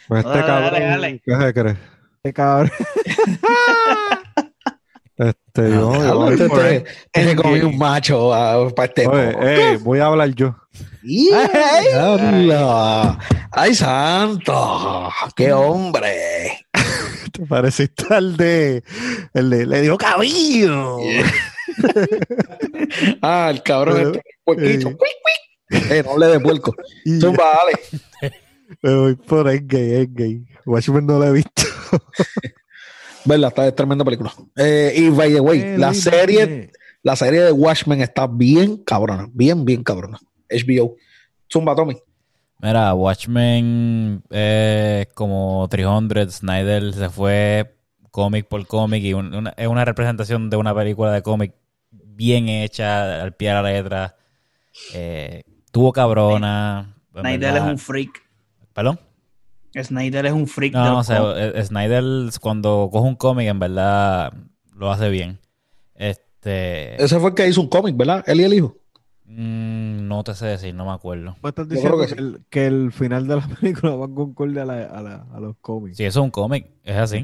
Pues 0.08 0.26
este 0.26 0.40
Dale, 0.40 0.46
cabrón, 0.46 0.72
dale, 0.74 0.86
dale. 0.86 1.22
¿qué 1.24 1.36
se 1.38 1.54
cree? 1.54 1.78
Qué 2.22 2.34
cabrón. 2.34 2.72
Este, 5.18 5.70
voy 5.78 6.34
este- 6.34 6.48
por 6.48 6.66
este- 6.66 6.90
este 7.14 7.36
comí 7.36 7.60
un 7.64 7.78
macho 7.78 8.30
para 8.76 8.86
este. 8.88 9.08
Oye, 9.08 9.34
coco. 9.34 9.48
ey, 9.48 9.78
voy 9.78 10.00
a 10.00 10.06
hablar 10.08 10.30
yo. 10.34 10.56
¡Ya, 11.04 11.82
diablo! 11.82 13.18
¡Ay, 13.52 13.76
santo! 13.76 15.10
¡Qué 15.36 15.52
hombre! 15.54 16.58
Te 17.32 17.46
pareciste 17.46 18.06
al 18.14 18.36
de. 18.38 18.84
El 19.34 19.50
de. 19.50 19.66
Le 19.66 19.82
dio 19.82 19.98
cabello. 19.98 20.98
Ah, 23.22 23.50
el 23.52 23.64
cabrón 23.64 23.96
Pero, 23.98 24.10
este 24.12 24.22
puerquito. 24.44 24.90
eh. 24.90 24.98
Cuic, 24.98 25.12
cuic. 25.70 25.92
Eh, 25.92 26.04
no 26.06 26.18
le 26.18 26.28
de 26.28 26.40
puerco. 26.40 26.76
Y 27.06 27.20
Zumba, 27.20 27.44
dale. 28.22 28.34
me 28.82 28.96
voy 28.96 29.16
por 29.16 29.50
Endgame, 29.50 30.02
Endgame. 30.02 30.46
Watchmen 30.66 31.06
no 31.06 31.20
lo 31.20 31.26
he 31.28 31.32
visto. 31.34 31.64
Verla, 33.26 33.50
está 33.50 33.68
es 33.68 33.76
tremenda 33.76 34.04
película. 34.06 34.34
Eh, 34.56 34.94
y 34.98 35.10
by 35.10 35.34
the 35.34 35.40
way, 35.40 35.60
Eh, 35.62 35.78
la 35.78 35.94
serie, 35.94 36.72
la 37.04 37.16
serie 37.16 37.42
de 37.42 37.52
Watchmen 37.52 38.02
está 38.02 38.28
bien 38.28 38.78
cabrona. 38.78 39.28
Bien, 39.32 39.64
bien 39.66 39.84
cabrona. 39.84 40.20
HBO. 40.50 40.96
Zumba, 41.52 41.76
Tommy. 41.76 41.98
Mira, 42.60 42.94
Watchmen 42.94 44.22
es 44.30 45.08
como 45.14 45.68
300. 45.70 46.32
Snyder 46.36 46.94
se 46.94 47.10
fue 47.10 47.76
cómic 48.12 48.48
por 48.48 48.66
cómic 48.68 49.04
y 49.04 49.14
un- 49.14 49.34
una- 49.34 49.54
es 49.58 49.68
una 49.68 49.86
representación 49.86 50.50
de 50.50 50.58
una 50.58 50.76
película 50.76 51.12
de 51.12 51.22
cómic 51.22 51.54
bien 51.92 52.50
hecha, 52.50 53.22
al 53.22 53.34
pie 53.36 53.50
de 53.50 53.54
la 53.56 53.62
letra. 53.64 54.16
Eh, 54.94 55.44
tuvo 55.72 55.92
cabrona. 55.92 56.96
Snyder 57.12 57.40
verdad. 57.40 57.66
es 57.68 57.72
un 57.74 57.78
freak. 57.80 58.22
¿Perdón? 58.74 59.00
Snyder 59.74 60.26
es 60.26 60.34
un 60.34 60.48
freak. 60.48 60.74
No, 60.74 60.94
o 60.94 60.96
los 60.98 61.08
sea, 61.08 61.22
eh, 61.38 61.64
Snyder 61.64 62.04
cuando 62.42 62.90
coge 62.92 63.08
un 63.08 63.16
cómic, 63.16 63.48
en 63.48 63.60
verdad 63.60 64.34
lo 64.76 64.92
hace 64.92 65.10
bien. 65.10 65.40
Este. 65.96 67.02
Ese 67.04 67.20
fue 67.20 67.30
el 67.30 67.36
que 67.36 67.48
hizo 67.48 67.62
un 67.62 67.68
cómic, 67.70 67.96
¿verdad? 67.96 68.24
Él 68.28 68.42
y 68.42 68.44
el 68.44 68.54
hijo. 68.54 68.76
mm, 69.26 70.08
no 70.08 70.24
te 70.24 70.34
sé 70.36 70.46
decir, 70.48 70.74
no 70.76 70.86
me 70.86 70.92
acuerdo. 70.92 71.38
¿Me 71.42 71.50
estás 71.50 71.70
diciendo 71.70 71.96
creo 71.98 72.08
que, 72.08 72.16
que 72.16 72.22
sí. 72.22 72.28
el, 72.28 72.46
que 72.50 72.66
el 72.68 72.92
final 72.92 73.28
de 73.28 73.36
la 73.38 73.48
película 73.60 73.96
va 73.96 74.08
concorde 74.14 74.60
a, 74.62 74.66
la, 74.66 74.84
a, 74.84 75.02
la- 75.02 75.26
a 75.34 75.40
los 75.40 75.56
cómics? 75.62 75.98
Si 75.98 76.04
eso 76.04 76.20
es 76.20 76.24
un 76.26 76.32
cómic, 76.32 76.68
es 76.84 76.98
así. 76.98 77.22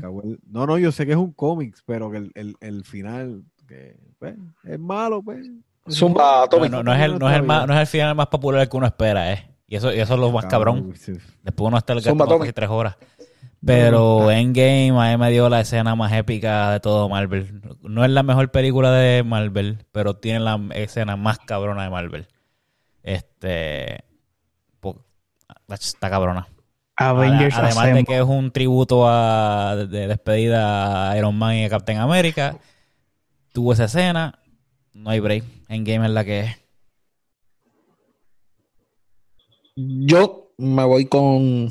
No, 0.50 0.66
no, 0.68 0.78
yo 0.78 0.92
sé 0.92 1.06
que 1.06 1.12
es 1.14 1.18
un 1.18 1.34
cómics, 1.34 1.84
pero 1.86 2.10
que 2.12 2.18
el, 2.18 2.32
el, 2.36 2.56
el 2.62 2.84
final 2.86 3.44
que, 3.68 3.98
pues, 4.20 4.36
es 4.64 4.80
malo, 4.80 5.22
pues. 5.22 5.46
Zumba, 5.90 6.42
No, 6.42 6.48
Tommy. 6.50 6.70
no, 6.70 6.84
no 6.84 6.94
es 6.94 7.02
el, 7.02 7.18
no, 7.18 7.30
es 7.30 7.36
el 7.36 7.44
más, 7.44 7.66
no 7.68 7.74
es 7.74 7.80
el 7.82 7.88
final 7.88 8.14
más 8.16 8.28
popular 8.28 8.68
que 8.70 8.78
uno 8.78 8.86
espera, 8.88 9.34
eh. 9.34 9.50
Y 9.68 9.76
eso, 9.76 9.94
y 9.94 10.00
eso 10.00 10.14
es 10.14 10.20
lo 10.20 10.32
más 10.32 10.46
cabrón. 10.46 10.94
Después 11.44 11.68
uno 11.68 11.78
está 11.78 11.94
el 11.94 12.02
gato 12.02 12.40
casi 12.40 12.54
tres 12.54 12.70
horas. 12.70 12.96
Pero 13.66 14.32
Endgame 14.32 14.92
a 14.92 15.12
mí 15.12 15.18
me 15.18 15.32
dio 15.32 15.50
la 15.50 15.62
escena 15.62 15.96
más 15.96 16.14
épica 16.14 16.72
de 16.72 16.80
todo 16.80 17.10
Marvel. 17.10 17.62
No 17.82 18.06
es 18.06 18.12
la 18.12 18.24
mejor 18.24 18.50
película 18.52 18.92
de 18.92 19.24
Marvel, 19.24 19.86
pero 19.92 20.16
tiene 20.16 20.40
la 20.40 20.60
escena 20.74 21.18
más 21.18 21.40
cabrona 21.40 21.84
de 21.84 21.90
Marvel. 21.90 22.28
Este. 23.04 24.06
Está 25.70 26.10
cabrona. 26.10 26.48
Avengers 26.96 27.56
Además 27.58 27.94
de 27.94 28.04
que 28.06 28.18
es 28.18 28.24
un 28.24 28.52
tributo 28.52 29.08
a, 29.08 29.76
de 29.76 30.08
despedida 30.08 31.12
a 31.12 31.18
Iron 31.18 31.38
Man 31.38 31.56
y 31.56 31.66
a 31.66 31.70
Captain 31.70 32.00
America, 32.00 32.58
tuvo 33.54 33.74
esa 33.74 33.86
escena, 33.86 34.40
no 34.94 35.10
hay 35.10 35.20
break. 35.20 35.44
Endgame 35.68 36.06
es 36.06 36.12
la 36.12 36.26
que 36.26 36.40
es. 36.40 36.58
Yo 39.80 40.50
me 40.58 40.84
voy 40.86 41.06
con 41.06 41.70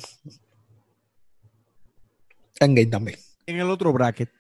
Endgame 2.60 2.86
también. 2.86 3.18
En 3.46 3.58
el 3.58 3.68
otro 3.68 3.92
bracket, 3.92 4.30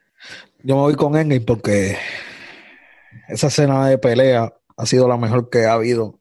Yo 0.62 0.76
me 0.76 0.82
voy 0.82 0.94
con 0.94 1.16
Endgame 1.16 1.40
porque 1.40 1.96
esa 3.26 3.48
escena 3.48 3.88
de 3.88 3.98
pelea 3.98 4.54
ha 4.76 4.86
sido 4.86 5.08
la 5.08 5.16
mejor 5.16 5.50
que 5.50 5.64
ha 5.64 5.72
habido. 5.72 6.20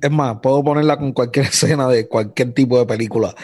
Es 0.00 0.10
más, 0.10 0.38
puedo 0.42 0.64
ponerla 0.64 0.98
con 0.98 1.12
cualquier 1.12 1.44
escena 1.50 1.88
de 1.88 2.08
cualquier 2.08 2.54
tipo 2.54 2.78
de 2.78 2.86
película. 2.86 3.34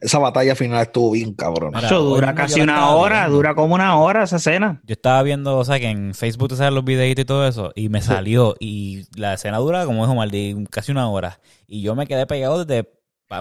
Esa 0.00 0.18
batalla 0.18 0.54
final 0.54 0.80
estuvo 0.82 1.10
bien. 1.10 1.36
Mira, 1.38 1.86
Eso 1.86 2.00
dura 2.02 2.34
casi 2.34 2.60
una 2.62 2.90
hora, 2.90 3.20
viendo. 3.20 3.36
dura 3.36 3.54
como 3.54 3.74
una 3.74 3.96
hora 3.96 4.22
esa 4.24 4.36
escena. 4.36 4.80
Yo 4.84 4.94
estaba 4.94 5.22
viendo, 5.22 5.58
o 5.58 5.64
sea, 5.64 5.78
que 5.78 5.88
en 5.90 6.14
Facebook 6.14 6.48
te 6.48 6.56
salen 6.56 6.74
los 6.74 6.84
videitos 6.84 7.22
y 7.22 7.26
todo 7.26 7.46
eso, 7.46 7.70
y 7.74 7.90
me 7.90 8.00
salió, 8.00 8.56
y 8.58 9.04
la 9.14 9.34
escena 9.34 9.58
dura, 9.58 9.84
como 9.84 10.02
dijo 10.04 10.14
Maldi, 10.14 10.64
casi 10.70 10.90
una 10.90 11.08
hora. 11.10 11.38
Y 11.66 11.82
yo 11.82 11.94
me 11.94 12.06
quedé 12.06 12.26
pegado 12.26 12.64
desde, 12.64 12.90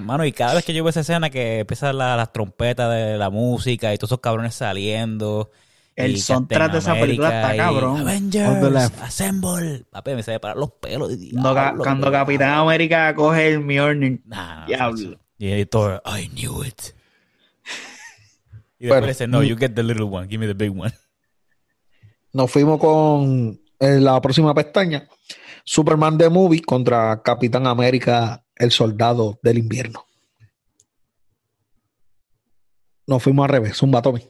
mano, 0.01 0.25
y 0.25 0.33
cada 0.33 0.53
vez 0.53 0.65
que 0.65 0.73
yo 0.73 0.83
veo 0.83 0.89
esa 0.89 0.99
escena 0.99 1.29
que 1.29 1.59
empiezan 1.59 1.97
la- 1.97 2.17
las 2.17 2.33
trompetas 2.33 2.91
de 2.93 3.17
la 3.17 3.29
música 3.29 3.93
y 3.93 3.97
todos 3.97 4.09
esos 4.09 4.19
cabrones 4.19 4.53
saliendo. 4.53 5.51
El 5.95 6.17
soundtrack 6.21 6.71
de 6.71 6.77
esa 6.79 6.93
película 6.93 7.41
está 7.41 7.57
cabrón. 7.57 7.97
Avengers. 8.01 8.91
Assemble. 9.01 9.85
Papi, 9.91 10.11
me 10.15 10.23
sale 10.23 10.39
para 10.39 10.55
los 10.55 10.71
pelos. 10.71 11.11
Cuando, 11.33 12.11
Capitán 12.11 12.47
cabrón. 12.49 12.67
América 12.67 13.13
coge 13.15 13.49
el 13.49 13.59
Mjolnir. 13.61 14.21
Nah, 14.25 14.61
no, 14.61 14.65
Diablo. 14.67 15.19
Y 15.39 15.65
Thor, 15.65 16.01
I 16.05 16.27
knew 16.27 16.63
it. 16.63 16.93
Y 18.77 18.85
después 18.85 19.01
Bueno. 19.01 19.07
dice, 19.07 19.27
no, 19.27 19.41
you 19.41 19.55
get 19.57 19.73
the 19.73 19.83
little 19.83 20.03
one, 20.03 20.27
give 20.27 20.37
me 20.37 20.47
the 20.47 20.53
big 20.53 20.77
one. 20.77 20.93
Nos 22.33 22.51
fuimos 22.51 22.79
con 22.79 23.59
eh, 23.79 23.99
la 23.99 24.21
próxima 24.21 24.53
pestaña. 24.53 25.07
Superman 25.63 26.17
The 26.17 26.29
Movie 26.29 26.61
contra 26.61 27.21
Capitán 27.23 27.67
América, 27.67 28.45
el 28.55 28.71
soldado 28.71 29.39
del 29.41 29.57
invierno. 29.59 30.05
Nos 33.07 33.23
fuimos 33.23 33.45
al 33.45 33.49
revés, 33.49 33.81
un 33.81 33.91
Tommy. 33.91 34.27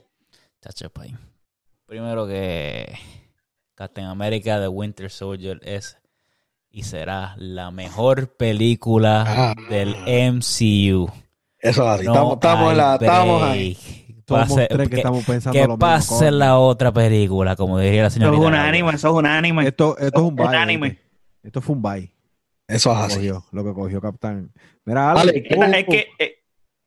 Chacho, 0.62 0.90
pay. 0.90 1.14
Primero 1.86 2.26
que 2.26 2.96
Captain 3.74 4.06
America 4.06 4.60
The 4.60 4.68
Winter 4.68 5.10
Soldier 5.10 5.58
es 5.62 5.96
y 6.70 6.82
será 6.84 7.34
la 7.38 7.70
mejor 7.70 8.28
película 8.36 9.24
Ah. 9.26 9.54
del 9.68 9.94
MCU. 10.06 11.10
Eso 11.58 11.82
es 11.82 11.88
así. 11.88 12.04
No 12.06 12.12
estamos, 12.12 12.34
estamos 12.34 12.70
en 12.72 12.76
la, 12.76 12.94
estamos 12.94 13.42
ahí. 13.42 13.78
Pase- 14.26 14.68
que 14.68 14.88
que, 14.88 14.96
estamos 14.98 15.24
pensando 15.24 15.52
que 15.52 15.62
lo 15.62 15.68
mismo. 15.70 15.78
pase 15.78 16.14
coño. 16.26 16.30
la 16.30 16.58
otra 16.58 16.92
película, 16.92 17.56
como 17.56 17.78
diría 17.80 18.02
la 18.02 18.08
Eso 18.08 18.20
es 18.32 18.38
un 18.38 18.54
anime, 18.54 18.90
eso 18.94 19.08
es 19.08 19.14
un 19.14 19.26
anime. 19.26 19.66
Esto, 19.66 19.98
esto 19.98 20.20
es 20.20 20.26
un 20.28 20.36
bye. 20.36 20.46
anime. 20.56 20.86
¿oíste? 20.86 21.02
Esto 21.42 21.60
fue 21.60 21.74
un 21.74 21.82
bye. 21.82 22.12
Eso 22.68 22.92
es 22.92 22.98
así. 22.98 23.14
cogió, 23.16 23.44
lo 23.50 23.64
que 23.64 23.72
cogió 23.74 24.00
Capitán. 24.00 24.52
Mira, 24.84 25.10
Ale, 25.10 25.20
Ale, 25.20 25.38
Es 25.38 25.42
que, 25.48 25.58
es 25.80 25.84
que, 25.86 26.06
es- 26.18 26.30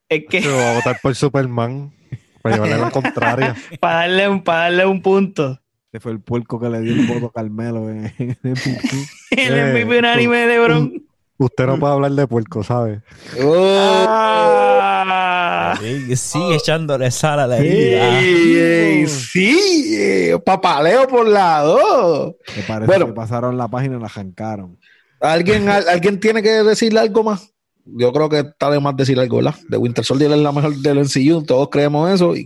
es 0.08 0.24
que 0.30 0.42
Yo 0.42 0.54
voy 0.54 0.64
a 0.64 0.74
votar 0.76 0.98
por 1.02 1.14
Superman 1.16 1.94
para 2.42 2.56
llevarle 2.56 2.78
la 2.78 2.92
contraria. 2.92 3.56
para 3.82 3.96
darle, 3.96 4.30
un, 4.30 4.42
para 4.44 4.60
darle 4.60 4.86
un 4.86 5.02
punto. 5.02 5.60
Este 5.94 6.00
fue 6.00 6.12
el 6.12 6.22
puerco 6.22 6.60
que 6.60 6.70
le 6.70 6.82
dio 6.82 6.94
el 6.94 7.06
voto 7.06 7.28
a 7.28 7.32
Carmelo 7.32 7.88
en, 7.88 8.12
en 8.18 8.38
el 8.42 8.52
MVP. 8.52 8.90
El 9.30 9.54
Eh, 9.60 9.72
MVP 9.86 10.00
un 10.00 10.06
anime 10.06 10.38
de 10.38 10.48
Lebron. 10.48 11.04
Usted 11.38 11.66
no 11.68 11.78
puede 11.80 11.94
hablar 11.94 12.12
de 12.14 12.26
puerco, 12.26 12.64
¿sabe? 12.64 13.02
Oh, 13.44 14.78
Ah. 14.80 15.80
Sigue 16.16 16.56
echándole 16.56 17.12
sal 17.12 17.40
a 17.40 17.48
la 17.48 17.58
herida. 17.60 19.08
sí, 19.08 20.30
papaleo 20.44 21.08
por 21.08 21.28
la 21.28 21.62
dos. 21.62 22.36
Me 22.56 22.64
parece 22.64 22.86
Bueno. 22.88 23.06
que 23.08 23.14
pasaron 23.14 23.58
la 23.58 23.68
página 23.68 23.98
y 23.98 24.02
la 24.02 24.10
jancaron. 24.10 24.80
¿Alguien, 25.20 25.70
al- 25.70 25.88
¿Alguien 25.90 26.20
tiene 26.20 26.42
que 26.42 26.50
decirle 26.64 27.00
algo 27.00 27.24
más? 27.24 27.52
Yo 27.86 28.12
creo 28.14 28.30
que 28.30 28.40
está 28.40 28.70
de 28.72 28.80
más 28.80 28.96
decir 28.96 29.20
algo, 29.20 29.38
¿verdad? 29.38 29.56
De 29.68 29.78
Winter 29.78 30.04
Soldier 30.06 30.32
es 30.32 30.38
la 30.40 30.52
mejor 30.52 30.76
del 30.76 31.00
MCU, 31.00 31.44
todos 31.44 31.70
creemos 31.70 32.10
eso 32.12 32.36
y, 32.36 32.46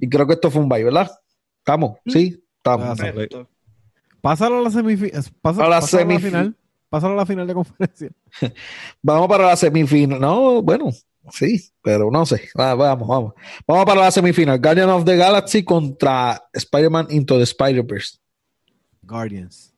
y 0.00 0.08
creo 0.08 0.26
que 0.26 0.34
esto 0.34 0.50
fue 0.50 0.62
un 0.62 0.68
bye, 0.68 0.84
¿verdad? 0.84 1.10
¿Estamos? 1.58 1.98
¿Sí? 2.06 2.40
Estamos. 2.64 2.98
Pásalo 4.22 4.58
a 4.58 4.62
la 4.62 4.70
semifinal. 4.70 5.24
Pásalo, 5.42 5.66
A 5.66 5.68
la 5.68 5.80
pásalo 5.80 6.02
a 6.02 6.06
la 6.06 6.14
semif- 6.14 6.20
final. 6.22 6.56
Pásalo 6.88 7.12
a 7.12 7.16
la 7.16 7.26
final 7.26 7.46
de 7.46 7.54
conferencia. 7.54 8.10
Vamos 9.02 9.28
para 9.28 9.46
la 9.46 9.56
semifinal. 9.56 10.18
No, 10.18 10.62
bueno, 10.62 10.90
sí, 11.30 11.70
pero 11.82 12.10
no 12.10 12.24
sé. 12.24 12.48
Ah, 12.56 12.74
vamos, 12.74 13.06
vamos. 13.06 13.34
Vamos 13.66 13.84
para 13.84 14.00
la 14.00 14.10
semifinal. 14.10 14.58
Guardian 14.60 14.88
of 14.88 15.04
the 15.04 15.14
Galaxy 15.16 15.62
contra 15.62 16.42
Spider-Man 16.54 17.08
Into 17.10 17.36
the 17.36 17.42
Spider-Verse. 17.44 18.18
Guardians. 19.02 19.74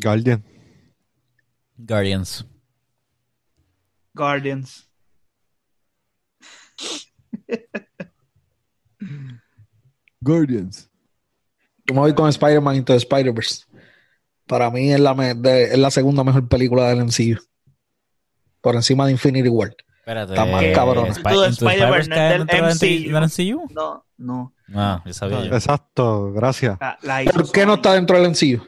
Guardian. 0.00 0.42
Guardians. 1.76 2.46
Guardians. 4.14 4.88
Guardians. 10.28 10.90
Yo 11.86 11.94
me 11.94 12.00
voy 12.00 12.14
con 12.14 12.28
Spider-Man 12.28 12.76
Into 12.76 12.92
the 12.92 12.98
Spider-Verse. 12.98 13.64
Para 14.46 14.70
mí 14.70 14.92
es 14.92 15.00
la, 15.00 15.14
me- 15.14 15.34
de- 15.34 15.64
es 15.64 15.78
la 15.78 15.90
segunda 15.90 16.22
mejor 16.24 16.46
película 16.48 16.88
del 16.88 17.04
MCU. 17.04 17.38
Por 18.60 18.74
encima 18.74 19.06
de 19.06 19.12
Infinity 19.12 19.48
War. 19.48 19.74
Espérate. 19.98 20.32
Está 20.32 20.44
más 20.46 20.62
eh, 20.62 20.72
cabrón. 20.72 21.06
Spider-Verse 21.08 22.08
no 22.10 22.68
es 22.68 22.78
del 22.80 23.10
MCU? 23.12 23.68
No, 23.72 24.04
no. 24.16 24.54
Ah, 24.74 25.02
yo 25.06 25.12
sabía 25.14 25.44
yo. 25.44 25.54
Exacto, 25.54 26.32
gracias. 26.32 26.76
La, 26.80 26.98
la 27.02 27.22
hizo 27.22 27.32
¿Por 27.32 27.50
qué 27.52 27.64
no 27.66 27.74
está 27.74 27.94
dentro 27.94 28.20
del 28.20 28.30
MCU? 28.30 28.66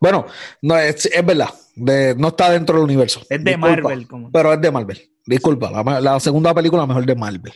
Bueno, 0.00 0.26
no, 0.62 0.76
es, 0.76 1.06
es 1.06 1.26
verdad. 1.26 1.48
De- 1.74 2.14
no 2.16 2.28
está 2.28 2.50
dentro 2.50 2.76
del 2.76 2.84
universo. 2.84 3.20
Es 3.28 3.42
de 3.42 3.50
Disculpa, 3.52 3.68
Marvel. 3.68 4.08
Como. 4.08 4.30
Pero 4.32 4.52
es 4.52 4.60
de 4.60 4.70
Marvel. 4.70 5.10
Disculpa, 5.26 6.00
la, 6.00 6.18
segunda 6.20 6.54
película 6.54 6.86
mejor 6.86 7.04
de 7.06 7.14
Marvel. 7.14 7.52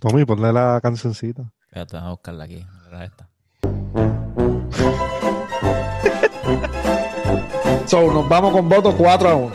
Tommy, 0.00 0.24
ponle 0.24 0.50
la 0.50 0.80
cancioncita. 0.82 1.52
Espérate, 1.66 1.96
vamos 1.96 2.08
a 2.08 2.10
buscarla 2.12 2.44
aquí. 2.44 2.66
Era 2.88 3.04
esta. 3.04 3.28
So, 7.86 8.10
nos 8.10 8.26
vamos 8.26 8.52
con 8.52 8.66
voto 8.66 8.96
4 8.96 9.28
a 9.28 9.34
1. 9.34 9.52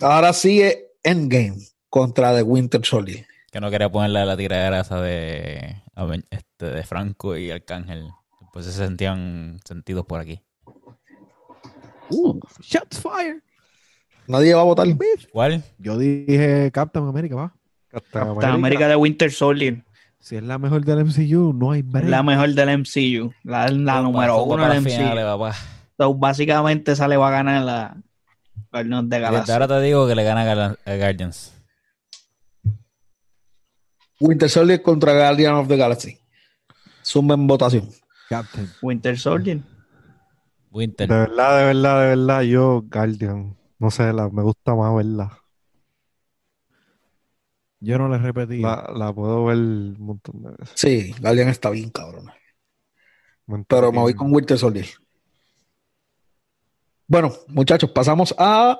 Ahora 0.00 0.32
sigue 0.32 0.86
Endgame 1.02 1.58
contra 1.90 2.34
The 2.34 2.42
Winter 2.42 2.82
Soldier. 2.82 3.26
Que 3.50 3.60
no 3.60 3.70
quería 3.70 3.92
ponerle 3.92 4.24
la 4.24 4.38
tiradera 4.38 4.80
esa 4.80 5.02
de, 5.02 5.82
este, 6.30 6.66
de 6.66 6.82
Franco 6.84 7.36
y 7.36 7.50
Arcángel. 7.50 8.08
Pues 8.54 8.64
se 8.64 8.72
sentían 8.72 9.60
sentidos 9.66 10.06
por 10.06 10.20
aquí. 10.20 10.40
Uh, 12.08 12.40
Shots 12.60 13.00
fire. 13.00 13.42
nadie 14.26 14.54
va 14.54 14.62
a 14.62 14.64
votar. 14.64 14.86
¿Cuál? 15.30 15.62
Yo 15.76 15.98
dije 15.98 16.70
Captain 16.72 17.06
America, 17.06 17.36
va. 17.36 17.54
Captain 17.92 18.24
Captain 18.26 18.50
América 18.50 18.88
de 18.88 18.96
Winter 18.96 19.30
Soldier. 19.30 19.84
Si 20.18 20.36
es 20.36 20.42
la 20.42 20.58
mejor 20.58 20.84
del 20.84 21.04
MCU, 21.04 21.52
no 21.52 21.72
hay 21.72 21.82
break. 21.82 22.08
La 22.08 22.22
mejor 22.22 22.48
del 22.50 22.78
MCU. 22.78 23.32
La, 23.42 23.68
la 23.68 24.02
número 24.02 24.42
uno 24.44 24.68
del 24.68 24.82
finales, 24.82 25.24
MCU. 25.24 25.38
papá. 25.38 25.56
So, 25.98 26.14
básicamente 26.14 26.92
esa 26.92 27.06
le 27.08 27.16
va 27.16 27.28
a 27.28 27.30
ganar 27.32 27.62
la 27.62 27.96
Guardians 28.72 29.08
de 29.10 29.20
Galaxy. 29.20 29.52
ahora 29.52 29.68
te 29.68 29.80
digo 29.80 30.06
que 30.06 30.14
le 30.14 30.24
gana 30.24 30.76
a 30.84 30.96
Guardians. 30.96 31.52
Winter 34.20 34.48
Soldier 34.48 34.80
contra 34.80 35.12
Guardian 35.12 35.54
of 35.54 35.68
the 35.68 35.76
Galaxy. 35.76 36.18
Suma 37.02 37.34
en 37.34 37.46
votación. 37.46 37.90
Captain. 38.28 38.70
Winter 38.80 39.18
Soldier. 39.18 39.58
Winter. 40.70 41.08
De 41.08 41.14
verdad, 41.14 41.58
de 41.58 41.64
verdad, 41.66 42.00
de 42.00 42.08
verdad, 42.16 42.42
yo 42.42 42.82
Guardian. 42.88 43.56
No 43.78 43.90
sé, 43.90 44.12
la, 44.12 44.28
me 44.30 44.42
gusta 44.42 44.74
más 44.74 44.94
verla. 44.94 45.41
Yo 47.84 47.98
no 47.98 48.08
la 48.08 48.16
he 48.16 48.18
repetido. 48.20 48.62
La, 48.62 48.90
la 48.94 49.12
puedo 49.12 49.44
ver 49.46 49.56
un 49.56 49.96
montón 49.98 50.40
de 50.42 50.50
veces. 50.50 50.70
Sí, 50.74 51.12
Guardian 51.20 51.48
está 51.48 51.68
bien, 51.70 51.90
cabrón. 51.90 52.26
Me 53.46 53.64
Pero 53.66 53.90
me 53.90 53.98
voy 53.98 54.14
con 54.14 54.32
Winter 54.32 54.56
Soldier. 54.56 54.86
Bueno, 57.08 57.32
muchachos, 57.48 57.90
pasamos 57.90 58.32
a 58.38 58.78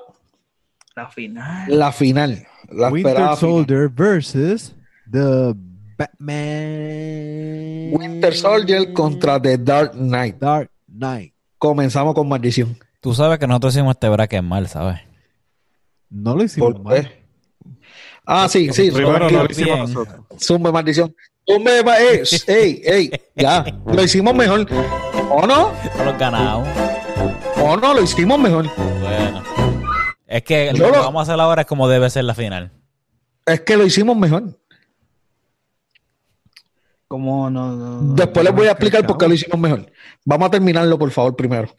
La 0.95 1.09
final. 1.09 1.77
la 1.77 1.91
final. 1.91 2.47
La 2.69 2.89
Winter 2.89 3.15
final. 3.17 3.37
Soldier 3.37 3.89
versus 3.89 4.73
The 5.11 5.53
Batman. 5.97 7.91
Winter 7.93 8.33
Soldier 8.33 8.93
contra 8.93 9.39
The 9.41 9.57
Dark 9.57 9.91
Knight. 9.93 10.37
Dark 10.39 10.71
Knight. 10.87 11.33
Comenzamos 11.57 12.15
con 12.15 12.27
maldición. 12.29 12.77
Tú 13.01 13.13
sabes 13.13 13.37
que 13.37 13.47
nosotros 13.47 13.73
hicimos 13.75 13.95
este 13.95 14.07
bracket 14.09 14.41
mal, 14.43 14.67
¿sabes? 14.67 15.01
No 16.09 16.35
lo 16.35 16.43
hicimos 16.43 16.73
¿Por 16.73 16.83
mal. 16.83 17.01
qué? 17.01 17.22
Ah, 18.25 18.47
sí, 18.47 18.71
sí. 18.71 18.89
Primero 18.91 19.29
no 19.29 19.43
lo 19.43 19.51
hicimos 19.51 19.79
nosotros. 19.89 20.25
Zumbe 20.39 20.71
maldición. 20.71 21.15
Zumbe, 21.49 21.83
ma- 21.83 21.97
ey, 21.97 22.21
ey, 22.47 22.81
ey, 22.85 23.11
ya. 23.35 23.65
Lo 23.85 24.01
hicimos 24.03 24.33
mejor. 24.33 24.65
¿O 25.29 25.45
no? 25.45 25.71
No 25.97 26.05
los 26.05 26.17
ganamos. 26.17 26.67
¿O 27.61 27.75
no? 27.77 27.93
Lo 27.93 28.01
hicimos 28.01 28.39
mejor. 28.39 28.65
Bueno. 29.01 29.43
Es 30.25 30.43
que 30.43 30.71
Yo 30.73 30.85
lo 30.87 30.91
que 30.91 30.97
lo- 30.97 31.03
vamos 31.03 31.19
a 31.19 31.23
hacer 31.33 31.41
ahora 31.41 31.61
es 31.63 31.67
como 31.67 31.87
debe 31.89 32.09
ser 32.09 32.23
la 32.23 32.33
final. 32.33 32.71
Es 33.45 33.61
que 33.61 33.75
lo 33.75 33.85
hicimos 33.85 34.15
mejor. 34.15 34.57
Como 37.07 37.49
no, 37.49 37.75
no, 37.75 38.01
no. 38.01 38.13
Después 38.15 38.43
les 38.45 38.55
voy 38.55 38.67
a 38.67 38.71
explicar 38.71 39.05
por 39.05 39.17
qué 39.17 39.27
lo 39.27 39.33
hicimos 39.33 39.59
mejor. 39.59 39.91
Vamos 40.25 40.47
a 40.47 40.51
terminarlo, 40.51 40.97
por 40.97 41.11
favor, 41.11 41.35
primero. 41.35 41.69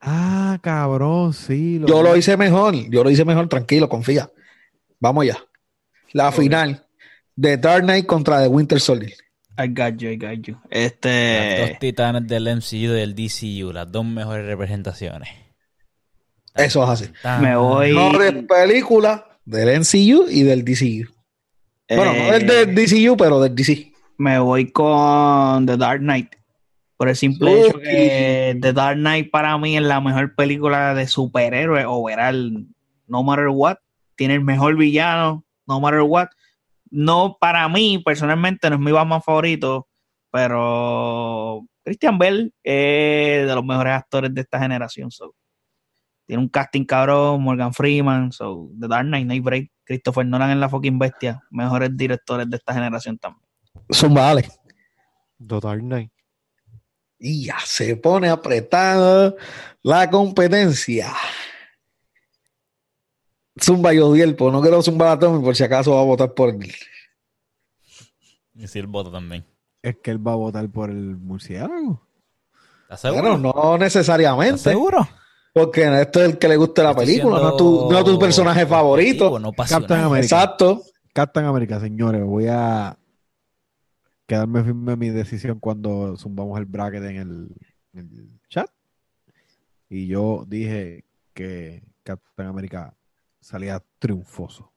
Ah, 0.00 0.58
cabrón, 0.62 1.32
sí. 1.32 1.80
Yo 1.84 2.02
lo 2.02 2.14
hice 2.16 2.36
mejor. 2.36 2.74
Yo 2.88 3.02
lo 3.02 3.10
hice 3.10 3.24
mejor, 3.24 3.48
tranquilo, 3.48 3.88
confía. 3.88 4.30
Vamos 5.00 5.26
ya. 5.26 5.36
La 6.12 6.32
final 6.32 6.84
de 7.36 7.56
Dark 7.56 7.82
Knight 7.84 8.06
contra 8.06 8.40
The 8.42 8.48
Winter 8.48 8.80
Soldier. 8.80 9.12
I 9.58 9.66
got 9.68 9.96
you, 9.98 10.10
I 10.10 10.16
got 10.16 10.40
you. 10.46 10.54
Las 10.70 10.82
Este. 10.82 11.66
dos 11.70 11.78
titanes 11.80 12.26
del 12.28 12.46
MCU 12.48 12.76
y 12.76 12.86
del 12.86 13.14
DCU, 13.14 13.72
las 13.72 13.90
dos 13.90 14.04
mejores 14.04 14.46
representaciones. 14.46 15.28
Eso 16.54 16.82
es 16.84 16.88
así. 16.90 17.12
Tan- 17.22 17.42
Me 17.42 17.56
voy. 17.56 17.92
Mejores 17.92 18.34
películas 18.48 19.22
del 19.44 19.68
MCU 19.80 20.26
y 20.30 20.42
del 20.42 20.64
DCU. 20.64 21.08
Bueno, 21.88 22.12
no 22.12 22.18
eh, 22.34 22.38
del 22.44 22.46
del 22.46 22.74
DCU, 22.74 23.16
pero 23.16 23.40
del 23.40 23.54
DC. 23.54 23.92
Me 24.18 24.38
voy 24.38 24.70
con 24.70 25.66
The 25.66 25.76
Dark 25.76 26.00
Knight. 26.00 26.34
Por 26.96 27.08
el 27.08 27.16
simple 27.16 27.66
hecho 27.66 27.78
que 27.78 28.58
The 28.60 28.72
Dark 28.72 28.96
Knight 28.98 29.30
para 29.30 29.56
mí 29.56 29.76
es 29.76 29.82
la 29.82 30.00
mejor 30.00 30.34
película 30.34 30.94
de 30.94 31.06
superhéroes 31.06 31.84
overall. 31.86 32.66
No 33.06 33.22
matter 33.22 33.48
what. 33.48 33.76
Tiene 34.16 34.34
el 34.34 34.40
mejor 34.44 34.76
villano. 34.76 35.44
No 35.68 35.80
matter 35.80 36.00
what. 36.00 36.28
No, 36.90 37.36
para 37.38 37.68
mí, 37.68 38.02
personalmente, 38.04 38.68
no 38.70 38.76
es 38.76 38.80
mi 38.80 38.90
Batman 38.90 39.22
favorito. 39.22 39.86
Pero 40.32 41.64
Christian 41.84 42.18
Bell 42.18 42.52
es 42.62 43.46
de 43.46 43.54
los 43.54 43.64
mejores 43.64 43.94
actores 43.94 44.34
de 44.34 44.40
esta 44.40 44.58
generación. 44.58 45.10
so. 45.10 45.34
Tiene 46.26 46.42
un 46.42 46.48
casting 46.50 46.84
cabrón, 46.84 47.42
Morgan 47.42 47.72
Freeman. 47.72 48.32
So, 48.32 48.70
The 48.78 48.88
Dark 48.88 49.06
Knight, 49.06 49.30
hay 49.30 49.40
break. 49.40 49.70
Christopher 49.84 50.26
Nolan 50.26 50.50
es 50.50 50.58
la 50.58 50.68
fucking 50.68 50.98
bestia. 50.98 51.42
Mejores 51.50 51.96
directores 51.96 52.48
de 52.50 52.56
esta 52.58 52.74
generación 52.74 53.16
también. 53.18 53.48
Zumba, 53.90 54.22
dale. 54.22 54.42
The 55.38 55.60
Dark 55.60 55.80
Knight. 55.80 56.12
Y 57.18 57.46
ya 57.46 57.56
se 57.64 57.96
pone 57.96 58.28
apretada 58.28 59.34
la 59.82 60.10
competencia. 60.10 61.12
Zumba 63.62 63.92
yo 63.92 64.12
pues 64.36 64.52
no 64.52 64.60
quiero 64.60 64.82
zumbar 64.82 65.08
a 65.08 65.18
Tommy 65.18 65.42
por 65.42 65.56
si 65.56 65.64
acaso 65.64 65.94
va 65.94 66.00
a 66.00 66.04
votar 66.04 66.34
por 66.34 66.50
él. 66.50 66.72
Y 68.54 68.66
si 68.66 68.78
el 68.78 68.86
voto 68.86 69.10
también. 69.10 69.44
Es 69.82 69.96
que 70.02 70.10
él 70.10 70.26
va 70.26 70.32
a 70.32 70.36
votar 70.36 70.68
por 70.70 70.90
el 70.90 71.16
murciélago. 71.16 72.02
¿Estás 72.82 73.00
seguro? 73.02 73.22
Bueno, 73.22 73.38
no 73.38 73.74
¿Estás 73.74 73.80
necesariamente, 73.80 74.58
seguro? 74.58 75.08
porque 75.52 76.00
esto 76.00 76.20
es 76.20 76.30
el 76.30 76.38
que 76.38 76.48
le 76.48 76.56
guste 76.56 76.82
la 76.82 76.94
película, 76.94 77.40
no 77.40 77.56
tu, 77.56 77.90
no 77.90 78.04
tu 78.04 78.18
personaje 78.18 78.66
favorito. 78.66 79.38
No. 79.38 79.52
Captain 79.52 80.00
America. 80.00 80.24
Exacto. 80.24 80.82
Captain 81.12 81.46
America, 81.46 81.80
señores. 81.80 82.22
Voy 82.24 82.46
a 82.48 82.96
quedarme 84.26 84.62
firme 84.62 84.92
en 84.92 84.98
mi 84.98 85.08
decisión 85.10 85.58
cuando 85.58 86.16
zumbamos 86.16 86.58
el 86.58 86.66
bracket 86.66 87.02
en 87.04 87.16
el, 87.16 87.48
en 87.92 88.10
el 88.12 88.40
chat. 88.48 88.70
Y 89.88 90.06
yo 90.06 90.44
dije 90.46 91.04
que 91.34 91.82
Captain 92.02 92.48
America 92.48 92.94
salía 93.48 93.82
triunfoso. 93.98 94.70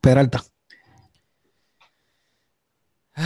Peralta. 0.00 0.42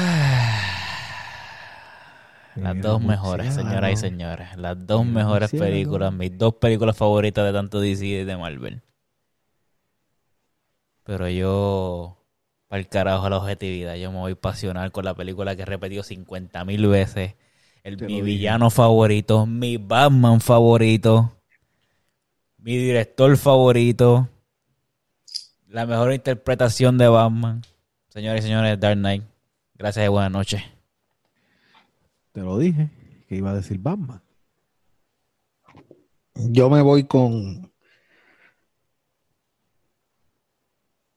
Las 2.57 2.81
dos 2.81 3.01
mejores, 3.01 3.55
señoras 3.55 3.93
y 3.93 3.97
señores. 3.97 4.57
Las 4.57 4.85
dos 4.85 5.07
mejores 5.07 5.53
películas, 5.53 6.13
mis 6.13 6.37
dos 6.37 6.55
películas 6.55 6.97
favoritas 6.97 7.47
de 7.47 7.53
tanto 7.53 7.79
DC 7.81 8.05
y 8.05 8.25
de 8.25 8.37
Marvel. 8.37 8.83
Pero 11.05 11.29
yo, 11.29 12.19
para 12.67 12.81
el 12.81 12.89
carajo 12.89 13.31
la 13.31 13.37
objetividad, 13.37 13.95
yo 13.95 14.11
me 14.11 14.19
voy 14.19 14.35
pasional 14.35 14.91
con 14.91 15.05
la 15.05 15.15
película 15.15 15.55
que 15.55 15.63
he 15.63 15.67
repetido 15.67 16.03
50 16.03 16.65
mil 16.65 16.89
veces. 16.89 17.37
El, 17.85 18.05
mi 18.05 18.21
villano 18.21 18.71
favorito, 18.71 19.47
mi 19.47 19.77
Batman 19.77 20.41
favorito, 20.41 21.38
mi 22.59 22.77
director 22.77 23.37
favorito, 23.37 24.29
la 25.69 25.87
mejor 25.87 26.13
interpretación 26.13 26.99
de 26.99 27.09
Batman. 27.09 27.63
Señores 28.09 28.45
y 28.45 28.49
señores, 28.49 28.79
Dark 28.79 28.97
Knight. 28.97 29.25
Gracias 29.75 30.05
y 30.05 30.09
buenas 30.09 30.33
noches. 30.33 30.63
Te 32.33 32.41
lo 32.41 32.59
dije, 32.59 32.91
que 33.29 33.37
iba 33.37 33.51
a 33.51 33.55
decir 33.55 33.79
Batman. 33.79 34.23
Yo 36.35 36.71
me 36.71 36.83
voy 36.83 37.05
con 37.05 37.73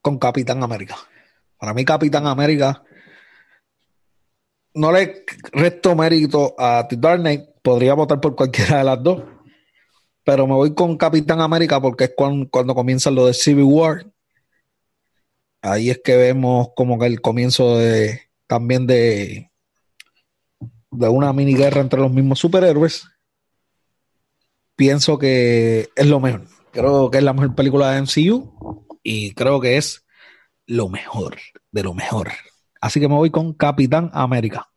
con 0.01 0.17
Capitán 0.17 0.63
América. 0.63 0.95
Para 1.57 1.73
mí 1.73 1.85
Capitán 1.85 2.25
América 2.25 2.83
no 4.73 4.91
le 4.91 5.25
resto 5.51 5.95
mérito 5.95 6.55
a 6.57 6.87
The 6.87 6.97
Dark 6.97 7.19
Knight, 7.19 7.41
podría 7.61 7.93
votar 7.93 8.19
por 8.19 8.35
cualquiera 8.35 8.79
de 8.79 8.83
las 8.83 9.03
dos, 9.03 9.23
pero 10.23 10.47
me 10.47 10.53
voy 10.53 10.73
con 10.73 10.97
Capitán 10.97 11.41
América 11.41 11.81
porque 11.81 12.05
es 12.05 12.13
cuando, 12.15 12.49
cuando 12.49 12.75
comienza 12.75 13.11
lo 13.11 13.25
de 13.25 13.33
Civil 13.33 13.65
War. 13.65 14.05
Ahí 15.61 15.89
es 15.89 16.01
que 16.03 16.17
vemos 16.17 16.69
como 16.75 16.97
que 16.99 17.05
el 17.05 17.21
comienzo 17.21 17.77
de 17.77 18.21
también 18.47 18.87
de 18.87 19.51
de 20.91 21.07
una 21.07 21.31
mini 21.33 21.55
guerra 21.55 21.81
entre 21.81 22.01
los 22.01 22.11
mismos 22.11 22.39
superhéroes 22.39 23.07
pienso 24.75 25.17
que 25.17 25.89
es 25.95 26.07
lo 26.07 26.19
mejor. 26.19 26.47
Creo 26.71 27.11
que 27.11 27.19
es 27.19 27.23
la 27.23 27.33
mejor 27.33 27.55
película 27.55 27.91
de 27.91 28.01
MCU 28.01 28.87
y 29.03 29.33
creo 29.33 29.59
que 29.59 29.77
es 29.77 30.05
lo 30.65 30.89
mejor 30.89 31.37
de 31.71 31.83
lo 31.83 31.93
mejor. 31.93 32.31
Así 32.79 32.99
que 32.99 33.07
me 33.07 33.15
voy 33.15 33.29
con 33.29 33.53
Capitán 33.53 34.09
América. 34.13 34.69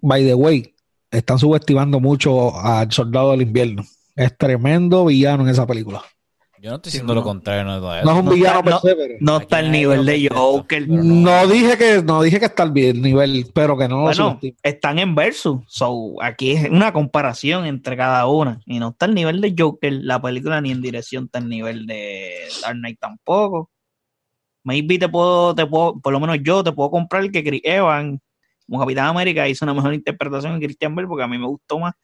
By 0.00 0.24
the 0.24 0.34
way, 0.34 0.74
están 1.10 1.38
subestimando 1.38 1.98
mucho 1.98 2.56
al 2.58 2.92
Soldado 2.92 3.30
del 3.32 3.42
Invierno. 3.42 3.84
Es 4.18 4.36
tremendo 4.36 5.04
villano 5.04 5.44
en 5.44 5.50
esa 5.50 5.66
película. 5.66 6.02
Yo 6.60 6.70
no 6.70 6.76
estoy 6.76 6.90
Sí, 6.90 6.96
diciendo 6.98 7.14
no. 7.14 7.20
lo 7.20 7.24
contrario 7.24 7.62
no 7.62 7.74
de 7.74 7.80
todo 7.80 8.02
No 8.02 8.10
es 8.12 8.18
un 8.18 8.24
No 8.24 8.30
villano 8.32 8.58
está- 8.58 8.80
per 8.80 8.90
se, 8.90 8.96
pero- 8.96 9.14
No 9.20 9.36
está 9.38 9.58
al 9.58 9.70
nivel 9.70 10.04
de 10.04 10.28
Joker. 10.28 10.88
no 10.88 11.46
dije 11.46 11.78
que 11.78 12.02
no 12.02 12.20
dije 12.20 12.40
que 12.40 12.46
está 12.46 12.64
al 12.64 12.72
bien 12.72 13.00
nivel, 13.00 13.46
pero 13.54 13.78
que 13.78 13.86
no 13.86 13.98
lo 13.98 14.02
Bueno, 14.02 14.40
están 14.64 14.98
en 14.98 15.14
versus. 15.14 15.60
So, 15.68 16.16
aquí 16.20 16.50
es 16.52 16.68
una 16.68 16.92
comparación 16.92 17.64
entre 17.64 17.96
cada 17.96 18.26
una. 18.26 18.60
Y 18.66 18.80
no 18.80 18.88
está 18.88 19.06
al 19.06 19.14
nivel 19.14 19.40
de 19.40 19.54
Joker, 19.56 19.92
la 20.02 20.20
película, 20.20 20.60
ni 20.60 20.72
en 20.72 20.82
dirección 20.82 21.26
está 21.26 21.38
al 21.38 21.48
nivel 21.48 21.86
de 21.86 22.32
Dark 22.60 22.74
Knight 22.76 22.98
tampoco. 22.98 23.70
Maybe 24.64 24.98
te 24.98 25.08
puedo, 25.08 25.54
te 25.54 25.64
puedo, 25.64 26.00
por 26.00 26.12
lo 26.12 26.18
menos 26.18 26.38
yo 26.42 26.64
te 26.64 26.72
puedo 26.72 26.90
comprar 26.90 27.30
que 27.30 27.44
Chris 27.44 27.60
Evans, 27.62 28.18
como 28.66 28.80
Capitán 28.80 29.06
América, 29.06 29.48
hizo 29.48 29.64
una 29.64 29.74
mejor 29.74 29.94
interpretación 29.94 30.58
que 30.58 30.66
Christian 30.66 30.96
Bell, 30.96 31.06
porque 31.06 31.22
a 31.22 31.28
mí 31.28 31.38
me 31.38 31.46
gustó 31.46 31.78
más 31.78 31.94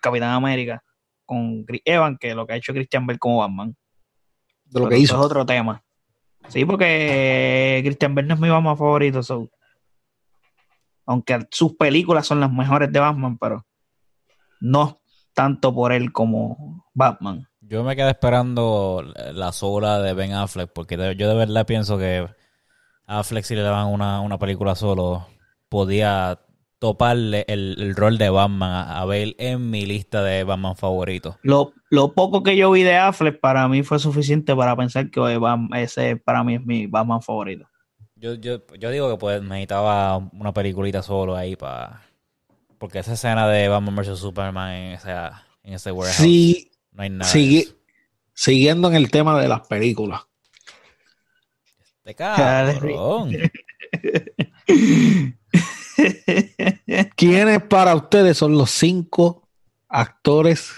Capitán 0.00 0.30
América 0.30 0.80
con 1.24 1.64
Chris 1.64 1.82
Evans 1.84 2.18
que 2.20 2.34
lo 2.34 2.46
que 2.46 2.54
ha 2.54 2.56
hecho 2.56 2.72
Christian 2.72 3.06
Bell 3.06 3.18
como 3.18 3.38
Batman. 3.38 3.76
De 4.64 4.80
lo 4.80 4.86
Pero 4.86 4.88
que 4.88 4.98
hizo. 4.98 5.14
es 5.18 5.20
otro 5.24 5.44
tema. 5.46 5.82
Sí, 6.48 6.64
porque 6.64 7.80
Christian 7.84 8.14
Bale 8.14 8.28
no 8.28 8.34
es 8.34 8.40
mi 8.40 8.48
Batman 8.48 8.76
favorito. 8.76 9.22
so. 9.22 9.48
Aunque 11.06 11.46
sus 11.50 11.74
películas 11.76 12.26
son 12.26 12.40
las 12.40 12.52
mejores 12.52 12.92
de 12.92 13.00
Batman, 13.00 13.38
pero 13.38 13.66
no 14.60 15.00
tanto 15.34 15.74
por 15.74 15.92
él 15.92 16.12
como 16.12 16.84
Batman. 16.94 17.48
Yo 17.60 17.82
me 17.84 17.96
quedé 17.96 18.10
esperando 18.10 19.04
la 19.32 19.52
sola 19.52 20.00
de 20.00 20.14
Ben 20.14 20.32
Affleck, 20.32 20.72
porque 20.72 20.96
yo 21.16 21.28
de 21.28 21.34
verdad 21.34 21.66
pienso 21.66 21.96
que 21.98 22.28
Affleck 23.06 23.44
si 23.44 23.54
le 23.54 23.62
daban 23.62 23.88
una, 23.88 24.20
una 24.20 24.38
película 24.38 24.74
solo, 24.74 25.26
podía 25.68 26.38
toparle 26.82 27.44
el, 27.46 27.76
el 27.78 27.94
rol 27.94 28.18
de 28.18 28.28
Batman 28.28 28.72
a, 28.72 28.98
a 29.00 29.04
Bale 29.04 29.36
en 29.38 29.70
mi 29.70 29.86
lista 29.86 30.20
de 30.24 30.42
Batman 30.42 30.74
favoritos. 30.74 31.36
Lo, 31.42 31.72
lo 31.90 32.12
poco 32.12 32.42
que 32.42 32.56
yo 32.56 32.72
vi 32.72 32.82
de 32.82 32.96
Affleck 32.96 33.38
para 33.38 33.68
mí 33.68 33.84
fue 33.84 34.00
suficiente 34.00 34.56
para 34.56 34.74
pensar 34.74 35.08
que 35.08 35.20
Batman- 35.20 35.68
ese 35.78 36.16
para 36.16 36.42
mí 36.42 36.56
es 36.56 36.66
mi 36.66 36.88
Batman 36.88 37.22
favorito. 37.22 37.68
Yo, 38.16 38.34
yo, 38.34 38.64
yo 38.80 38.90
digo 38.90 39.08
que 39.12 39.16
pues 39.16 39.40
necesitaba 39.40 40.16
una 40.16 40.52
peliculita 40.52 41.02
solo 41.04 41.36
ahí 41.36 41.54
para... 41.54 42.02
Porque 42.78 42.98
esa 42.98 43.12
escena 43.12 43.46
de 43.46 43.68
Batman 43.68 43.94
vs. 43.94 44.18
Superman 44.18 44.72
en, 44.72 44.92
esa, 44.94 45.46
en 45.62 45.74
ese 45.74 45.92
warehouse, 45.92 46.16
Sí, 46.16 46.72
no 46.90 47.04
hay 47.04 47.10
nada. 47.10 47.30
siguiendo 48.34 48.88
en 48.88 48.96
el 48.96 49.08
tema 49.08 49.40
de 49.40 49.46
las 49.46 49.68
películas. 49.68 50.22
Te 52.02 52.12
cabrón. 52.16 53.30
¿Quiénes 57.16 57.62
para 57.62 57.94
ustedes 57.94 58.36
son 58.36 58.52
los 58.56 58.70
cinco 58.70 59.48
actores 59.88 60.72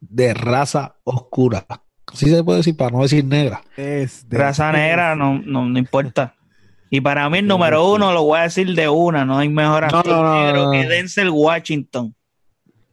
de 0.00 0.34
raza 0.34 0.96
oscura? 1.04 1.66
Así 2.06 2.26
se 2.30 2.44
puede 2.44 2.58
decir 2.58 2.76
para 2.76 2.90
no 2.90 3.02
decir 3.02 3.24
negra. 3.24 3.62
Es 3.76 4.28
de- 4.28 4.38
Raza 4.38 4.70
negra 4.72 5.14
no, 5.16 5.40
no, 5.44 5.66
no 5.66 5.78
importa. 5.78 6.34
Y 6.88 7.00
para 7.00 7.28
mí 7.28 7.38
el 7.38 7.46
número 7.48 7.90
uno 7.92 8.12
lo 8.12 8.22
voy 8.22 8.38
a 8.38 8.42
decir 8.42 8.72
de 8.74 8.88
una, 8.88 9.24
no 9.24 9.38
hay 9.38 9.48
mejor 9.48 9.84
actor 9.84 10.06
no, 10.06 10.22
no, 10.22 10.34
negro 10.44 10.64
no, 10.66 10.70
que 10.70 10.82
no. 10.84 10.88
Denzel 10.88 11.30
Washington. 11.30 12.14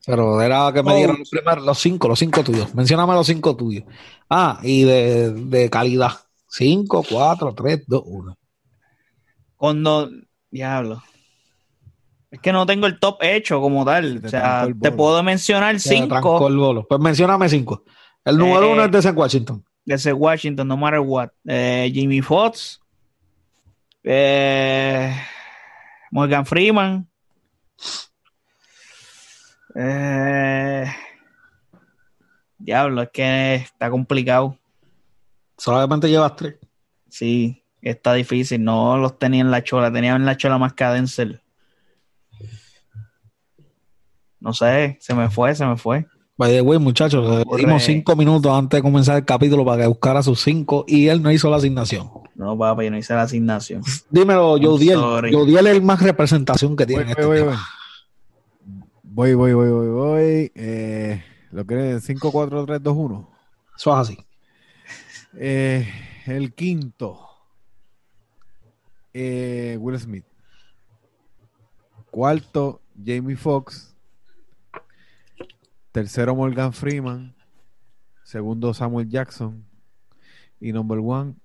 Pero 0.06 0.42
era 0.42 0.72
que 0.74 0.84
me 0.84 0.92
Oh. 0.94 0.96
dieran 0.98 1.20
los 1.20 1.30
primeros, 1.30 1.64
los 1.64 1.80
cinco, 1.80 2.08
los 2.10 2.20
cinco 2.20 2.44
tuyos. 2.44 2.74
Mencióname 2.76 3.14
los 3.14 3.28
cinco 3.28 3.56
tuyos. 3.56 3.86
Ah, 4.30 4.60
y 4.64 4.84
de, 4.84 5.32
de 5.32 5.70
calidad. 5.70 6.12
Cinco, 6.50 7.04
cuatro, 7.10 7.54
tres, 7.54 7.84
dos, 7.88 8.04
uno. 8.06 8.36
Cuando, 9.56 10.10
diablo. 10.52 11.02
Es 12.34 12.40
que 12.40 12.52
no 12.52 12.66
tengo 12.66 12.88
el 12.88 13.00
top 13.00 13.20
hecho 13.22 13.62
como 13.62 13.86
tal. 13.86 14.20
Te 14.20 14.26
O 14.26 14.30
sea, 14.32 14.68
te 14.82 14.92
puedo 14.92 15.22
mencionar 15.22 15.78
trancó 15.78 16.00
cinco 16.10 16.48
el 16.48 16.58
bolo. 16.58 16.88
Pues 16.88 17.00
mencióname 17.00 17.48
cinco. 17.48 17.84
El 18.26 18.40
número 18.40 18.70
Eh, 18.70 18.74
uno 18.74 18.84
es 18.86 18.92
de 18.92 19.02
San 19.04 19.16
Washington. 19.16 19.64
de 19.86 19.94
ese 19.94 20.14
Washington, 20.14 20.68
no 20.68 20.76
matter 20.76 21.02
what. 21.02 21.30
Eh, 21.46 21.92
Jimmy 21.94 22.24
Fox, 22.24 22.82
eh, 24.04 25.16
Morgan 26.10 26.44
Freeman, 26.44 27.08
eh, 29.76 30.92
diablo, 32.58 33.04
es 33.04 33.10
que 33.14 33.56
está 33.58 33.92
complicado. 33.92 34.58
Solamente 35.56 36.10
llevas 36.10 36.36
tres. 36.36 36.56
Sí, 37.10 37.64
está 37.80 38.16
difícil. 38.16 38.64
No 38.64 38.98
los 38.98 39.20
tenía 39.20 39.42
en 39.42 39.52
la 39.52 39.64
chola, 39.64 39.94
tenía 39.94 40.16
en 40.16 40.26
la 40.26 40.36
chola 40.36 40.58
más 40.58 40.74
que 40.74 40.84
a 40.84 40.94
Denzel. 40.94 41.40
No 44.44 44.52
sé, 44.54 44.98
se 45.00 45.14
me 45.16 45.30
fue, 45.30 45.56
se 45.56 45.66
me 45.66 45.78
fue. 45.78 46.06
By 46.36 46.52
the 46.52 46.62
way, 46.62 46.78
muchachos, 46.80 47.46
le 47.48 47.58
dimos 47.58 47.84
cinco 47.84 48.16
minutos 48.16 48.52
antes 48.52 48.78
de 48.80 48.82
comenzar 48.82 49.16
el 49.18 49.24
capítulo 49.24 49.64
para 49.64 49.84
que 49.84 49.88
buscara 49.88 50.22
sus 50.22 50.42
cinco 50.42 50.84
y 50.88 51.08
él 51.08 51.22
no 51.22 51.32
hizo 51.32 51.50
la 51.50 51.56
asignación. 51.58 52.10
No, 52.36 52.58
papi, 52.58 52.86
yo 52.86 52.92
no 52.92 52.98
hice 52.98 53.14
la 53.14 53.22
asignación. 53.22 53.82
Dímelo, 54.10 54.58
Jodiel. 54.62 55.00
Jodiel 55.00 55.68
es 55.68 55.74
el 55.76 55.82
más 55.82 56.02
representación 56.02 56.76
que 56.76 56.86
tiene 56.86 57.04
Voy, 57.04 57.12
en 57.12 57.18
este 57.18 57.26
voy, 57.26 57.38
voy, 57.40 57.48
tema. 57.50 57.68
voy. 59.04 59.34
Voy, 59.36 59.54
voy, 59.54 59.54
voy, 59.54 59.70
voy, 59.72 59.90
voy. 59.90 60.52
Eh, 60.56 61.24
¿Lo 61.52 61.66
quieres 61.66 62.04
5, 62.04 62.32
4, 62.32 62.66
3, 62.66 62.84
2, 62.84 62.96
1? 62.98 63.30
Eso 63.78 63.94
es 63.94 64.10
así. 64.10 64.18
Eh, 65.38 65.88
el 66.26 66.54
quinto. 66.54 67.20
eh, 69.14 69.78
Will 69.80 70.00
Smith. 70.00 70.26
Cuarto, 72.10 72.82
Jamie 73.06 73.36
Foxx. 73.36 73.93
Tercero, 75.94 76.36
Morgan 76.36 76.74
Freeman. 76.74 77.36
Segundo, 78.24 78.74
Samuel 78.74 79.08
Jackson. 79.08 79.64
Y 80.60 80.72
number 80.74 80.98
one 80.98 81.36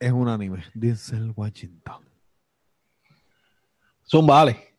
es 0.00 0.10
un 0.10 0.28
anime. 0.28 0.64
Denzel 0.74 1.32
Washington. 1.36 2.04
Son 4.02 4.26
vale. 4.26 4.74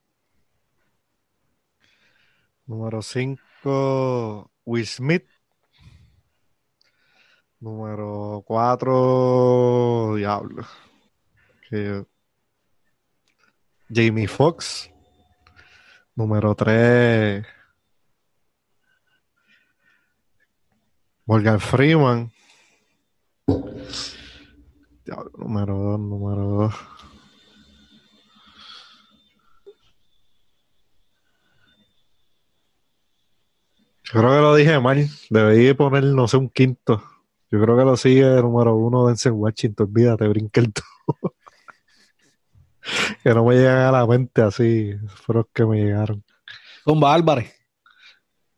Número 2.66 3.02
5, 3.02 4.52
Will 4.66 4.86
Smith. 4.86 5.24
Número 7.62 8.44
4, 8.46 10.16
Diablo. 10.18 10.66
Que- 11.70 12.06
Jamie 13.90 14.28
Foxx. 14.28 14.92
Número 16.16 16.54
3, 16.54 17.46
Morgan 21.28 21.60
Freeman. 21.60 22.32
Diablo, 25.04 25.32
número 25.38 25.78
2, 25.78 26.00
número 26.00 26.42
2. 26.42 26.74
Yo 34.06 34.12
creo 34.14 34.30
que 34.30 34.38
lo 34.38 34.56
dije 34.56 34.80
mal. 34.80 35.06
Debí 35.30 35.74
poner, 35.74 36.06
no 36.06 36.30
sé, 36.30 36.38
un 36.38 36.50
quinto. 36.50 37.04
Yo 37.52 37.62
creo 37.62 37.78
que 37.78 37.84
lo 37.84 37.98
sigue 37.98 38.22
el 38.22 38.44
número 38.44 38.76
uno 38.76 39.08
Denzel 39.08 39.34
Washington. 39.34 39.88
Olvídate, 39.88 40.30
brinque 40.30 40.62
el 40.62 40.72
todo. 40.72 41.36
que 43.24 43.34
no 43.34 43.44
me 43.44 43.56
llegan 43.56 43.80
a 43.80 43.92
la 43.92 44.08
mente 44.08 44.42
así. 44.42 44.94
Fueron 45.26 45.44
los 45.44 45.52
que 45.54 45.66
me 45.66 45.84
llegaron. 45.84 46.24
Son 46.86 47.04
Álvarez. 47.04 47.54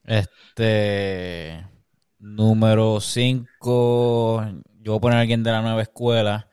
Este. 0.04 1.69
Número 2.20 3.00
5. 3.00 4.46
Yo 4.82 4.92
voy 4.92 4.98
a 4.98 5.02
poner 5.02 5.18
a 5.18 5.22
alguien 5.22 5.44
de 5.44 5.52
la 5.52 5.62
nueva 5.62 5.82
escuela. 5.82 6.50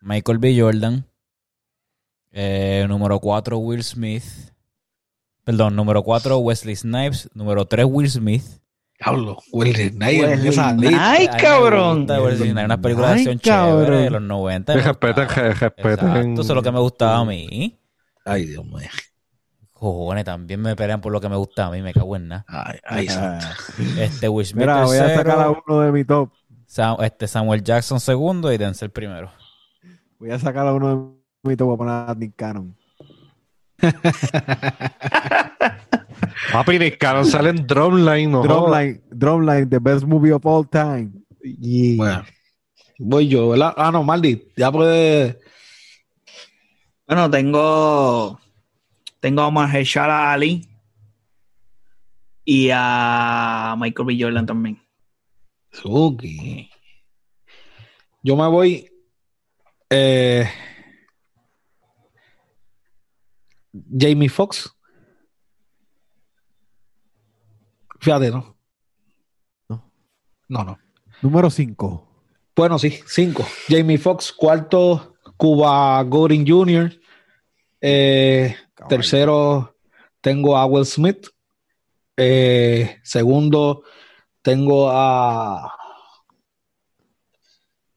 Michael 0.00 0.38
B. 0.38 0.58
Jordan. 0.58 1.06
Eh, 2.30 2.86
número 2.88 3.18
4, 3.18 3.58
Will 3.58 3.82
Smith. 3.82 4.22
Perdón, 5.44 5.74
número 5.76 6.02
4, 6.02 6.38
Wesley 6.38 6.76
Snipes. 6.76 7.30
Número 7.34 7.64
3, 7.64 7.86
Will 7.88 8.08
Smith. 8.10 8.44
Diablo. 9.00 9.38
Wesley 9.52 9.90
Snipes. 9.90 10.58
Ay, 10.98 11.28
cabrón. 11.40 12.06
Wesley 12.08 12.50
Snipes, 12.50 12.64
Una 12.64 12.80
película 12.80 13.08
de 13.08 13.14
acción 13.14 13.38
chévere 13.40 13.96
de 13.96 14.10
los 14.10 14.22
90. 14.22 14.74
me 14.74 14.82
Respeten, 14.82 15.28
respeten. 15.28 16.32
Eso 16.34 16.42
es 16.42 16.48
lo 16.50 16.62
que 16.62 16.70
me 16.72 16.80
gustaba 16.80 17.18
a 17.18 17.24
mí. 17.24 17.76
Ay, 18.24 18.44
Dios 18.44 18.64
mío. 18.64 18.88
Cojones, 19.78 20.24
también 20.24 20.60
me 20.60 20.74
pelean 20.74 21.00
por 21.00 21.12
lo 21.12 21.20
que 21.20 21.28
me 21.28 21.36
gusta 21.36 21.66
a 21.66 21.70
mí. 21.70 21.80
Me 21.82 21.92
cago 21.92 22.16
en 22.16 22.28
nada. 22.28 22.44
Ay, 22.48 22.78
ay, 22.84 23.06
Este, 23.98 24.26
Smith 24.26 24.54
Mira, 24.54 24.84
voy 24.84 24.96
a 24.98 25.14
sacar 25.16 25.40
a 25.40 25.50
uno 25.50 25.80
de 25.80 25.92
mi 25.92 26.04
top. 26.04 26.30
Sam- 26.66 26.96
este, 27.02 27.28
Samuel 27.28 27.62
Jackson 27.62 28.00
segundo 28.00 28.52
y 28.52 28.58
Denzel 28.58 28.90
primero. 28.90 29.30
Voy 30.18 30.30
a 30.32 30.38
sacar 30.38 30.66
a 30.66 30.74
uno 30.74 30.88
de 31.44 31.48
mi 31.50 31.56
top. 31.56 31.66
Voy 31.68 31.74
a 31.74 31.78
poner 31.78 31.94
a 32.10 32.14
Nick 32.14 32.34
Cannon. 32.36 32.76
Papi, 36.52 36.78
Nick 36.78 36.98
Cannon 36.98 37.24
sale 37.26 37.50
en 37.50 37.66
Drumline. 37.66 38.30
No. 38.30 38.42
Drumline, 38.42 39.00
Drumline, 39.10 39.68
the 39.68 39.78
best 39.78 40.04
movie 40.04 40.32
of 40.32 40.44
all 40.44 40.66
time. 40.68 41.12
Bueno, 41.96 42.24
voy 42.98 43.28
yo, 43.28 43.50
¿verdad? 43.50 43.74
Ah, 43.76 43.90
no, 43.92 44.02
Maldi, 44.02 44.48
ya 44.56 44.72
puede. 44.72 45.38
Bueno, 47.06 47.30
tengo. 47.30 48.40
Tengo 49.20 49.42
a 49.42 49.50
Mahershala 49.50 50.32
Ali 50.32 50.66
y 52.44 52.70
a 52.72 53.74
Michael 53.78 54.06
B. 54.06 54.16
Jordan 54.20 54.46
también. 54.46 54.80
Suki. 55.72 56.70
Yo 58.22 58.36
me 58.36 58.46
voy. 58.48 58.90
eh, 59.90 60.48
Jamie 63.98 64.28
Foxx. 64.28 64.70
Fíjate, 68.00 68.30
¿no? 68.30 68.56
No. 69.68 69.92
No, 70.48 70.64
no. 70.64 70.78
Número 71.22 71.50
5. 71.50 72.04
Bueno, 72.54 72.78
sí, 72.78 73.00
cinco. 73.06 73.46
Jamie 73.68 73.98
Foxx, 73.98 74.32
cuarto, 74.32 75.14
Cuba 75.36 76.02
Gooding 76.02 76.44
Jr. 76.46 76.92
Eh, 77.80 78.56
tercero, 78.88 79.76
tengo 80.20 80.56
a 80.56 80.66
Will 80.66 80.86
Smith. 80.86 81.28
Eh, 82.16 82.98
segundo, 83.02 83.84
tengo 84.42 84.90
a. 84.90 85.72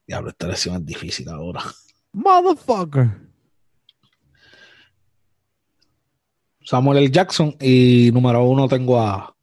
Diablo, 0.06 0.30
esta 0.30 0.48
lección 0.48 0.76
es 0.76 0.86
difícil 0.86 1.30
ahora. 1.30 1.64
Motherfucker. 2.14 3.10
Samuel 6.64 7.00
L. 7.00 7.12
Jackson. 7.12 7.56
Y 7.60 8.12
número 8.12 8.44
uno 8.44 8.68
tengo 8.68 9.00
a, 9.00 9.34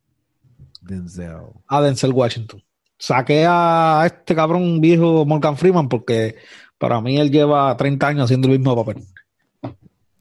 Denzel. 0.81 1.41
a 1.67 1.83
Denzel 1.83 2.13
Washington. 2.13 2.63
Saqué 2.99 3.47
a 3.49 4.03
este 4.07 4.35
cabrón 4.35 4.81
viejo 4.81 5.25
Morgan 5.25 5.57
Freeman 5.57 5.89
porque 5.89 6.37
para 6.79 7.01
mí 7.01 7.19
él 7.19 7.31
lleva 7.31 7.77
30 7.77 8.07
años 8.07 8.25
haciendo 8.25 8.49
el 8.49 8.59
mismo 8.59 8.75
papel. 8.75 9.05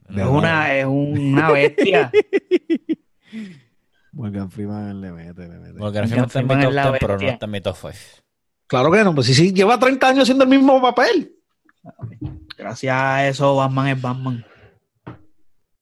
De 0.09 0.21
Es 0.21 0.27
una, 0.27 0.77
es 0.77 0.85
una 0.85 1.51
bestia. 1.51 2.11
Morgan 4.13 4.49
Freeman 4.49 4.99
le 4.99 5.11
mete, 5.11 5.47
le 5.47 5.59
mete. 5.59 5.79
Ya 5.79 6.03
final 6.07 6.25
está 6.25 6.39
en 6.39 6.47
mi 6.47 6.53
Freeman 6.53 6.61
top 6.61 6.69
es 6.69 6.75
la 6.75 6.89
10, 6.89 6.99
pero 6.99 7.17
no 7.19 7.27
está 7.27 7.45
en 7.45 7.51
mi 7.51 7.61
top 7.61 7.75
5. 7.75 7.93
Claro 8.67 8.91
que 8.91 9.03
no, 9.03 9.15
pues 9.15 9.27
sí, 9.27 9.33
sí, 9.33 9.53
lleva 9.53 9.79
30 9.79 10.07
años 10.07 10.23
haciendo 10.23 10.43
el 10.43 10.49
mismo 10.49 10.81
papel. 10.81 11.33
Gracias 12.57 12.95
a 12.95 13.27
eso, 13.27 13.55
Batman 13.55 13.87
es 13.87 14.01
Batman. 14.01 14.45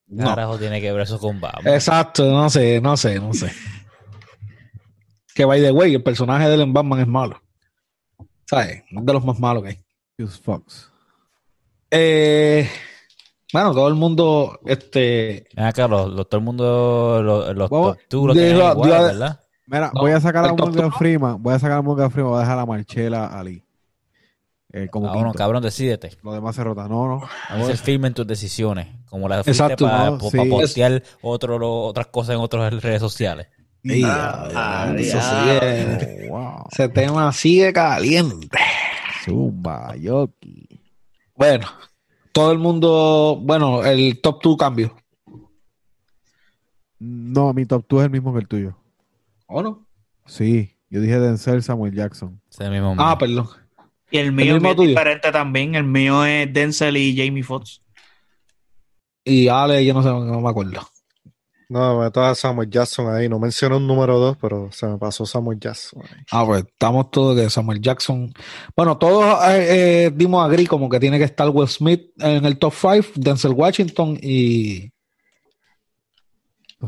No. 0.07 0.25
Carajo, 0.25 0.57
tiene 0.59 0.81
que 0.81 0.91
ver 0.91 1.01
eso 1.01 1.17
con 1.19 1.39
Batman. 1.39 1.73
Exacto, 1.73 2.29
no 2.29 2.49
sé, 2.49 2.79
no 2.81 2.95
sé, 2.97 3.19
no 3.19 3.33
sé. 3.33 3.51
Que 5.33 5.45
by 5.45 5.61
the 5.61 5.71
way, 5.71 5.95
el 5.95 6.03
personaje 6.03 6.47
de 6.47 6.55
él 6.55 6.61
en 6.61 6.73
Batman 6.73 6.99
es 6.99 7.07
malo. 7.07 7.41
¿Sabes? 8.45 8.83
Es 8.89 9.05
de 9.05 9.13
los 9.13 9.25
más 9.25 9.39
malos 9.39 9.63
que 9.63 9.69
hay. 9.69 10.27
Fox. 10.41 10.91
Eh, 11.89 12.69
bueno, 13.55 13.73
todo 13.73 13.87
el 13.87 13.95
mundo, 13.95 14.59
este, 14.65 15.47
acá, 15.55 15.87
los, 15.87 16.11
los- 16.11 16.27
todo 16.27 16.39
el 16.39 16.43
mundo, 16.45 17.21
los, 17.23 17.55
los 17.55 17.69
two 18.09 18.27
lo 18.27 18.33
de- 18.33 18.41
de- 18.41 18.51
igual, 18.51 18.77
¿verdad? 18.89 19.39
Mira, 19.67 19.91
No, 19.93 20.01
voy 20.01 20.11
a 20.11 20.19
sacar 20.19 20.45
a 20.45 20.53
Morgan. 20.53 20.91
Freeman. 20.91 21.41
Voy 21.41 21.53
a 21.53 21.59
sacar 21.59 21.77
a 21.77 21.81
Morgan 21.81 22.11
Freeman. 22.11 22.31
Voy 22.31 22.37
a 22.39 22.41
dejar 22.43 22.59
a 22.59 22.65
Marchela 22.65 23.25
Ali. 23.27 23.63
Eh, 24.73 24.89
como 24.91 25.07
Cabrón, 25.07 25.23
quinto. 25.23 25.37
cabrón, 25.37 25.63
decídete. 25.63 26.11
Lo 26.21 26.33
demás 26.33 26.55
se 26.55 26.63
rota. 26.63 26.87
No, 26.87 27.07
no. 27.07 27.21
A 27.49 27.55
veces 27.55 27.79
firmen 27.81 28.13
tus 28.13 28.27
decisiones. 28.27 28.87
Como 29.09 29.27
la 29.29 29.37
fuiste 29.43 29.51
Exacto, 29.63 29.85
para 29.85 30.11
no, 30.11 30.19
sí. 30.19 30.37
postear 30.49 31.01
otro, 31.21 31.57
lo- 31.57 31.83
otras 31.83 32.07
cosas 32.07 32.35
en 32.35 32.41
otras 32.41 32.73
redes 32.83 32.99
sociales. 32.99 33.47
Ey, 33.83 34.03
Ah, 34.05 34.93
eso 34.97 35.17
sigue- 35.21 36.27
wow. 36.29 36.65
ese 36.71 36.89
tema 36.89 37.31
sigue 37.31 37.71
caliente. 37.71 38.49
Zumba, 39.23 39.95
Yoki. 39.95 40.81
Bueno, 41.35 41.65
todo 42.35 42.51
el 42.51 42.59
mundo, 42.59 43.39
bueno, 43.41 43.85
el 43.85 44.19
top 44.19 44.43
2 44.43 44.57
cambio. 44.57 44.93
No, 46.99 47.53
mi 47.53 47.65
top 47.65 47.85
2 47.87 48.01
es 48.01 48.05
el 48.07 48.11
mismo 48.11 48.33
que 48.33 48.39
el 48.39 48.47
tuyo. 48.49 48.75
¿O 49.47 49.63
no? 49.63 49.87
Sí, 50.25 50.75
yo 50.89 50.99
dije 50.99 51.17
Denzel 51.17 51.63
Samuel 51.63 51.93
Jackson. 51.95 52.41
Ese 52.51 52.69
mismo 52.69 52.93
Ah, 52.97 53.17
perdón. 53.17 53.47
Y 54.11 54.17
el 54.17 54.33
mío 54.33 54.57
es 54.57 54.75
tuyo. 54.75 54.89
diferente 54.89 55.31
también. 55.31 55.75
El 55.75 55.85
mío 55.85 56.25
es 56.25 56.51
Denzel 56.51 56.97
y 56.97 57.15
Jamie 57.15 57.41
Foxx. 57.41 57.81
Y 59.23 59.47
Ale, 59.47 59.85
yo 59.85 59.93
no 59.93 60.03
sé, 60.03 60.09
no 60.09 60.41
me 60.41 60.49
acuerdo. 60.49 60.81
No, 61.69 61.99
meto 61.99 62.23
a 62.23 62.35
Samuel 62.35 62.69
Jackson 62.69 63.13
ahí. 63.13 63.27
No 63.27 63.39
menciono 63.39 63.77
un 63.77 63.87
número 63.87 64.19
2, 64.19 64.37
pero 64.37 64.71
se 64.71 64.85
me 64.87 64.97
pasó 64.97 65.25
Samuel 65.25 65.59
Jackson. 65.59 66.01
ahí. 66.03 66.23
Ah, 66.31 66.45
pues 66.45 66.63
estamos 66.63 67.09
todos 67.11 67.35
de 67.35 67.49
Samuel 67.49 67.81
Jackson. 67.81 68.33
Bueno, 68.75 68.97
todos 68.97 69.25
eh, 69.49 70.05
eh, 70.05 70.11
dimos 70.13 70.45
a 70.45 70.49
gris 70.49 70.69
como 70.69 70.89
que 70.89 70.99
tiene 70.99 71.17
que 71.17 71.23
estar 71.23 71.49
Will 71.49 71.67
Smith 71.67 72.11
en 72.19 72.45
el 72.45 72.57
top 72.57 72.73
5, 72.73 73.07
Denzel 73.15 73.53
Washington 73.53 74.17
y. 74.21 74.91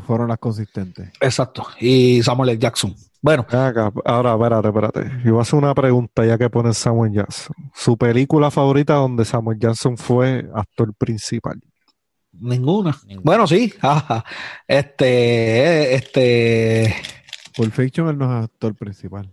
Fueron 0.05 0.27
las 0.27 0.37
consistentes. 0.37 1.09
Exacto, 1.19 1.65
y 1.79 2.21
Samuel 2.21 2.49
L. 2.49 2.59
Jackson. 2.59 2.95
Bueno, 3.19 3.47
acá, 3.49 3.91
ahora, 4.05 4.33
espérate, 4.33 4.67
espérate. 4.67 5.11
Yo 5.25 5.31
voy 5.31 5.39
a 5.39 5.41
hacer 5.41 5.57
una 5.57 5.73
pregunta 5.73 6.23
ya 6.23 6.37
que 6.37 6.49
ponen 6.49 6.73
Samuel 6.73 7.11
Jackson. 7.11 7.55
Su 7.73 7.97
película 7.97 8.51
favorita 8.51 8.93
donde 8.93 9.25
Samuel 9.25 9.57
Jackson 9.59 9.97
fue 9.97 10.47
actor 10.53 10.93
principal. 10.93 11.59
Ninguna. 12.39 12.97
Ninguna. 13.05 13.23
Bueno, 13.23 13.47
sí. 13.47 13.73
ajá. 13.81 14.23
Este, 14.67 15.95
este. 15.95 16.95
Pulp 17.55 17.73
Fiction 17.73 18.07
él 18.09 18.17
no 18.17 18.25
es 18.37 18.43
actor 18.45 18.75
principal. 18.75 19.29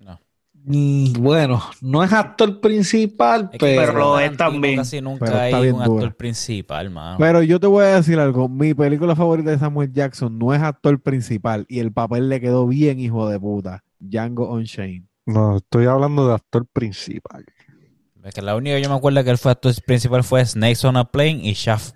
No. 0.00 0.18
mm, 0.64 1.12
Bueno, 1.14 1.62
no 1.82 2.02
es 2.02 2.12
actor 2.12 2.60
principal, 2.60 3.50
Es 3.52 3.58
que 3.58 3.66
pero. 3.66 3.80
Pero 3.92 3.98
lo 3.98 4.18
es 4.18 4.36
también. 4.36 4.76
Casi 4.76 5.00
nunca 5.00 5.26
Pero 5.26 5.36
está 5.36 5.56
hay 5.58 5.62
bien 5.62 5.74
un 5.74 5.82
actor 5.82 6.00
dura. 6.00 6.10
principal, 6.12 6.90
mano. 6.90 7.18
Pero 7.18 7.42
yo 7.42 7.60
te 7.60 7.66
voy 7.66 7.84
a 7.84 7.96
decir 7.96 8.18
algo. 8.18 8.48
Mi 8.48 8.72
película 8.74 9.14
favorita 9.14 9.50
de 9.50 9.58
Samuel 9.58 9.92
Jackson 9.92 10.38
no 10.38 10.54
es 10.54 10.62
actor 10.62 11.00
principal 11.00 11.66
y 11.68 11.80
el 11.80 11.92
papel 11.92 12.28
le 12.28 12.40
quedó 12.40 12.66
bien, 12.66 12.98
hijo 13.00 13.28
de 13.28 13.38
puta. 13.38 13.84
Django 13.98 14.52
Unchained. 14.52 15.04
No, 15.26 15.56
estoy 15.56 15.86
hablando 15.86 16.28
de 16.28 16.34
actor 16.34 16.66
principal. 16.72 17.44
Es 18.24 18.32
que 18.34 18.42
la 18.42 18.56
única 18.56 18.76
que 18.76 18.82
yo 18.82 18.88
me 18.88 18.96
acuerdo 18.96 19.22
que 19.22 19.30
él 19.30 19.38
fue 19.38 19.52
actor 19.52 19.72
principal 19.84 20.24
fue 20.24 20.44
Snakes 20.44 20.84
on 20.86 20.96
a 20.96 21.04
Plane 21.04 21.40
y 21.42 21.52
Shaft. 21.52 21.95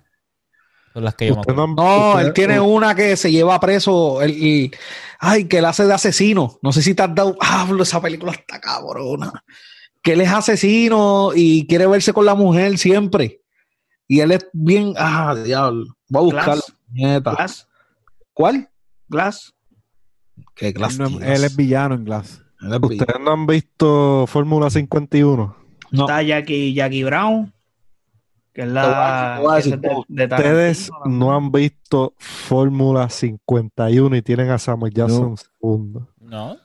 Son 0.93 1.03
las 1.03 1.15
que 1.15 1.27
yo 1.27 1.35
me 1.35 1.41
Usted 1.41 1.53
acuerdo. 1.53 1.73
no 1.75 2.19
él 2.19 2.33
tiene 2.33 2.59
una 2.59 2.93
que 2.95 3.15
se 3.15 3.31
lleva 3.31 3.59
preso. 3.59 4.21
El, 4.21 4.31
el- 4.31 4.71
ay, 5.19 5.45
que 5.45 5.59
él 5.59 5.65
hace 5.65 5.85
de 5.85 5.93
asesino. 5.93 6.59
No 6.61 6.71
sé 6.73 6.81
si 6.81 6.93
te 6.93 7.03
has 7.03 7.15
dado. 7.15 7.37
Ah, 7.39 7.67
esa 7.79 8.01
película 8.01 8.31
está 8.33 8.59
cabrona. 8.59 9.31
Que 10.01 10.13
él 10.13 10.21
es 10.21 10.29
asesino 10.31 11.31
y 11.35 11.65
quiere 11.67 11.87
verse 11.87 12.11
con 12.11 12.25
la 12.25 12.35
mujer 12.35 12.77
siempre. 12.77 13.41
Y 14.07 14.19
él 14.19 14.31
es 14.31 14.47
bien. 14.51 14.93
Ah, 14.97 15.33
diablo. 15.35 15.85
Voy 16.09 16.19
a 16.21 16.23
buscar 16.25 16.55
Glass. 16.55 16.75
nieta. 16.91 17.31
Glass. 17.35 17.67
¿Cuál? 18.33 18.69
Glass. 19.07 19.53
Que 20.55 20.71
Glass. 20.73 20.93
Él, 20.93 20.99
no 20.99 21.05
es- 21.07 21.15
Glass. 21.17 21.29
él 21.39 21.43
es 21.45 21.55
villano 21.55 21.95
en 21.95 22.03
Glass. 22.05 22.41
Él 22.61 22.73
es 22.73 22.79
¿Ustedes 22.81 23.19
no 23.23 23.31
han 23.31 23.47
visto 23.47 24.25
Fórmula 24.27 24.69
51? 24.69 25.55
No. 25.91 26.01
Está 26.03 26.21
Jackie, 26.21 26.73
Jackie 26.73 27.03
Brown. 27.03 27.53
Que 28.53 28.61
es 28.63 28.67
la. 28.67 29.35
Te 29.37 29.41
voy 29.43 29.51
a 29.51 29.61
que 29.61 29.69
decir, 29.69 29.73
es 29.73 29.81
de- 30.09 30.27
de 30.27 30.35
Ustedes 30.35 30.91
no 31.05 31.33
han 31.35 31.51
visto 31.51 32.13
Fórmula 32.17 33.09
51 33.09 34.15
y 34.17 34.21
tienen 34.21 34.49
a 34.49 34.57
Samuel 34.57 34.93
Jackson 34.93 35.37
segundo. 35.37 36.07
No, 36.19 36.57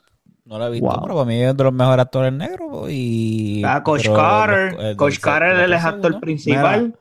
no 0.45 0.59
la 0.59 0.67
he 0.67 0.71
visto, 0.71 0.87
Wow. 0.87 1.01
pero 1.03 1.15
para 1.15 1.27
mí 1.27 1.41
es 1.43 1.57
de 1.57 1.63
los 1.65 1.73
mejores 1.73 2.01
actores 2.05 2.33
negros. 2.33 2.89
Y, 2.91 3.57
Está 3.63 3.83
Coach 3.85 4.03
pero 4.03 4.15
Carter. 4.17 4.73
los- 4.75 4.85
el- 4.85 4.97
Coach 4.97 5.19
Carter 5.21 5.53
él 5.53 5.73
es 5.73 5.81
el 5.81 5.87
actor 5.87 6.21
principal. 6.21 6.99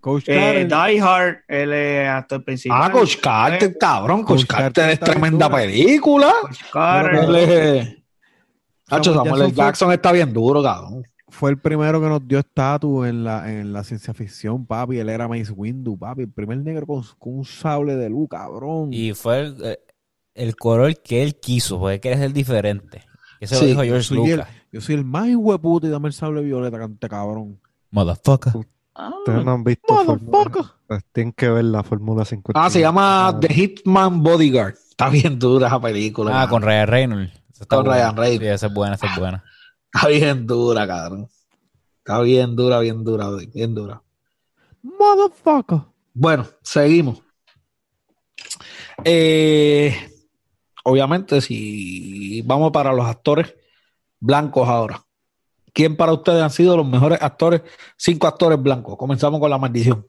Coach 0.00 0.24
Eh, 0.28 0.66
Carter. 0.68 0.92
Die 0.92 1.00
Hard, 1.00 1.36
él 1.48 1.72
es 1.72 2.08
actor 2.08 2.44
principal. 2.44 2.80
Ah, 2.84 2.90
Coach 2.92 3.16
Carter, 3.20 3.76
cabrón. 3.78 4.22
Coach 4.22 4.40
Coach 4.40 4.46
Carter 4.46 4.72
Carter 4.72 4.90
es 4.90 5.00
tremenda 5.00 5.48
dura. 5.48 5.58
película. 5.62 6.32
Coach 6.42 6.60
Carter. 6.72 7.34
Es- 7.36 7.94
Hacho, 8.90 9.12
Samuel. 9.14 9.32
Jackson 9.40 9.54
Jackson 9.54 9.92
está 9.92 10.12
bien 10.12 10.32
duro, 10.32 10.62
cabrón. 10.62 11.02
Fue 11.30 11.50
el 11.50 11.58
primero 11.58 12.00
que 12.00 12.08
nos 12.08 12.26
dio 12.26 12.38
estatus 12.38 13.06
en 13.06 13.22
la, 13.24 13.52
en 13.52 13.72
la 13.72 13.84
ciencia 13.84 14.14
ficción, 14.14 14.64
papi. 14.66 14.98
Él 14.98 15.08
era 15.10 15.28
Mace 15.28 15.52
Windu, 15.52 15.98
papi. 15.98 16.22
El 16.22 16.30
primer 16.32 16.58
negro 16.58 16.86
con, 16.86 17.02
con 17.18 17.38
un 17.38 17.44
sable 17.44 17.96
de 17.96 18.08
luz, 18.08 18.28
cabrón. 18.30 18.88
Y 18.92 19.12
fue 19.12 19.40
el, 19.40 19.56
eh, 19.62 19.78
el 20.34 20.56
color 20.56 20.96
que 21.02 21.22
él 21.22 21.36
quiso, 21.38 21.78
porque 21.78 22.00
quiere 22.00 22.16
ser 22.16 22.32
diferente. 22.32 23.04
Eso 23.40 23.56
Sí, 23.56 23.60
lo 23.62 23.68
dijo 23.68 23.84
yo, 23.84 23.92
George 23.92 24.14
el, 24.14 24.20
Lucas. 24.20 24.48
yo 24.72 24.80
soy 24.80 24.94
el 24.96 25.04
más 25.04 25.28
hueputo 25.36 25.86
y 25.86 25.90
dame 25.90 26.08
el 26.08 26.14
sable 26.14 26.40
violeta, 26.42 26.78
cante 26.78 27.08
cabrón. 27.08 27.60
Motherfucker. 27.90 28.52
Ustedes 28.56 29.44
no 29.44 29.52
han 29.52 29.64
visto. 29.64 29.94
Motherfucker. 29.94 30.64
Pues 30.88 31.04
tienen 31.12 31.32
que 31.34 31.48
ver 31.48 31.64
la 31.66 31.82
Fórmula 31.84 32.24
51. 32.24 32.58
Ah, 32.66 32.70
se 32.70 32.80
llama 32.80 33.36
The 33.40 33.52
Hitman 33.52 34.22
Bodyguard. 34.22 34.74
Está 34.90 35.08
bien 35.10 35.38
dura 35.38 35.68
esa 35.68 35.80
película. 35.80 36.42
Ah, 36.42 36.48
con 36.48 36.62
Ryan 36.62 36.88
Reynolds. 36.88 37.32
Está 37.52 37.76
Con 37.76 37.84
buena. 37.84 38.00
Ryan 38.10 38.16
Reynolds. 38.16 38.40
Sí, 38.40 38.48
esa 38.48 38.66
es 38.66 38.74
buena, 38.74 38.94
esa 38.94 39.06
es 39.12 39.18
buena. 39.18 39.44
Está 39.92 40.08
bien 40.08 40.46
dura, 40.46 40.86
cabrón. 40.86 41.28
Está 41.98 42.20
bien 42.20 42.56
dura, 42.56 42.80
bien 42.80 43.04
dura, 43.04 43.30
bien 43.52 43.74
dura. 43.74 44.02
Motherfucker. 44.82 45.80
Bueno, 46.14 46.46
seguimos. 46.62 47.22
Eh, 49.04 49.94
obviamente, 50.84 51.40
si 51.40 52.42
vamos 52.42 52.72
para 52.72 52.92
los 52.92 53.06
actores 53.06 53.54
blancos 54.20 54.68
ahora. 54.68 55.04
¿Quién 55.72 55.96
para 55.96 56.12
ustedes 56.12 56.42
han 56.42 56.50
sido 56.50 56.76
los 56.76 56.86
mejores 56.86 57.20
actores? 57.22 57.62
Cinco 57.96 58.26
actores 58.26 58.60
blancos. 58.60 58.96
Comenzamos 58.96 59.38
con 59.38 59.50
la 59.50 59.58
maldición. 59.58 60.06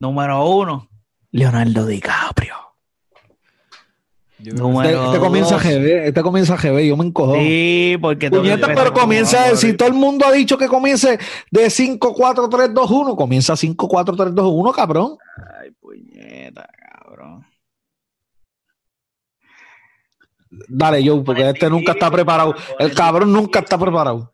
Número 0.00 0.44
uno, 0.44 0.88
Leonardo 1.30 1.86
DiCaprio. 1.86 2.56
Yo 4.42 4.54
Número 4.54 4.88
Este, 4.88 5.06
este 5.06 5.18
comienza. 5.20 5.58
GB, 5.58 6.06
este 6.08 6.22
comienza 6.22 6.56
GB, 6.56 6.88
yo 6.88 6.96
me 6.96 7.04
encojo. 7.04 7.34
Sí, 7.36 7.96
porque 8.00 8.28
Puñeta, 8.28 8.66
pero 8.74 8.92
comienza, 8.92 9.54
si 9.54 9.74
todo 9.74 9.88
el 9.88 9.94
mundo 9.94 10.26
ha 10.26 10.32
dicho 10.32 10.58
que 10.58 10.66
comience 10.66 11.18
de 11.50 11.70
5, 11.70 12.12
4, 12.12 12.48
3, 12.48 12.74
2, 12.74 12.90
1, 12.90 13.16
comienza 13.16 13.56
5, 13.56 13.88
4, 13.88 14.16
3, 14.16 14.34
2, 14.34 14.52
1, 14.52 14.72
cabrón. 14.72 15.16
Ay, 15.60 15.70
puñeta, 15.80 16.68
cabrón. 16.76 17.46
Dale, 20.68 21.06
Joe, 21.06 21.22
porque 21.22 21.48
este 21.48 21.70
nunca 21.70 21.92
está 21.92 22.10
preparado. 22.10 22.56
El 22.80 22.92
cabrón 22.94 23.32
nunca 23.32 23.60
está 23.60 23.78
preparado. 23.78 24.32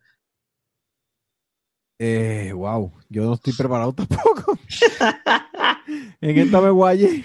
Eh, 1.98 2.52
wow, 2.54 2.92
yo 3.10 3.24
no 3.24 3.34
estoy 3.34 3.52
preparado 3.52 3.92
tampoco. 3.92 4.56
en 6.22 6.38
esta 6.38 6.60
me 6.62 6.70
guayé. 6.70 7.24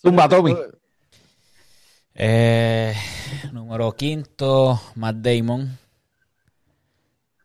Zumba, 0.00 0.28
Tommy. 0.28 0.54
Eh, 2.14 2.94
número 3.52 3.92
quinto, 3.92 4.80
Matt 4.94 5.16
Damon. 5.16 5.78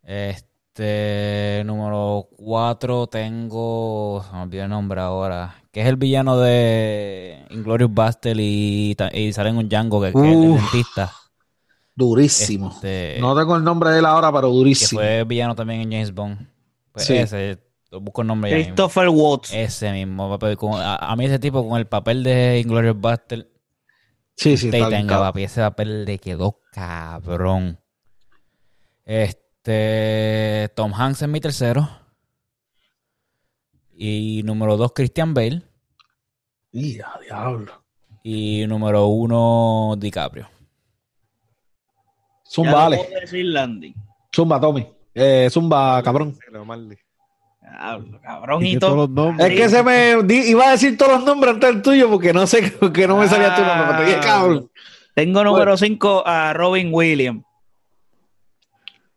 Este, 0.04 1.64
número 1.66 2.28
cuatro 2.36 3.08
tengo, 3.08 4.24
se 4.28 4.36
me 4.36 4.42
olvidó 4.44 4.64
el 4.64 4.70
nombre 4.70 5.02
ahora, 5.02 5.56
que 5.72 5.82
es 5.82 5.88
el 5.88 5.98
villano 5.98 6.38
de 6.40 7.46
Inglorious 7.50 7.94
Bastel 7.94 8.40
y, 8.40 8.96
y 9.14 9.34
sale 9.34 9.50
en 9.50 9.58
un 9.58 9.70
Django 9.70 10.02
que, 10.02 10.12
que 10.12 10.20
es 10.20 10.36
el 10.36 10.54
dentista. 10.56 11.12
Durísimo. 11.96 12.70
Este, 12.74 13.18
No 13.20 13.36
tengo 13.38 13.56
el 13.58 13.64
nombre 13.64 13.90
de 13.92 14.00
él 14.00 14.06
ahora, 14.06 14.32
pero 14.32 14.50
que 14.50 14.54
durísimo. 14.56 15.02
fue 15.02 15.24
villano 15.26 15.54
también 15.56 15.82
en 15.82 15.92
James 15.92 16.14
Bond. 16.14 16.48
Pues 16.92 17.06
Sí. 17.06 17.18
ese, 17.18 17.60
busco 17.92 18.22
el 18.22 18.28
nombre. 18.28 18.52
Christopher 18.52 19.10
Watts. 19.10 19.54
Ese 19.54 19.92
mismo, 19.92 20.38
a, 20.78 21.12
a 21.12 21.16
mí 21.16 21.26
ese 21.26 21.40
tipo 21.40 21.68
con 21.68 21.78
el 21.78 21.88
papel 21.88 22.24
de 22.24 22.62
Inglourious 22.64 23.00
Bastard, 23.00 23.46
Sí, 24.40 24.56
sí, 24.56 24.68
Usted 24.68 24.78
está 24.78 24.88
bien, 24.88 25.06
papi, 25.06 25.44
ese 25.44 25.60
papel 25.60 26.06
le 26.06 26.18
quedó 26.18 26.62
cabrón. 26.72 27.78
Este, 29.04 30.72
Tom 30.78 30.94
Hanks 30.94 31.24
es 31.24 31.28
mi 31.28 31.42
tercero. 31.42 31.90
Y 33.92 34.42
número 34.46 34.78
dos, 34.78 34.94
Christian 34.94 35.34
Bale. 35.34 35.62
Y 36.72 37.02
a 37.02 37.20
diablo. 37.22 37.84
Y 38.24 38.66
número 38.66 39.08
uno, 39.08 39.96
DiCaprio. 39.98 40.44
Ya 40.44 40.52
Zumba, 42.46 42.86
Ale. 42.86 43.10
Zumba, 44.34 44.62
Tommy. 44.62 44.88
Eh, 45.16 45.50
zumba, 45.52 46.02
cabrón. 46.02 46.40
Y 48.62 48.76
nombres. 48.78 49.50
Es 49.52 49.58
que 49.58 49.70
se 49.70 49.84
me 49.84 50.24
di- 50.24 50.50
iba 50.52 50.68
a 50.68 50.72
decir 50.72 50.98
todos 50.98 51.14
los 51.14 51.24
nombres 51.26 51.54
antes 51.56 51.70
del 51.74 51.82
tuyo 51.82 52.10
porque 52.10 52.34
no 52.34 52.46
sé 52.48 52.72
que 52.94 53.08
no 53.08 53.18
me 53.18 53.28
salía 53.28 53.56
tu 53.56 53.62
nombre. 53.62 53.86
pero 53.90 53.98
te 54.00 54.06
dije, 54.06 54.20
cabrón. 54.20 54.72
Tengo 55.16 55.44
número 55.44 55.76
5 55.78 56.24
a 56.26 56.54
Robin 56.54 56.90
Williams. 56.94 57.44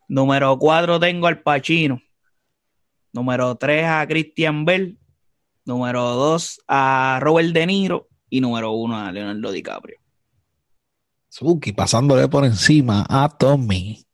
Número 0.09 0.59
4 0.59 1.01
tengo 1.01 1.27
al 1.27 1.41
Pacino. 1.41 2.01
Número 3.13 3.55
3 3.57 3.85
a 3.87 4.07
Christian 4.07 4.65
Bell. 4.65 4.99
Número 5.65 6.03
2 6.15 6.61
a 6.69 7.19
Robert 7.21 7.51
De 7.53 7.67
Niro. 7.67 8.09
Y 8.29 8.41
número 8.41 8.73
1 8.73 8.97
a 9.07 9.13
Leonardo 9.13 9.53
DiCaprio. 9.53 9.99
Suki 11.29 11.73
pasándole 11.73 12.29
por 12.29 12.45
encima 12.45 13.07
a 13.09 13.29
Tommy. 13.29 14.05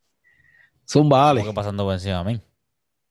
Zumba, 0.89 1.19
¿Cómo 1.19 1.29
Ale. 1.31 1.45
que 1.45 1.53
pasando 1.53 1.85
por 1.85 1.95
encima 1.95 2.21
a 2.21 2.25
mí? 2.25 2.41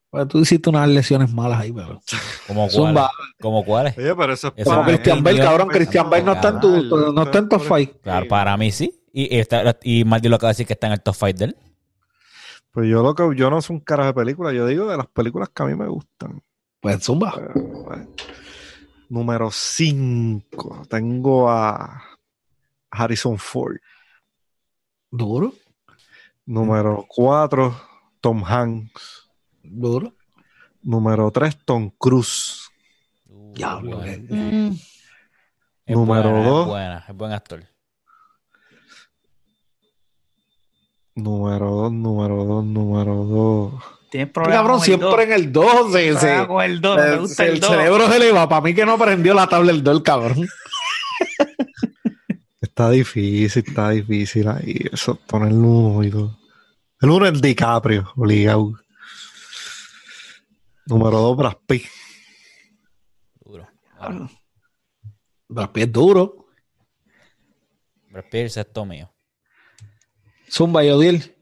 Pues 0.10 0.28
tú 0.28 0.40
hiciste 0.40 0.70
unas 0.70 0.88
lesiones 0.88 1.34
malas 1.34 1.60
ahí, 1.60 1.72
pero. 1.72 2.02
¿Cómo 2.48 2.70
Zumba. 2.70 3.12
cuáles? 3.16 3.36
¿Cómo 3.42 3.66
cuáles? 3.66 3.98
Oye, 3.98 4.16
pero 4.16 4.34
eso 4.34 4.54
es 4.56 4.66
Como 4.66 4.84
Christian 4.84 5.24
Bale, 5.24 5.38
Bell, 5.38 5.46
cabrón. 5.46 5.68
Christian 5.68 6.10
Bell 6.10 6.26
no 6.26 6.34
está 6.34 6.50
en 6.50 6.60
tu, 6.60 6.82
no 7.14 7.24
está 7.24 7.38
en 7.40 7.50
top 7.50 7.62
five. 7.62 8.00
Claro, 8.02 8.28
para 8.28 8.56
mí 8.56 8.72
sí. 8.72 9.04
Y, 9.12 9.36
y, 9.36 9.40
está, 9.40 9.78
y 9.84 10.06
Marty 10.06 10.30
lo 10.30 10.38
acaba 10.38 10.50
de 10.50 10.54
decir 10.54 10.68
que 10.68 10.74
está 10.74 10.88
en 10.88 10.94
el 10.94 11.02
top 11.02 11.16
fight 11.16 11.38
de 11.38 11.46
él. 11.46 11.58
Pues 12.72 12.88
yo 12.88 13.02
lo 13.02 13.16
que 13.16 13.24
yo 13.36 13.50
no 13.50 13.62
soy 13.62 13.78
un 13.78 13.80
carajo 13.82 14.08
de 14.08 14.14
películas, 14.14 14.54
yo 14.54 14.66
digo 14.68 14.86
de 14.86 14.98
las 14.98 15.08
películas 15.08 15.50
que 15.50 15.64
a 15.64 15.66
mí 15.66 15.76
me 15.76 15.88
gustan. 15.88 16.42
Pues 16.80 17.04
Zumba. 17.04 17.34
Pues, 17.34 18.00
Número 19.10 19.50
5. 19.52 20.84
Tengo 20.90 21.50
a 21.50 22.04
Harrison 22.92 23.38
Ford. 23.38 23.78
Duro, 25.10 25.54
Número 26.46 27.06
4, 27.08 27.82
Tom 28.22 28.44
Hanks. 28.46 29.27
Duro. 29.70 30.14
Número 30.82 31.30
3, 31.32 31.58
Tom 31.66 31.90
Cruise. 31.98 32.70
Diablo. 33.54 33.98
Bueno. 33.98 34.12
eh. 34.30 34.72
Es 35.86 35.96
Número 35.96 36.30
buena, 36.32 36.48
dos. 36.48 36.62
Es 36.62 36.68
buena, 36.68 37.06
es 37.08 37.16
buen 37.16 37.32
actor. 37.32 37.64
Número 41.16 41.66
2, 41.72 41.92
número 41.94 42.44
2, 42.46 42.66
número 42.66 43.16
2. 43.16 43.74
Tienes 44.12 44.28
Este 44.28 44.34
problemas 44.34 44.58
cabrón 44.60 44.82
siempre 44.82 45.08
dos. 45.10 45.20
en 45.22 45.32
el 45.34 45.52
2. 45.52 45.92
Se, 45.92 46.08
el 46.08 46.14
2. 46.82 46.96
Te 46.98 47.18
gusta 47.18 47.46
el, 47.46 47.54
el 47.56 47.60
2. 47.60 47.70
cerebro 47.70 48.08
se 48.12 48.20
le 48.20 48.32
va. 48.32 48.48
Para 48.48 48.62
mí 48.62 48.74
que 48.76 48.86
no 48.86 48.94
aprendió 48.94 49.34
la 49.34 49.48
tabla 49.48 49.72
del 49.72 49.84
2, 49.84 49.98
el 49.98 50.04
cabrón. 50.04 50.48
Está 52.62 52.92
difícil, 52.92 53.64
está 53.68 53.90
difícil 53.90 54.48
ahí. 54.48 54.86
Eso, 54.92 55.16
poner 55.16 55.50
el 55.50 55.58
1 55.58 56.04
y 56.04 56.12
todo. 56.12 56.38
El 57.02 57.10
1 57.10 57.26
es 57.28 57.42
DiCaprio, 57.42 58.12
obligado. 58.16 58.74
Número 60.88 61.18
2, 61.20 61.38
Brad 61.38 61.58
Pitt. 61.68 61.84
Duro. 63.44 63.68
Brad 65.50 65.72
Pitt 65.72 65.84
es 65.84 65.92
duro. 65.92 66.48
Brad 68.10 68.24
Pitt, 68.26 68.34
el 68.36 68.50
sexto 68.50 68.86
mío. 68.86 69.14
Zumba 70.50 70.84
y 70.86 70.90
Odiel. 70.90 71.36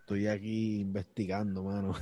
Estoy 0.00 0.26
aquí 0.26 0.80
investigando, 0.80 1.62
mano. 1.62 1.94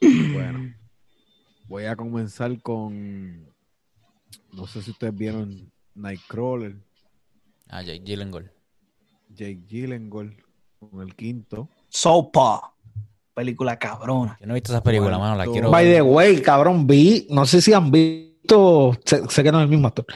bueno, 0.00 0.74
voy 1.66 1.84
a 1.86 1.96
comenzar 1.96 2.62
con. 2.62 3.52
No 4.52 4.66
sé 4.68 4.80
si 4.82 4.92
ustedes 4.92 5.14
vieron 5.14 5.72
Nightcrawler, 5.94 6.76
Ah, 7.68 7.82
Jake 7.82 8.04
Gyllenhaal. 8.04 8.53
Jake 9.28 9.62
Gyllenhaal 9.66 10.36
con 10.78 11.00
el 11.02 11.14
quinto. 11.14 11.68
Sopa. 11.88 12.74
Película 13.34 13.78
cabrona. 13.78 14.36
Yo 14.40 14.46
no 14.46 14.52
he 14.52 14.54
visto 14.54 14.72
esa 14.72 14.82
película, 14.82 15.18
mano. 15.18 15.36
La 15.36 15.46
quiero 15.46 15.70
By 15.70 15.92
the 15.92 16.02
way, 16.02 16.40
cabrón, 16.40 16.86
vi, 16.86 17.26
no 17.30 17.46
sé 17.46 17.60
si 17.60 17.72
han 17.72 17.90
visto, 17.90 18.96
sé, 19.04 19.28
sé 19.28 19.42
que 19.42 19.50
no 19.50 19.58
es 19.58 19.64
el 19.64 19.70
mismo 19.70 19.88
actor. 19.88 20.06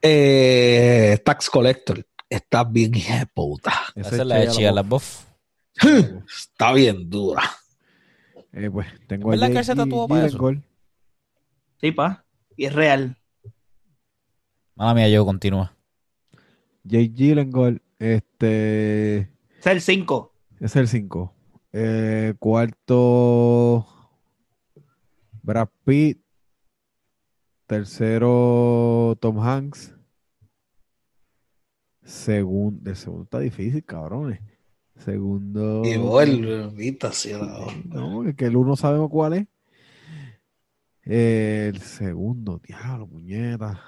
Eh, 0.00 1.18
Tax 1.24 1.50
Collector. 1.50 2.06
Está 2.28 2.64
bien 2.64 2.94
hija 2.94 3.20
de 3.20 3.26
puta. 3.26 3.72
Esa 3.94 4.08
Esa 4.08 4.22
es 4.22 4.26
la 4.26 4.36
de 4.36 4.48
Chia. 4.48 4.72
LaBeouf. 4.72 5.24
Está 6.28 6.72
bien 6.72 7.08
dura. 7.10 7.42
Eh, 8.52 8.70
pues 8.70 8.86
tengo 9.06 9.32
¿Es 9.32 9.38
a 9.38 9.46
verdad 9.46 9.60
que 9.60 9.64
se 9.64 9.74
tatuó 9.74 10.08
para 10.08 10.26
eso? 10.26 10.38
Gyllenhaal. 10.38 10.64
Sí, 11.80 11.92
pa. 11.92 12.24
Y 12.56 12.64
es 12.66 12.72
real. 12.72 13.16
Mala 14.76 14.94
mía, 14.94 15.08
yo 15.08 15.24
continúa. 15.24 15.74
Jake 16.84 17.12
Gyllenhaal, 17.14 17.82
este. 17.98 19.30
Es 19.58 19.66
el 19.66 19.80
5. 19.80 20.32
Es 20.60 20.76
el 20.76 20.88
5. 20.88 21.34
Eh, 21.72 22.34
cuarto, 22.38 23.86
Brad 25.42 25.68
Pitt. 25.84 26.20
Tercero, 27.66 29.16
Tom 29.20 29.40
Hanks. 29.40 29.92
Segundo, 32.04 32.88
el 32.88 32.96
segundo 32.96 33.24
está 33.24 33.40
difícil, 33.40 33.84
cabrones. 33.84 34.40
Segundo. 34.98 35.82
Y 35.84 35.96
vuelve, 35.96 36.68
vista 36.68 37.08
así 37.08 37.32
a 37.32 37.38
la 37.38 37.58
onda. 37.58 37.96
No, 37.96 38.28
es 38.28 38.36
que 38.36 38.46
el 38.46 38.56
uno 38.56 38.76
sabemos 38.76 39.10
cuál 39.10 39.32
es. 39.34 39.46
El 41.02 41.80
segundo, 41.80 42.60
diablo, 42.64 43.08
puñeta. 43.08 43.82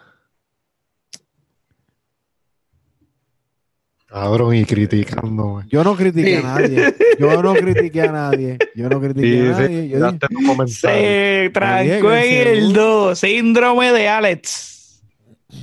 Cabrón, 4.09 4.55
y 4.55 4.65
criticando. 4.65 5.63
Yo 5.69 5.85
no 5.85 5.95
critiqué 5.95 6.37
Sí. 6.41 6.43
a 6.43 6.43
nadie. 6.43 6.95
Yo 7.19 7.43
no 7.43 7.53
critiqué 7.55 8.01
a 8.03 8.13
nadie. 8.13 8.59
Yo 8.75 8.89
no 8.89 9.01
critiqué 9.01 9.49
a 9.49 9.53
nadie. 9.53 9.89
Yo 9.91 9.99
dije- 10.13 10.69
Se 10.69 11.51
trancó 11.53 12.13
en 12.15 12.47
el 12.49 12.59
el 12.59 12.73
2. 12.73 13.19
Síndrome 13.19 13.93
de 13.93 14.09
Alex. 14.09 15.03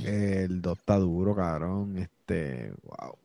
El 0.04 0.62
2 0.62 0.78
está 0.78 0.96
duro, 0.96 1.34
cabrón. 1.34 1.98
Este, 1.98 2.72
wow. 2.84 3.16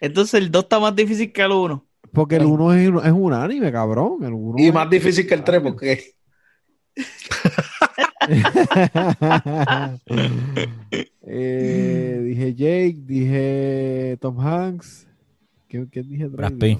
Entonces 0.00 0.34
el 0.34 0.50
2 0.50 0.64
está 0.64 0.80
más 0.80 0.94
difícil 0.96 1.32
que 1.32 1.42
el 1.42 1.52
1. 1.52 1.84
Porque 2.12 2.36
el 2.36 2.44
1 2.46 2.72
es, 2.72 2.88
es 3.06 3.12
un 3.12 3.32
anime, 3.34 3.70
cabrón. 3.70 4.18
El 4.24 4.32
uno 4.32 4.54
Y 4.58 4.66
es- 4.68 4.74
más 4.74 4.90
difícil 4.90 5.26
que 5.28 5.34
el 5.34 5.44
3 5.44 5.60
porque 5.60 6.14
Eh, 11.28 12.20
dije 12.22 12.54
Jake, 12.54 12.96
dije 13.00 14.16
Tom 14.20 14.38
Hanks. 14.38 15.08
¿Qué, 15.66 15.88
qué 15.90 16.02
dije? 16.02 16.28
Brad? 16.28 16.52
Pitt. 16.52 16.78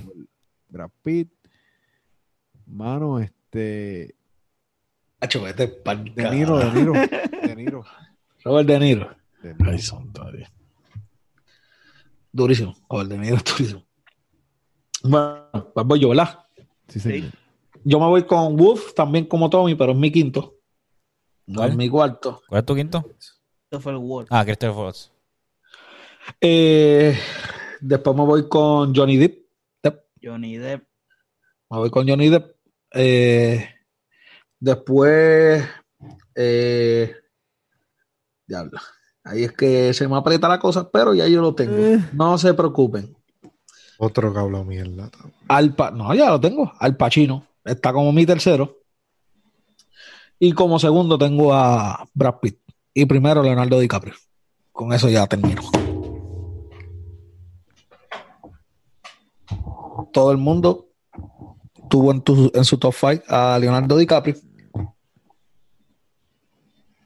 Brad 0.69 0.91
Pitt. 1.03 1.33
Mano, 2.65 3.19
este. 3.19 4.15
Pa'l 5.85 6.15
De 6.15 6.31
Niro, 6.31 6.59
de. 6.59 6.73
Niro. 6.73 6.93
De 6.93 7.57
Niro. 7.57 7.85
Robert 8.45 8.69
De 8.69 8.79
Niro. 8.79 9.17
De 9.43 9.55
Niro. 9.55 9.71
Ay, 9.71 9.79
Dios. 10.37 10.49
Durísimo. 12.31 12.77
Robert 12.89 13.11
De 13.11 13.19
Niro 13.19 13.37
es 13.37 13.45
durísimo. 13.57 13.85
Bueno, 15.03 15.73
pues 15.75 15.87
voy 15.87 16.01
yo, 16.01 16.11
¿verdad? 16.11 16.39
Sí, 16.87 17.01
señor. 17.01 17.33
Yo 17.83 18.01
me 18.01 18.07
voy 18.07 18.25
con 18.25 18.57
Wolf, 18.57 18.95
también 18.95 19.27
como 19.27 19.51
Tommy, 19.51 19.75
pero 19.75 19.93
es 19.93 19.99
mi 19.99 20.11
quinto. 20.11 20.56
No 21.47 21.59
¿Cuál? 21.61 21.71
es 21.71 21.77
mi 21.77 21.89
cuarto. 21.89 22.43
¿Cuál 22.49 22.61
es 22.61 22.67
tu 22.67 22.75
quinto? 22.75 23.05
Christopher 23.69 23.97
Ward. 23.97 24.27
Ah, 24.31 24.45
Christopher 24.45 24.75
Fox. 24.75 25.13
Eh, 26.41 27.17
después 27.81 28.17
me 28.17 28.25
voy 28.25 28.49
con 28.49 28.95
Johnny 28.95 29.17
Depp. 29.17 29.47
Depp. 29.83 30.05
Johnny 30.23 30.57
Depp. 30.57 30.83
Me 31.71 31.79
voy 31.79 31.91
con 31.91 32.09
Johnny 32.09 32.29
Depp. 32.29 32.57
Eh, 32.93 33.69
después. 34.59 35.65
Eh, 36.35 37.15
diablo. 38.47 38.79
Ahí 39.25 39.45
es 39.45 39.53
que 39.53 39.93
se 39.93 40.07
me 40.07 40.17
aprieta 40.17 40.49
la 40.49 40.59
cosa, 40.59 40.91
pero 40.91 41.15
ya 41.15 41.27
yo 41.27 41.41
lo 41.41 41.55
tengo. 41.55 41.77
Eh. 41.77 41.99
No 42.13 42.39
se 42.39 42.55
preocupen. 42.55 43.17
Otro 43.99 44.33
que 44.33 44.39
habla 44.39 44.63
mierda. 44.63 45.11
Al 45.49 45.75
Pa- 45.75 45.91
no, 45.91 46.15
ya 46.15 46.31
lo 46.31 46.41
tengo. 46.41 46.73
Al 46.79 46.97
Pacino. 46.97 47.47
Está 47.65 47.93
como 47.93 48.13
mi 48.13 48.27
tercero. 48.27 48.79
Y 50.39 50.53
como 50.53 50.79
segundo 50.79 51.17
tengo 51.19 51.53
a 51.55 52.07
Brad 52.15 52.37
Pitt. 52.41 52.59
Y 52.95 53.05
primero 53.07 53.43
Leonardo 53.43 53.79
DiCaprio. 53.79 54.15
Con 54.73 54.93
eso 54.93 55.09
ya 55.09 55.27
termino. 55.27 55.63
todo 60.13 60.31
el 60.33 60.39
mundo 60.39 60.89
tuvo 61.91 62.11
en, 62.11 62.21
tu- 62.23 62.51
en 62.55 62.65
su 62.65 62.79
top 62.79 62.95
5 62.95 63.23
a 63.29 63.59
Leonardo 63.59 63.97
DiCaprio. 63.97 64.37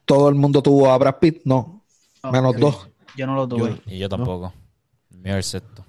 Todo 0.05 0.29
el 0.29 0.35
mundo 0.35 0.63
tuvo 0.63 0.91
a 0.91 0.99
Brad 0.99 1.17
Pitt, 1.21 1.43
no, 1.45 1.85
No, 2.23 2.33
menos 2.33 2.55
yo- 2.55 2.61
dos. 2.61 2.89
Yo 3.17 3.27
no 3.27 3.35
lo 3.35 3.49
tuve. 3.49 3.81
Y 3.87 3.99
yo 3.99 4.09
tampoco. 4.09 4.53
Mío 5.11 5.37
el 5.37 5.43
sexto. 5.43 5.85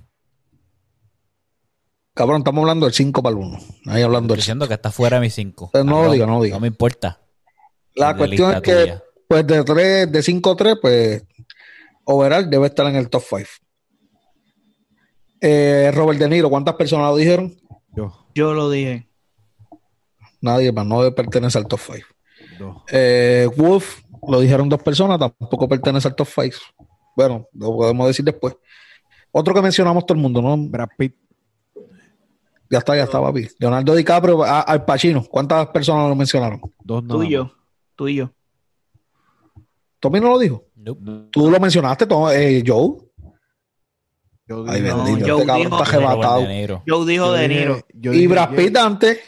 Cabrón, 2.14 2.40
estamos 2.40 2.62
hablando 2.62 2.86
del 2.88 2.94
5 2.94 3.22
para 3.24 3.36
el 3.38 3.42
1. 3.44 3.58
Ahí 3.86 4.02
hablando 4.02 4.26
Estoy 4.26 4.28
del 4.28 4.38
diciendo 4.38 4.68
que 4.68 4.74
está 4.74 4.92
fuera 4.92 5.18
de 5.18 5.22
mis 5.22 5.34
cinco. 5.36 5.70
Eh, 5.74 5.84
no 5.84 6.04
lo 6.04 6.12
diga, 6.12 6.26
no 6.26 6.38
lo 6.38 6.44
diga. 6.44 6.56
No 6.56 6.60
me 6.60 6.68
importa. 6.68 7.21
La 7.96 8.16
cuestión 8.16 8.54
es 8.54 8.62
que, 8.62 8.72
tuya. 8.74 9.04
pues, 9.28 9.48
de 9.48 9.64
3, 9.64 10.12
de 10.12 10.24
5 10.24 10.56
3, 10.56 10.76
pues, 10.82 11.24
overall 12.06 12.50
debe 12.50 12.68
estar 12.68 12.86
en 12.88 12.96
el 12.96 13.10
top 13.10 13.24
5. 13.28 13.44
Eh, 15.42 15.92
Robert 15.94 16.20
De 16.20 16.30
Niro, 16.30 16.50
¿cuántas 16.50 16.76
personas 16.76 17.10
lo 17.12 17.16
dijeron? 17.18 17.56
Yo, 17.96 18.28
Yo 18.36 18.54
lo 18.54 18.70
dije. 18.70 19.08
Nadie 20.40 20.72
más, 20.72 20.86
no 20.86 21.14
pertenece 21.14 21.58
al 21.58 21.68
top 21.68 21.80
5. 21.80 22.08
dos. 22.60 22.84
Eh, 22.92 23.48
Wolf, 23.58 24.02
lo 24.28 24.40
dijeron 24.40 24.70
dos 24.70 24.82
personas, 24.82 25.20
tampoco 25.20 25.68
pertenece 25.68 26.08
al 26.08 26.16
top 26.16 26.28
5. 26.28 26.58
Bueno, 27.16 27.48
lo 27.54 27.76
podemos 27.76 28.08
decir 28.08 28.24
después. 28.26 28.56
Otro 29.32 29.54
que 29.54 29.62
mencionamos 29.62 30.06
todo 30.06 30.16
el 30.16 30.22
mundo, 30.22 30.42
¿no? 30.42 30.56
Brad 30.58 30.90
Pitt, 30.98 31.16
Ya 32.70 32.78
está, 32.78 32.96
ya 32.96 33.04
está, 33.04 33.20
papi. 33.22 33.48
Leonardo 33.60 33.94
DiCaprio, 33.96 34.44
a- 34.44 34.62
Al 34.62 34.86
Pacino, 34.86 35.26
¿cuántas 35.30 35.68
personas 35.68 36.08
lo 36.08 36.16
mencionaron? 36.16 36.62
dos 36.84 37.02
Tú 37.06 37.18
nada 37.18 37.26
y 37.26 37.30
yo. 37.32 37.52
Tú 38.02 38.08
y 38.08 38.16
yo. 38.16 38.32
Tommy 40.00 40.20
no 40.20 40.30
lo 40.30 40.40
dijo. 40.40 40.66
Nope. 40.76 41.28
Tú 41.32 41.52
lo 41.52 41.60
mencionaste, 41.60 42.08
Tom- 42.08 42.30
eh, 42.34 42.64
Joe. 42.66 42.98
Yo 44.48 44.66
Ay, 44.68 44.82
dije- 44.82 44.90
No, 44.96 45.04
bendito, 45.04 45.28
Joe 45.28 45.36
este 45.36 45.46
cabrón 45.46 45.64
dijo- 45.70 45.84
está 45.84 45.96
arrebatado. 45.98 46.42
Joe 46.42 47.06
dijo 47.06 47.26
yo 47.28 47.32
De 47.34 47.48
dije- 47.48 47.60
Niro. 47.94 48.14
Y 48.16 48.26
Brad 48.26 48.56
Pitt 48.56 48.76
antes. 48.76 49.20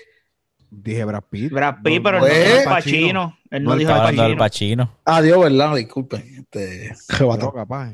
Dije 0.72 1.06
Brad 1.06 1.24
Pitt. 1.30 1.52
Brad 1.54 1.76
Pitt, 1.84 1.98
No, 1.98 2.04
pero 2.04 2.20
no, 2.22 2.26
él 2.26 2.34
no 2.34 2.58
dijo 2.58 2.70
Pacino. 2.72 3.38
Él 3.52 3.64
no 3.64 3.70
No, 3.70 3.76
dijo 3.78 3.92
Pacino. 3.92 4.38
Pachino. 4.40 4.98
Adiós, 5.06 5.40
¿verdad? 5.44 5.76
Disculpen. 5.76 6.36
Este, 6.40 6.96
arrebatado. 7.10 7.52
Pero 7.52 7.64
capaz. 7.64 7.94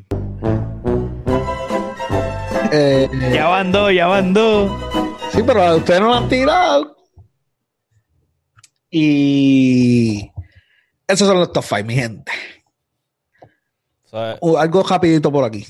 Eh, 2.71 3.09
Ya 3.33 3.47
van 3.49 3.73
dos, 3.73 3.93
ya 3.93 4.07
van 4.07 4.33
dos. 4.33 4.71
sí, 5.33 5.43
pero 5.45 5.75
ustedes 5.75 5.99
no 5.99 6.07
lo 6.07 6.13
han 6.15 6.29
tirado. 6.29 6.95
Y 8.91 10.31
esos 11.09 11.27
son 11.27 11.37
los 11.39 11.51
top 11.51 11.63
5, 11.63 11.83
mi 11.85 11.95
gente. 11.95 12.31
So, 14.05 14.17
Uh, 14.41 14.57
algo 14.57 14.81
rapidito 14.83 15.31
por 15.31 15.43
aquí. 15.43 15.65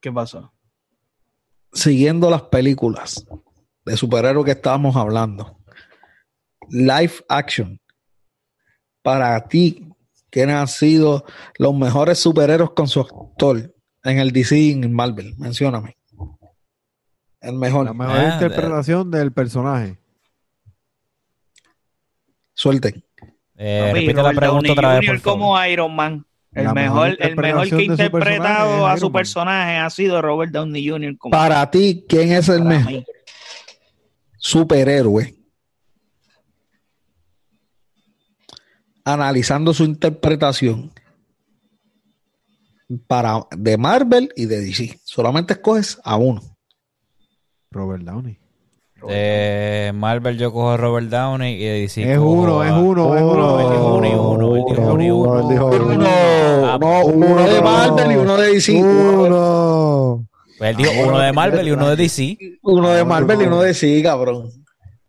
¿Qué 0.00 0.10
pasó? 0.12 0.52
Siguiendo 1.72 2.30
las 2.30 2.42
películas 2.42 3.24
de 3.84 3.96
superhéroes 3.96 4.44
que 4.44 4.52
estábamos 4.52 4.96
hablando. 4.96 5.58
Live 6.70 7.14
action. 7.28 7.80
Para 9.02 9.46
ti, 9.48 9.88
¿quiénes 10.30 10.56
han 10.56 10.68
sido 10.68 11.24
los 11.58 11.74
mejores 11.74 12.18
superhéroes 12.18 12.70
con 12.70 12.88
su 12.88 13.00
actor 13.00 13.74
en 14.02 14.18
el 14.18 14.30
DC 14.32 14.56
y 14.58 14.70
en 14.72 14.92
Marvel? 14.92 15.34
Mencióname. 15.36 15.96
El 17.40 17.54
mejor. 17.56 17.84
La 17.84 17.92
mejor 17.92 18.16
Ah, 18.16 18.34
interpretación 18.34 19.10
del 19.10 19.32
personaje. 19.32 19.98
Suelten. 22.54 23.04
Eh, 23.56 23.84
Papi, 23.88 24.00
repite 24.00 24.14
la 24.14 24.22
Robert 24.22 24.38
pregunta 24.38 24.68
Downey 24.68 24.72
otra 24.72 24.88
vez, 24.94 25.00
Jr. 25.00 25.14
por 25.14 25.20
favor. 25.20 25.38
como 25.40 25.64
Iron 25.66 25.96
Man. 25.96 26.26
El 26.52 26.72
mejor, 26.72 27.16
el 27.18 27.36
mejor 27.36 27.68
que 27.68 27.74
ha 27.74 27.82
interpretado 27.82 28.86
a 28.86 28.96
su 28.96 29.10
personaje 29.10 29.76
ha 29.76 29.90
sido 29.90 30.22
Robert 30.22 30.52
Downey 30.52 30.88
Jr. 30.88 31.18
como 31.18 31.32
Para 31.32 31.68
ti, 31.68 32.04
¿quién 32.08 32.30
es 32.30 32.48
el 32.48 32.62
mejor 32.62 32.92
mí. 32.92 33.04
superhéroe? 34.38 35.34
Analizando 39.04 39.74
su 39.74 39.84
interpretación 39.84 40.92
para 43.06 43.46
de 43.56 43.76
Marvel 43.76 44.30
y 44.36 44.46
de 44.46 44.60
DC. 44.60 45.00
Solamente 45.04 45.54
escoges 45.54 46.00
a 46.04 46.16
uno. 46.16 46.40
Robert 47.70 48.04
Downey. 48.04 48.38
De 49.06 49.92
Marvel 49.94 50.38
yo 50.38 50.52
cojo 50.52 50.70
a 50.70 50.76
Robert 50.76 51.08
Downey 51.08 51.54
y 51.54 51.64
de 51.64 51.80
DC 51.82 52.12
es 52.12 52.18
uno, 52.18 52.62
es 52.64 52.72
uno, 52.72 53.16
es 53.16 53.22
uno. 53.22 53.60
Él 53.60 53.70
dijo 53.70 53.94
uno 53.96 54.06
y 54.06 54.14
uno, 54.14 54.56
él 54.56 54.64
dijo 54.68 54.92
uno 54.92 55.02
y 55.02 55.10
uno. 55.10 55.40
Él 55.40 55.48
dijo 55.48 55.66
Uno, 55.66 55.86
uno. 55.94 56.06
Ah, 56.06 56.78
no, 56.80 57.04
uno 57.06 57.44
de 57.44 57.62
Marvel 57.62 58.12
y 58.12 58.16
uno 58.16 58.36
de 58.36 58.52
DC. 58.54 58.72
Uno. 58.82 60.26
Pues 60.58 60.70
él 60.70 60.76
dijo 60.76 60.90
uno 61.06 61.18
de 61.18 61.32
Marvel 61.32 61.68
y 61.68 61.70
uno 61.72 61.88
de 61.90 61.96
DC. 61.96 62.38
Uno 62.62 62.90
de 62.90 63.04
Marvel 63.04 63.42
y 63.42 63.44
uno 63.46 63.60
de 63.60 63.68
DC, 63.68 64.02
cabrón. 64.02 64.63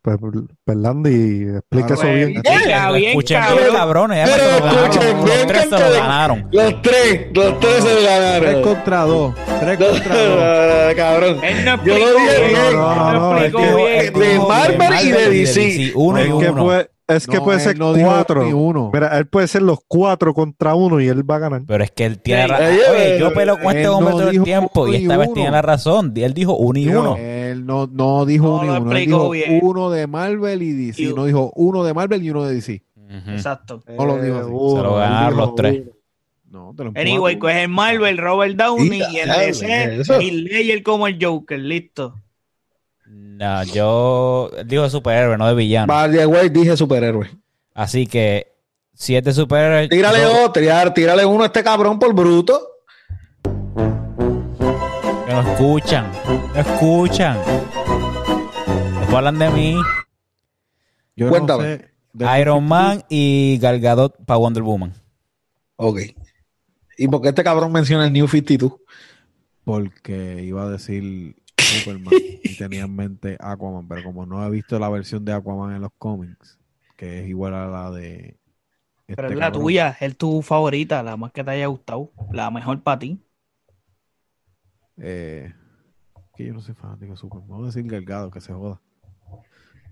Pues, 0.06 0.18
pues 0.64 0.78
Landy, 0.78 1.48
explica 1.58 1.94
eso 1.96 2.04
Ahora, 2.04 2.14
bien. 2.14 2.34
pues, 2.34 2.46
Explica 2.56 2.92
bien, 2.92 3.08
Escuchen 3.10 3.40
cabrón. 3.42 3.58
bien, 3.64 3.74
cabrones. 3.76 4.30
lo 4.30 5.26
Los 5.26 5.48
tres 5.48 5.64
se 5.64 5.70
lo 5.70 5.92
ganaron. 5.92 6.48
Los 6.52 6.82
tres, 6.84 7.28
los 7.34 7.60
tres 7.60 7.76
se 7.76 7.82
Tres 7.96 8.04
ganaron. 8.06 8.62
contra 8.62 9.02
dos. 9.02 9.34
Tres 9.60 9.78
contra 9.78 10.16
dos. 10.26 10.94
cabrón. 10.96 11.38
Él 11.44 11.66
no 11.66 11.84
Yo 11.84 11.98
lo 11.98 12.06
dije 12.20 12.48
bien. 12.48 12.74
No, 12.74 12.96
no, 12.96 13.38
él 13.38 13.52
no, 13.52 13.60
explicó 13.60 13.88
es 13.88 14.12
que- 14.12 14.20
bien. 14.20 14.32
De 14.34 14.48
Marvel 14.48 15.08
y 15.08 15.12
de 15.12 15.30
DC. 15.32 15.92
Uno 15.96 16.20
y 16.20 16.22
Es 16.24 16.28
que, 16.28 16.50
uno. 16.52 16.64
puede, 16.64 16.90
es 17.08 17.28
que 17.28 17.38
No, 17.38 17.44
puede 17.44 17.60
ser 17.60 17.78
no 17.80 17.94
cuatro. 17.94 18.44
ni 18.44 18.54
uno. 18.54 18.90
Mira, 18.94 19.18
él 19.18 19.28
puede 19.28 19.48
ser 19.48 19.62
los 19.64 19.80
cuatro 19.88 20.34
contra 20.34 20.76
uno 20.76 21.00
y 21.02 21.08
él 21.08 21.30
va 21.30 21.36
a 21.38 21.40
ganar. 21.40 21.62
Pero 21.68 21.84
es 21.84 21.92
que 21.92 22.06
él 22.06 22.20
tiene 22.20 22.44
Sí. 22.44 22.48
razón. 22.50 22.68
Oye, 22.94 23.20
yo 23.20 23.34
peleo 23.34 23.60
con 23.60 23.76
este 23.76 23.88
hombre 23.88 24.12
todo 24.12 24.30
el 24.30 24.44
tiempo 24.44 24.88
y 24.88 24.96
y 24.98 25.02
esta 25.04 25.18
vez 25.18 25.34
tiene 25.34 25.52
la 25.52 25.62
razón. 25.62 26.14
Él 26.16 26.34
dijo 26.34 26.56
uno 26.56 26.80
y 26.80 26.88
uno. 26.90 27.16
Él 27.52 27.66
no, 27.66 27.88
no 27.92 28.26
dijo 28.26 28.48
No 28.48 28.78
uno 28.80 28.92
y. 28.94 28.98
Él 29.02 29.06
dijo 29.08 29.30
bien. 29.30 29.60
uno 29.64 29.90
de 29.90 30.08
Marvel 30.08 30.62
y 30.62 30.72
DC. 30.74 31.02
Y- 31.04 31.14
No 31.14 31.26
dijo 31.26 31.52
uno 31.56 31.84
de 31.84 31.94
Marvel 31.94 32.24
y 32.24 32.30
uno 32.30 32.44
de 32.46 32.54
DC. 32.56 32.84
Exacto. 33.30 33.84
No 33.88 34.06
lo 34.06 34.22
dijo 34.22 34.38
así. 34.38 34.48
Se 34.78 34.84
lo 34.84 34.96
ganaron 34.96 35.38
los 35.38 35.56
tres. 35.56 35.84
No, 36.50 36.74
te 36.76 36.84
lo 36.86 36.92
Anyway, 36.96 37.38
coge 37.38 37.64
el 37.64 37.70
Marvel, 37.70 38.18
Robert 38.18 38.56
Downey 38.56 38.90
Mira, 38.90 39.12
y 39.12 39.18
el 39.18 39.30
DC 39.30 40.02
eso. 40.02 40.22
y 40.22 40.32
Ledger 40.32 40.84
como 40.84 41.08
el 41.08 41.18
Joker, 41.24 41.60
listo. 41.60 42.16
No, 43.08 43.64
yo 43.64 44.50
de 44.66 44.90
superhéroe, 44.90 45.38
no 45.38 45.48
de 45.48 45.56
villano. 45.56 45.92
Vale, 45.94 46.26
güey, 46.26 46.50
dije 46.50 46.78
superhéroe. 46.78 47.30
Así 47.74 48.08
que 48.08 48.54
si 48.94 49.16
es 49.16 49.24
de 49.24 49.34
superhéroe. 49.34 49.90
Tírale 49.90 50.20
yo- 50.22 50.46
otro, 50.46 50.94
tírale 50.94 51.26
uno 51.26 51.44
a 51.44 51.48
este 51.48 51.62
cabrón 51.64 52.00
por 52.00 52.14
bruto. 52.14 52.75
No 55.36 55.42
escuchan. 55.52 56.10
No 56.54 56.56
escuchan. 56.62 57.38
Después 59.00 59.14
hablan 59.16 59.38
de 59.38 59.50
mí. 59.50 59.76
Yo 61.18 61.28
Cuéntame. 61.30 61.64
no 61.64 61.70
sé. 61.78 61.92
de- 62.14 62.40
Iron 62.42 62.66
Man 62.66 63.04
y 63.10 63.58
Gal 63.62 63.82
Gadot 63.82 64.16
para 64.26 64.38
Wonder 64.38 64.64
Woman. 64.64 64.94
Ok. 65.76 66.00
¿Y 66.98 67.08
por 67.10 67.22
qué 67.22 67.28
este 67.30 67.44
cabrón 67.44 67.74
menciona 67.74 68.06
el 68.08 68.14
New 68.14 68.30
52? 68.30 68.76
Porque 69.66 70.42
iba 70.44 70.64
a 70.64 70.70
decir 70.70 71.36
Superman 71.58 72.14
y 72.42 72.56
tenía 72.58 72.84
en 72.84 72.96
mente 72.96 73.36
Aquaman, 73.42 73.90
pero 73.90 74.06
como 74.06 74.26
no 74.26 74.46
he 74.46 74.50
visto 74.50 74.80
la 74.80 74.88
versión 74.88 75.26
de 75.26 75.34
Aquaman 75.34 75.76
en 75.76 75.82
los 75.82 75.92
cómics, 75.98 76.58
que 76.96 77.24
es 77.24 77.28
igual 77.28 77.54
a 77.56 77.68
la 77.68 77.92
de. 77.92 78.38
Pero 79.08 79.24
este 79.28 79.34
es 79.34 79.40
la 79.40 79.46
cabrón, 79.48 79.62
tuya, 79.64 79.98
es 80.00 80.16
tu 80.18 80.42
favorita, 80.42 81.04
la 81.04 81.18
más 81.18 81.34
que 81.34 81.44
te 81.44 81.52
haya 81.52 81.68
gustado, 81.68 82.14
la 82.32 82.50
mejor 82.52 82.82
para 82.82 83.00
ti. 83.00 83.20
Eh, 84.98 85.54
que 86.36 86.46
yo 86.46 86.54
no 86.54 86.62
soy 86.62 86.76
fanático 86.76 87.12
de 87.12 87.18
Superman. 87.18 87.50
Vamos 87.50 87.64
a 87.64 87.68
decir 87.68 87.90
Galgado, 87.90 88.32
que 88.32 88.42
se 88.42 88.54
joda. 88.54 88.82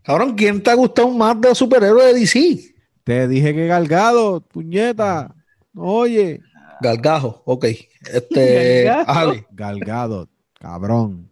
Cabrón, 0.04 0.36
¿quién 0.36 0.62
te 0.62 0.70
ha 0.70 0.76
gustado 0.76 1.10
más 1.10 1.40
de 1.40 1.50
los 1.50 1.58
superhéroes 1.58 2.14
de 2.14 2.20
DC? 2.20 2.76
Te 3.04 3.28
dije 3.28 3.54
que 3.54 3.68
Galgado, 3.68 4.42
puñeta. 4.42 5.34
Oye, 5.76 6.42
Galgajo, 6.82 7.42
ok. 7.46 7.66
Este, 8.12 8.84
Galgajo. 8.84 9.20
Ale. 9.20 9.48
Galgado, 9.52 10.30
cabrón. 10.60 11.30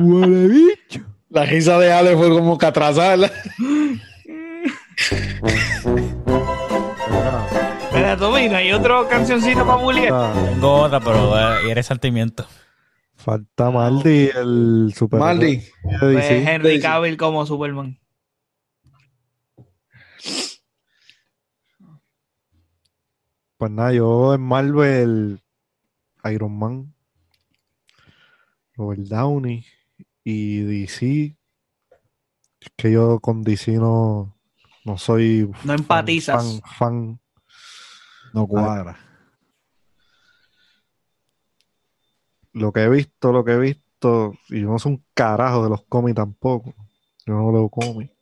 Huele 0.00 0.48
bicho. 0.48 1.04
La 1.28 1.44
risa 1.44 1.78
de 1.78 1.92
Ale 1.92 2.16
fue 2.16 2.30
como 2.30 2.56
que 2.56 2.66
atrasada. 2.66 3.30
Espera, 7.82 8.16
Tommy, 8.16 8.48
¿no 8.48 8.56
hay 8.56 8.72
otro 8.72 9.08
cancioncito 9.08 9.66
para 9.66 9.78
Juliet? 9.78 10.10
Ah, 10.12 10.32
Tengo 10.50 10.72
otra, 10.82 11.00
pero 11.00 11.38
eh, 11.38 11.70
eres 11.70 11.86
sentimiento. 11.86 12.46
falta 13.14 13.70
Maldi, 13.70 14.30
el 14.34 14.92
super. 14.94 15.18
Maldi. 15.18 15.62
Pues. 16.00 16.30
Henry. 16.30 16.80
Cavill 16.80 17.16
como 17.16 17.46
Superman. 17.46 17.98
Pues 23.56 23.70
nada, 23.70 23.92
yo 23.92 24.34
en 24.34 24.42
Marvel, 24.42 25.40
Iron 26.30 26.58
Man, 26.58 26.94
Robert 28.74 29.00
Downey 29.02 29.64
y 30.24 30.58
DC. 30.60 31.36
Es 32.60 32.68
que 32.76 32.92
yo 32.92 33.18
con 33.20 33.42
DC 33.42 33.72
no, 33.72 34.35
no 34.86 34.96
soy. 34.96 35.48
No 35.48 35.56
fan, 35.56 35.78
empatizas. 35.80 36.60
Fan, 36.78 37.18
No 38.32 38.46
cuadra. 38.46 38.96
Lo 42.52 42.72
que 42.72 42.84
he 42.84 42.88
visto, 42.88 43.32
lo 43.32 43.44
que 43.44 43.54
he 43.54 43.58
visto. 43.58 44.34
Y 44.48 44.60
yo 44.60 44.68
no 44.68 44.78
soy 44.78 44.92
un 44.92 45.04
carajo 45.12 45.64
de 45.64 45.70
los 45.70 45.82
cómics 45.86 46.14
tampoco. 46.14 46.72
Yo 47.26 47.34
no 47.34 47.50
leo 47.50 47.68
cómics. 47.68 48.12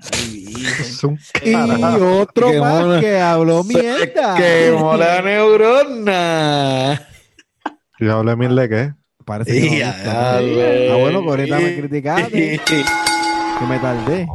Es 0.00 1.04
un 1.04 1.16
y 1.44 1.54
otro 1.54 2.50
que 2.50 2.60
más 2.60 3.00
que 3.00 3.20
habló 3.20 3.62
mierda. 3.62 4.36
Que 4.36 4.74
mola 4.76 5.22
neurona. 5.22 7.08
Yo 8.00 8.18
hablé 8.18 8.34
mil 8.34 8.56
de 8.56 8.68
qué. 8.68 9.01
Parece 9.24 9.52
que 9.52 9.60
no 9.80 9.86
gusta. 9.86 10.40
güey. 10.40 10.88
Ah, 10.90 10.96
bueno, 10.96 11.22
que 11.22 11.28
ahorita 11.28 11.58
me 11.60 11.76
criticaste, 11.76 12.60
que 12.66 13.66
me 13.68 13.78
tardé. 13.78 14.26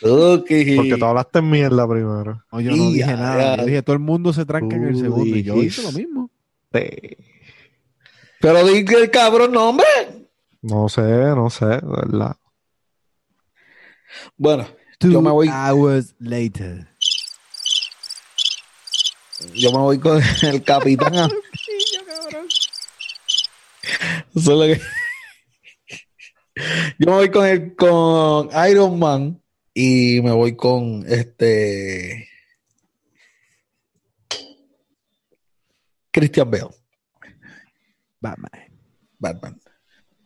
Porque 0.00 0.96
tú 0.98 1.04
hablaste 1.04 1.40
mierda 1.42 1.88
primero. 1.88 2.44
No, 2.52 2.60
yo 2.60 2.76
no 2.76 2.90
dije 2.90 3.14
nada. 3.14 3.56
Yo 3.56 3.64
dije, 3.64 3.82
todo 3.82 3.94
el 3.94 4.00
mundo 4.02 4.32
se 4.32 4.44
tranca 4.44 4.76
en 4.76 4.84
el 4.88 4.96
segundo. 4.98 5.24
Y 5.36 5.42
yo 5.42 5.56
hice 5.56 5.82
lo 5.82 5.92
mismo. 5.92 6.30
Pero 6.70 8.64
di 8.66 8.84
que 8.84 8.94
el 8.96 9.10
cabrón 9.10 9.52
nombre. 9.52 9.86
No 10.62 10.88
sé, 10.88 11.00
no 11.02 11.48
sé, 11.48 11.64
de 11.66 11.80
verdad. 11.82 12.36
Bueno, 14.36 14.66
Two 14.98 15.10
Yo 15.12 15.22
me 15.22 15.30
voy- 15.30 15.48
hours 15.48 16.14
later. 16.18 16.88
yo 19.54 19.70
me 19.72 19.78
voy 19.78 19.98
con 19.98 20.20
el 20.42 20.62
capitán. 20.62 21.30
Am- 24.00 24.24
Eso 24.34 24.62
es 24.62 24.70
lo 24.70 24.74
que- 24.74 24.80
Yo 26.98 27.06
me 27.10 27.12
voy 27.12 27.30
con 27.30 27.46
el 27.46 27.76
con 27.76 28.48
Iron 28.70 28.98
Man 28.98 29.42
y 29.74 30.20
me 30.22 30.32
voy 30.32 30.56
con 30.56 31.04
este 31.06 32.28
Christian 36.10 36.50
Bale, 36.50 36.70
Batman. 38.20 38.50
Batman. 39.18 39.60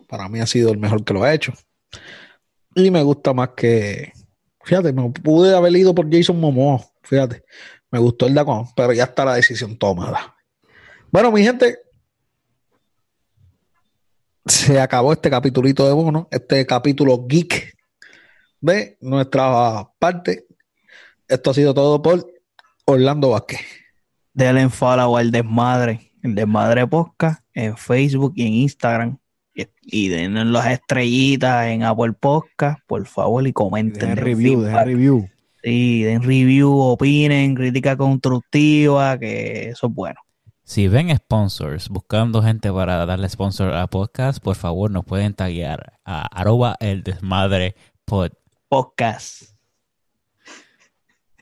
Para 0.09 0.29
mí 0.29 0.41
ha 0.41 0.47
sido 0.47 0.71
el 0.71 0.79
mejor 0.79 1.05
que 1.05 1.15
lo 1.15 1.23
ha 1.25 1.35
hecho. 1.35 1.53
Y 2.75 2.91
me 2.91 3.03
gusta 3.03 3.33
más 3.33 3.51
que 3.57 4.13
fíjate, 4.63 4.93
me 4.93 5.11
pude 5.11 5.55
haber 5.57 5.75
ido 5.77 5.95
por 5.95 6.09
Jason 6.13 6.39
Momoa, 6.39 6.81
fíjate. 7.03 7.45
Me 7.91 7.99
gustó 7.99 8.27
el 8.29 8.39
Aquaman, 8.39 8.67
pero 8.77 8.93
ya 8.93 9.05
está 9.05 9.25
la 9.25 9.35
decisión 9.35 9.77
tomada. 9.77 10.37
Bueno, 11.11 11.33
mi 11.33 11.43
gente, 11.43 11.79
se 14.51 14.81
acabó 14.81 15.13
este 15.13 15.31
capitulito 15.31 15.87
de 15.87 15.93
bono, 15.93 16.29
este 16.31 16.67
capítulo 16.67 17.25
geek 17.27 17.75
de 18.61 18.99
nuestra 19.01 19.89
parte. 19.99 20.47
Esto 21.29 21.51
ha 21.51 21.55
sido 21.55 21.73
todo 21.73 22.03
por 22.03 22.27
Orlando 22.85 23.31
Vázquez. 23.31 23.61
Denle 24.33 24.63
en 24.63 24.71
follow 24.71 25.17
al 25.17 25.31
desmadre, 25.31 26.13
el 26.23 26.35
desmadre 26.35 26.87
podcast 26.87 27.45
en 27.55 27.77
Facebook 27.77 28.33
y 28.37 28.47
en 28.47 28.53
Instagram. 28.55 29.19
Y, 29.55 29.67
y 29.83 30.09
denle 30.09 30.45
las 30.47 30.67
estrellitas 30.67 31.69
en 31.69 31.85
Apple 31.85 32.13
Podcast, 32.19 32.81
por 32.87 33.07
favor, 33.07 33.47
y 33.47 33.53
comenten. 33.53 34.15
Den 34.15 34.17
review, 34.17 34.65
review. 34.65 35.29
Sí, 35.63 36.03
den 36.03 36.23
review, 36.23 36.77
opinen, 36.77 37.55
crítica 37.55 37.97
constructiva, 37.97 39.19
que 39.19 39.69
eso 39.69 39.87
es 39.87 39.95
bueno. 39.95 40.21
Si 40.71 40.87
ven 40.87 41.11
sponsors 41.17 41.89
buscando 41.89 42.43
gente 42.45 42.73
para 42.73 43.05
darle 43.05 43.29
sponsor 43.29 43.75
a 43.75 43.89
podcast, 43.89 44.41
por 44.41 44.55
favor 44.55 44.89
nos 44.89 45.05
pueden 45.05 45.35
taguear 45.35 45.95
a 46.05 46.27
arroba 46.27 46.77
el 46.79 47.03
desmadre 47.03 47.75
pod. 48.05 48.31
Podcast. 48.69 49.51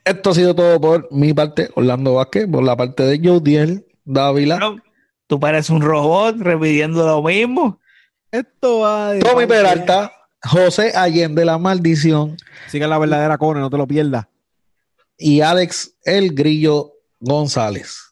Esto 0.03 0.31
ha 0.31 0.35
sido 0.35 0.55
todo 0.55 0.81
por 0.81 1.09
mi 1.13 1.35
parte, 1.35 1.69
Orlando 1.75 2.15
Vázquez, 2.15 2.47
por 2.51 2.63
la 2.63 2.75
parte 2.75 3.03
de 3.03 3.21
Jodiel 3.23 3.87
Dávila. 4.07 4.55
Pero, 4.55 4.77
tú 5.27 5.39
pareces 5.39 5.69
un 5.69 5.83
robot 5.83 6.37
repitiendo 6.39 7.07
lo 7.07 7.23
mismo. 7.23 7.79
Esto 8.31 8.79
va 8.79 9.13
de 9.13 9.21
Tommy 9.21 9.47
parte- 9.47 9.49
Peralta, 9.49 10.13
José 10.43 10.93
Allende, 10.97 11.45
La 11.45 11.59
Maldición 11.59 12.39
Sigue 12.69 12.87
la 12.89 12.97
verdadera 12.97 13.37
cone, 13.37 13.61
no 13.61 13.69
te 13.69 13.77
lo 13.77 13.87
pierdas. 13.87 14.27
y 15.19 15.43
Alex 15.43 15.97
El 16.03 16.35
Grillo 16.35 16.93
González. 17.21 18.08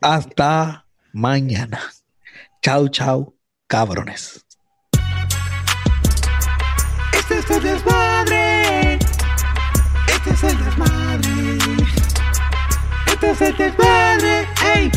Hasta 0.00 0.86
mañana. 1.12 1.80
Chau, 2.62 2.88
chau, 2.88 3.36
cabrones. 3.66 4.44
Este 7.12 7.38
es 7.38 7.50
el 7.50 7.62
desmadre. 7.62 8.98
Este 10.08 10.30
es 10.30 10.42
el 10.44 10.64
desmadre. 10.64 11.58
Este 13.06 13.30
es 13.30 13.40
el 13.40 13.56
desmadre. 13.56 14.48
¡Ey! 14.74 14.90